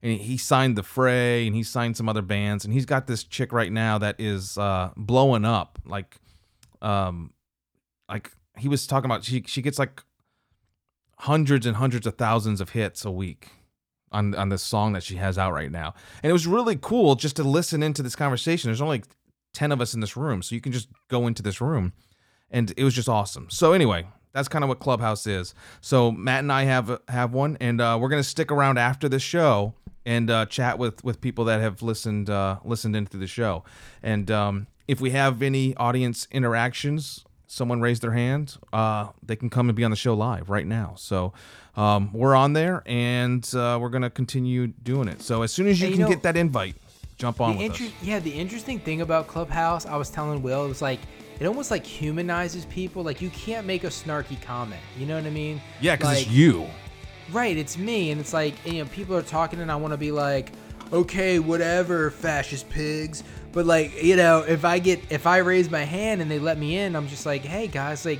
And 0.03 0.19
he 0.19 0.37
signed 0.37 0.75
the 0.77 0.83
Fray 0.83 1.45
and 1.45 1.55
he 1.55 1.63
signed 1.63 1.95
some 1.97 2.09
other 2.09 2.23
bands 2.23 2.65
and 2.65 2.73
he's 2.73 2.85
got 2.85 3.07
this 3.07 3.23
chick 3.23 3.51
right 3.53 3.71
now 3.71 3.97
that 3.99 4.15
is 4.19 4.57
uh 4.57 4.91
blowing 4.97 5.45
up 5.45 5.79
like 5.85 6.17
um 6.81 7.33
like 8.09 8.31
he 8.57 8.67
was 8.67 8.87
talking 8.87 9.05
about 9.09 9.23
she 9.23 9.43
she 9.45 9.61
gets 9.61 9.77
like 9.79 10.03
hundreds 11.19 11.65
and 11.67 11.77
hundreds 11.77 12.07
of 12.07 12.15
thousands 12.15 12.61
of 12.61 12.71
hits 12.71 13.05
a 13.05 13.11
week 13.11 13.49
on 14.11 14.35
on 14.35 14.49
this 14.49 14.63
song 14.63 14.93
that 14.93 15.03
she 15.03 15.15
has 15.15 15.37
out 15.37 15.53
right 15.53 15.71
now. 15.71 15.93
And 16.23 16.29
it 16.29 16.33
was 16.33 16.47
really 16.47 16.77
cool 16.79 17.15
just 17.15 17.35
to 17.37 17.43
listen 17.43 17.83
into 17.83 18.01
this 18.03 18.15
conversation. 18.15 18.69
There's 18.69 18.81
only 18.81 18.99
like 18.99 19.07
10 19.53 19.71
of 19.71 19.81
us 19.81 19.93
in 19.93 19.99
this 19.99 20.17
room, 20.17 20.41
so 20.41 20.55
you 20.55 20.61
can 20.61 20.71
just 20.71 20.89
go 21.09 21.27
into 21.27 21.43
this 21.43 21.61
room 21.61 21.93
and 22.49 22.73
it 22.75 22.83
was 22.83 22.93
just 22.93 23.07
awesome. 23.07 23.49
So 23.49 23.73
anyway, 23.73 24.07
that's 24.33 24.47
kind 24.47 24.63
of 24.63 24.69
what 24.69 24.79
Clubhouse 24.79 25.27
is. 25.27 25.53
So 25.79 26.11
Matt 26.11 26.39
and 26.39 26.51
I 26.51 26.63
have 26.63 26.99
have 27.07 27.33
one 27.33 27.57
and 27.61 27.79
uh, 27.79 27.97
we're 28.01 28.09
to 28.23 28.27
stick 28.27 28.51
around 28.51 28.77
after 28.77 29.07
the 29.07 29.19
show 29.19 29.73
and 30.05 30.29
uh, 30.29 30.45
chat 30.45 30.77
with 30.79 31.03
with 31.03 31.21
people 31.21 31.45
that 31.45 31.61
have 31.61 31.81
listened 31.81 32.29
uh, 32.29 32.57
listened 32.63 32.95
into 32.95 33.17
the 33.17 33.27
show. 33.27 33.63
And 34.03 34.29
um, 34.31 34.67
if 34.87 34.99
we 35.01 35.11
have 35.11 35.41
any 35.41 35.75
audience 35.77 36.27
interactions, 36.31 37.23
someone 37.47 37.81
raised 37.81 38.01
their 38.01 38.11
hand, 38.13 38.57
uh, 38.73 39.09
they 39.23 39.35
can 39.35 39.49
come 39.49 39.69
and 39.69 39.75
be 39.75 39.83
on 39.83 39.91
the 39.91 39.97
show 39.97 40.13
live 40.13 40.49
right 40.49 40.65
now. 40.65 40.93
So 40.97 41.33
um, 41.75 42.11
we're 42.13 42.35
on 42.35 42.53
there, 42.53 42.83
and 42.85 43.43
uh, 43.55 43.77
we're 43.81 43.89
gonna 43.89 44.09
continue 44.09 44.67
doing 44.67 45.07
it. 45.07 45.21
So 45.21 45.41
as 45.43 45.51
soon 45.51 45.67
as 45.67 45.79
you 45.79 45.87
you 45.87 45.93
can 45.93 46.01
know- 46.03 46.09
get 46.09 46.23
that 46.23 46.35
invite, 46.37 46.75
jump 47.17 47.39
on 47.41 47.57
with 47.57 47.65
inter- 47.65 47.85
us. 47.85 47.91
yeah, 48.01 48.19
the 48.19 48.31
interesting 48.31 48.79
thing 48.79 49.01
about 49.01 49.27
Clubhouse, 49.27 49.85
I 49.85 49.95
was 49.97 50.09
telling 50.09 50.41
Will, 50.41 50.65
it 50.65 50.69
was 50.69 50.81
like 50.81 50.99
it 51.39 51.45
almost 51.45 51.71
like 51.71 51.85
humanizes 51.85 52.65
people. 52.65 53.03
Like 53.03 53.21
you 53.21 53.29
can't 53.29 53.65
make 53.65 53.83
a 53.83 53.87
snarky 53.87 54.41
comment. 54.41 54.81
You 54.97 55.05
know 55.05 55.15
what 55.15 55.25
I 55.25 55.29
mean? 55.31 55.61
Yeah, 55.79 55.95
because 55.95 56.09
like, 56.09 56.21
it's 56.27 56.29
you. 56.31 56.67
Right, 57.31 57.55
it's 57.55 57.77
me, 57.77 58.11
and 58.11 58.19
it's 58.19 58.33
like 58.33 58.53
you 58.65 58.83
know 58.83 58.89
people 58.89 59.15
are 59.15 59.21
talking, 59.21 59.61
and 59.61 59.71
I 59.71 59.75
want 59.75 59.93
to 59.93 59.97
be 59.97 60.11
like, 60.11 60.51
okay, 60.91 61.39
whatever, 61.39 62.11
fascist 62.11 62.69
pigs. 62.69 63.23
But 63.53 63.65
like 63.65 64.03
you 64.03 64.15
know, 64.15 64.39
if 64.39 64.65
I 64.65 64.79
get 64.79 64.99
if 65.11 65.25
I 65.27 65.37
raise 65.37 65.69
my 65.69 65.83
hand 65.83 66.21
and 66.21 66.29
they 66.29 66.39
let 66.39 66.57
me 66.57 66.77
in, 66.77 66.95
I'm 66.95 67.07
just 67.07 67.25
like, 67.25 67.41
hey 67.43 67.67
guys, 67.67 68.05
like 68.05 68.19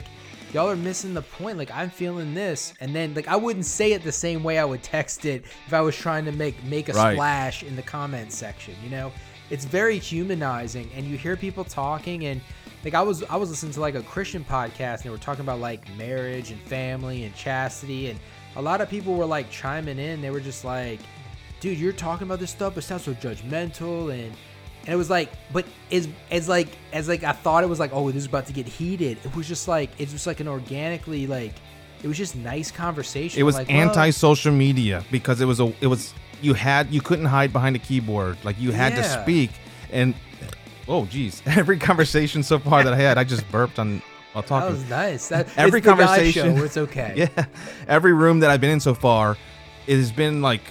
y'all 0.54 0.70
are 0.70 0.76
missing 0.76 1.14
the 1.14 1.22
point. 1.22 1.58
Like 1.58 1.72
I'm 1.72 1.90
feeling 1.90 2.34
this, 2.34 2.74
and 2.80 2.96
then 2.96 3.14
like 3.14 3.28
I 3.28 3.36
wouldn't 3.36 3.66
say 3.66 3.94
it 3.94 4.04
the 4.04 4.12
same 4.12 4.44
way 4.44 4.60
I 4.60 4.66
would 4.66 4.84
text 4.84 5.26
it 5.26 5.44
if 5.68 5.74
I 5.74 5.82
was 5.82 5.96
trying 5.96 6.26
to 6.26 6.32
make 6.32 6.64
make 6.64 6.90
a 6.90 6.94
Right. 6.94 7.16
splash 7.16 7.64
in 7.64 7.76
the 7.76 7.82
comments 7.82 8.36
section. 8.36 8.76
You 8.84 8.90
know, 8.92 9.12
it's 9.50 9.66
very 9.66 9.98
humanizing, 10.00 10.90
and 10.96 11.06
you 11.06 11.18
hear 11.18 11.36
people 11.36 11.64
talking 11.64 12.26
and. 12.28 12.40
Like 12.84 12.96
I 12.96 13.02
was, 13.04 13.22
I 13.26 13.36
was 13.36 13.52
listening 13.52 13.74
to 13.74 13.80
like 13.80 13.94
a 13.94 14.02
Christian 14.02 14.44
podcast, 14.44 14.94
and 14.96 15.04
they 15.04 15.10
were 15.12 15.20
talking 15.20 15.42
about 15.42 15.60
like 15.60 15.88
marriage 15.98 16.50
and 16.50 16.60
family 16.62 17.26
and 17.26 17.36
chastity, 17.36 18.10
and 18.10 18.20
a 18.56 18.62
lot 18.62 18.82
of 18.82 18.90
people 18.90 19.16
were 19.16 19.26
like 19.26 19.50
chiming 19.50 20.00
in. 20.00 20.22
They 20.22 20.30
were 20.30 20.40
just 20.40 20.66
like, 20.66 21.00
"Dude, 21.60 21.78
you're 21.78 21.94
talking 21.94 22.28
about 22.28 22.40
this 22.40 22.52
stuff, 22.52 22.76
but 22.76 22.84
it 22.84 22.88
sounds 22.88 23.04
so 23.04 23.14
judgmental." 23.14 24.14
And 24.14 24.36
and 24.86 24.94
it 24.94 24.96
was 24.96 25.10
like, 25.10 25.32
but 25.54 25.66
as 25.92 26.08
as 26.32 26.50
like 26.50 26.70
as 26.92 27.08
like 27.08 27.24
I 27.24 27.34
thought 27.34 27.64
it 27.64 27.68
was 27.68 27.80
like, 27.80 27.92
oh, 27.94 28.08
this 28.12 28.24
is 28.24 28.26
about 28.26 28.48
to 28.48 28.54
get 28.54 28.68
heated. 28.68 29.18
It 29.24 29.36
was 29.36 29.48
just 29.48 29.68
like 29.68 29.92
it's 30.00 30.12
just 30.12 30.28
like 30.28 30.40
an 30.40 30.48
organically 30.48 31.28
like, 31.28 31.54
it 32.02 32.08
was 32.08 32.18
just 32.18 32.36
nice 32.36 32.72
conversation. 32.72 33.40
It 33.40 33.44
was 33.44 33.56
like, 33.56 33.70
anti-social 33.70 34.52
media 34.52 35.04
because 35.12 35.40
it 35.40 35.46
was 35.46 35.60
a 35.60 35.74
it 35.82 35.88
was 35.88 36.14
you 36.42 36.54
had 36.56 36.92
you 36.92 37.02
couldn't 37.02 37.26
hide 37.26 37.54
behind 37.54 37.76
a 37.76 37.80
keyboard 37.80 38.38
like 38.44 38.60
you 38.60 38.72
had 38.72 38.96
to 38.96 39.04
speak 39.04 39.52
and 39.92 40.16
oh 40.88 41.06
geez 41.06 41.42
every 41.46 41.78
conversation 41.78 42.42
so 42.42 42.58
far 42.58 42.84
that 42.84 42.94
I 42.94 42.98
had 42.98 43.20
I 43.20 43.24
just 43.24 43.50
burped 43.52 43.78
on 43.78 44.02
while 44.34 44.42
That 44.42 44.48
talking 44.48 44.72
was 44.72 44.90
nice. 44.90 45.30
That, 45.30 45.48
every 45.58 45.82
conversation 45.82 46.58
it's 46.58 46.78
okay. 46.78 47.14
yeah 47.36 47.46
every 47.88 48.14
room 48.14 48.40
that 48.40 48.50
I've 48.50 48.62
been 48.62 48.72
in 48.72 48.80
so 48.80 48.94
far 48.94 49.38
it 49.88 49.98
has 49.98 50.12
been 50.12 50.42
like 50.42 50.62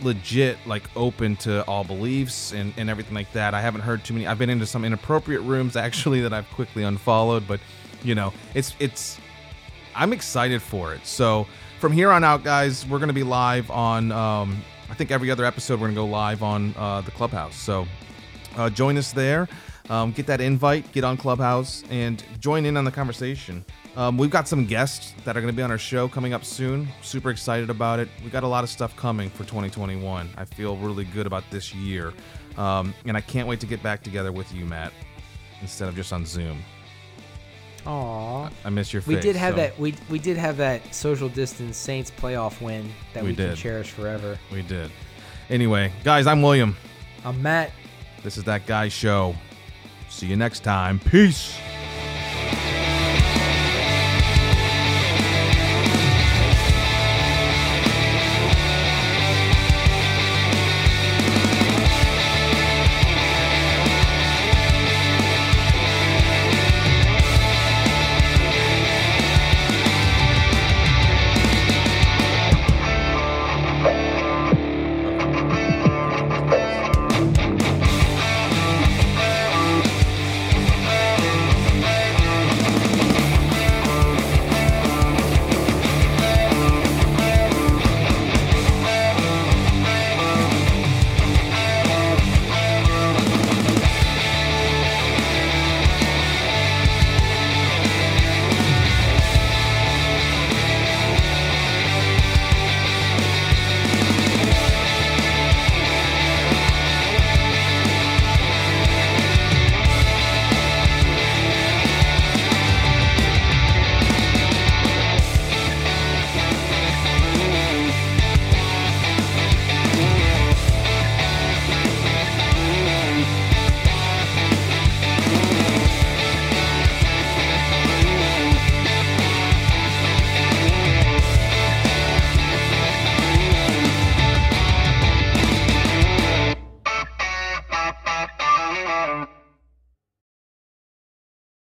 legit 0.00 0.58
like 0.66 0.82
open 0.94 1.36
to 1.36 1.64
all 1.64 1.82
beliefs 1.82 2.52
and, 2.52 2.74
and 2.76 2.90
everything 2.90 3.14
like 3.14 3.32
that 3.32 3.54
I 3.54 3.60
haven't 3.62 3.80
heard 3.80 4.04
too 4.04 4.12
many 4.12 4.26
I've 4.26 4.38
been 4.38 4.50
into 4.50 4.66
some 4.66 4.84
inappropriate 4.84 5.42
rooms 5.42 5.76
actually 5.76 6.20
that 6.22 6.32
I've 6.34 6.48
quickly 6.50 6.82
unfollowed 6.82 7.46
but 7.48 7.60
you 8.02 8.14
know 8.14 8.32
it's 8.54 8.74
it's 8.78 9.18
I'm 9.96 10.12
excited 10.12 10.62
for 10.62 10.94
it. 10.94 11.06
So 11.06 11.46
from 11.80 11.92
here 11.92 12.10
on 12.10 12.22
out, 12.22 12.44
guys, 12.44 12.86
we're 12.86 12.98
gonna 12.98 13.12
be 13.12 13.22
live 13.22 13.70
on. 13.70 14.12
Um, 14.12 14.62
I 14.88 14.94
think 14.94 15.10
every 15.10 15.30
other 15.30 15.44
episode 15.44 15.80
we're 15.80 15.88
gonna 15.88 15.96
go 15.96 16.06
live 16.06 16.42
on 16.42 16.74
uh, 16.76 17.00
the 17.00 17.10
clubhouse. 17.10 17.56
So 17.56 17.86
uh, 18.56 18.70
join 18.70 18.98
us 18.98 19.12
there. 19.12 19.48
Um, 19.88 20.12
get 20.12 20.26
that 20.26 20.40
invite, 20.40 20.90
get 20.92 21.04
on 21.04 21.16
Clubhouse, 21.16 21.84
and 21.90 22.22
join 22.40 22.66
in 22.66 22.76
on 22.76 22.84
the 22.84 22.90
conversation. 22.90 23.64
Um, 23.96 24.18
we've 24.18 24.30
got 24.30 24.48
some 24.48 24.66
guests 24.66 25.14
that 25.24 25.36
are 25.36 25.40
going 25.40 25.52
to 25.52 25.56
be 25.56 25.62
on 25.62 25.70
our 25.70 25.78
show 25.78 26.08
coming 26.08 26.34
up 26.34 26.44
soon. 26.44 26.88
Super 27.02 27.30
excited 27.30 27.70
about 27.70 27.98
it. 27.98 28.08
We 28.24 28.30
got 28.30 28.42
a 28.42 28.48
lot 28.48 28.64
of 28.64 28.70
stuff 28.70 28.94
coming 28.96 29.30
for 29.30 29.44
2021. 29.44 30.28
I 30.36 30.44
feel 30.44 30.76
really 30.76 31.04
good 31.04 31.26
about 31.26 31.44
this 31.50 31.74
year, 31.74 32.12
um, 32.56 32.94
and 33.06 33.16
I 33.16 33.20
can't 33.20 33.48
wait 33.48 33.60
to 33.60 33.66
get 33.66 33.82
back 33.82 34.02
together 34.02 34.32
with 34.32 34.52
you, 34.52 34.64
Matt, 34.66 34.92
instead 35.62 35.88
of 35.88 35.94
just 35.94 36.12
on 36.12 36.26
Zoom. 36.26 36.58
Aw. 37.86 38.50
I 38.64 38.70
miss 38.70 38.92
your 38.92 39.00
face. 39.00 39.16
We 39.16 39.20
did 39.20 39.36
have 39.36 39.54
so 39.54 39.56
that. 39.58 39.78
We 39.78 39.94
we 40.10 40.18
did 40.18 40.36
have 40.36 40.56
that 40.56 40.94
social 40.94 41.28
distance 41.28 41.76
Saints 41.76 42.10
playoff 42.10 42.60
win 42.60 42.92
that 43.14 43.22
We 43.22 43.30
we, 43.30 43.36
can 43.36 43.54
cherish 43.54 43.90
forever. 43.92 44.38
We 44.52 44.62
did. 44.62 44.90
Anyway, 45.48 45.92
guys, 46.02 46.26
I'm 46.26 46.42
William. 46.42 46.76
I'm 47.24 47.40
Matt. 47.40 47.70
This 48.24 48.36
is 48.36 48.44
that 48.44 48.66
guy 48.66 48.88
show. 48.88 49.36
See 50.16 50.28
you 50.28 50.36
next 50.36 50.60
time. 50.60 50.98
Peace. 50.98 51.54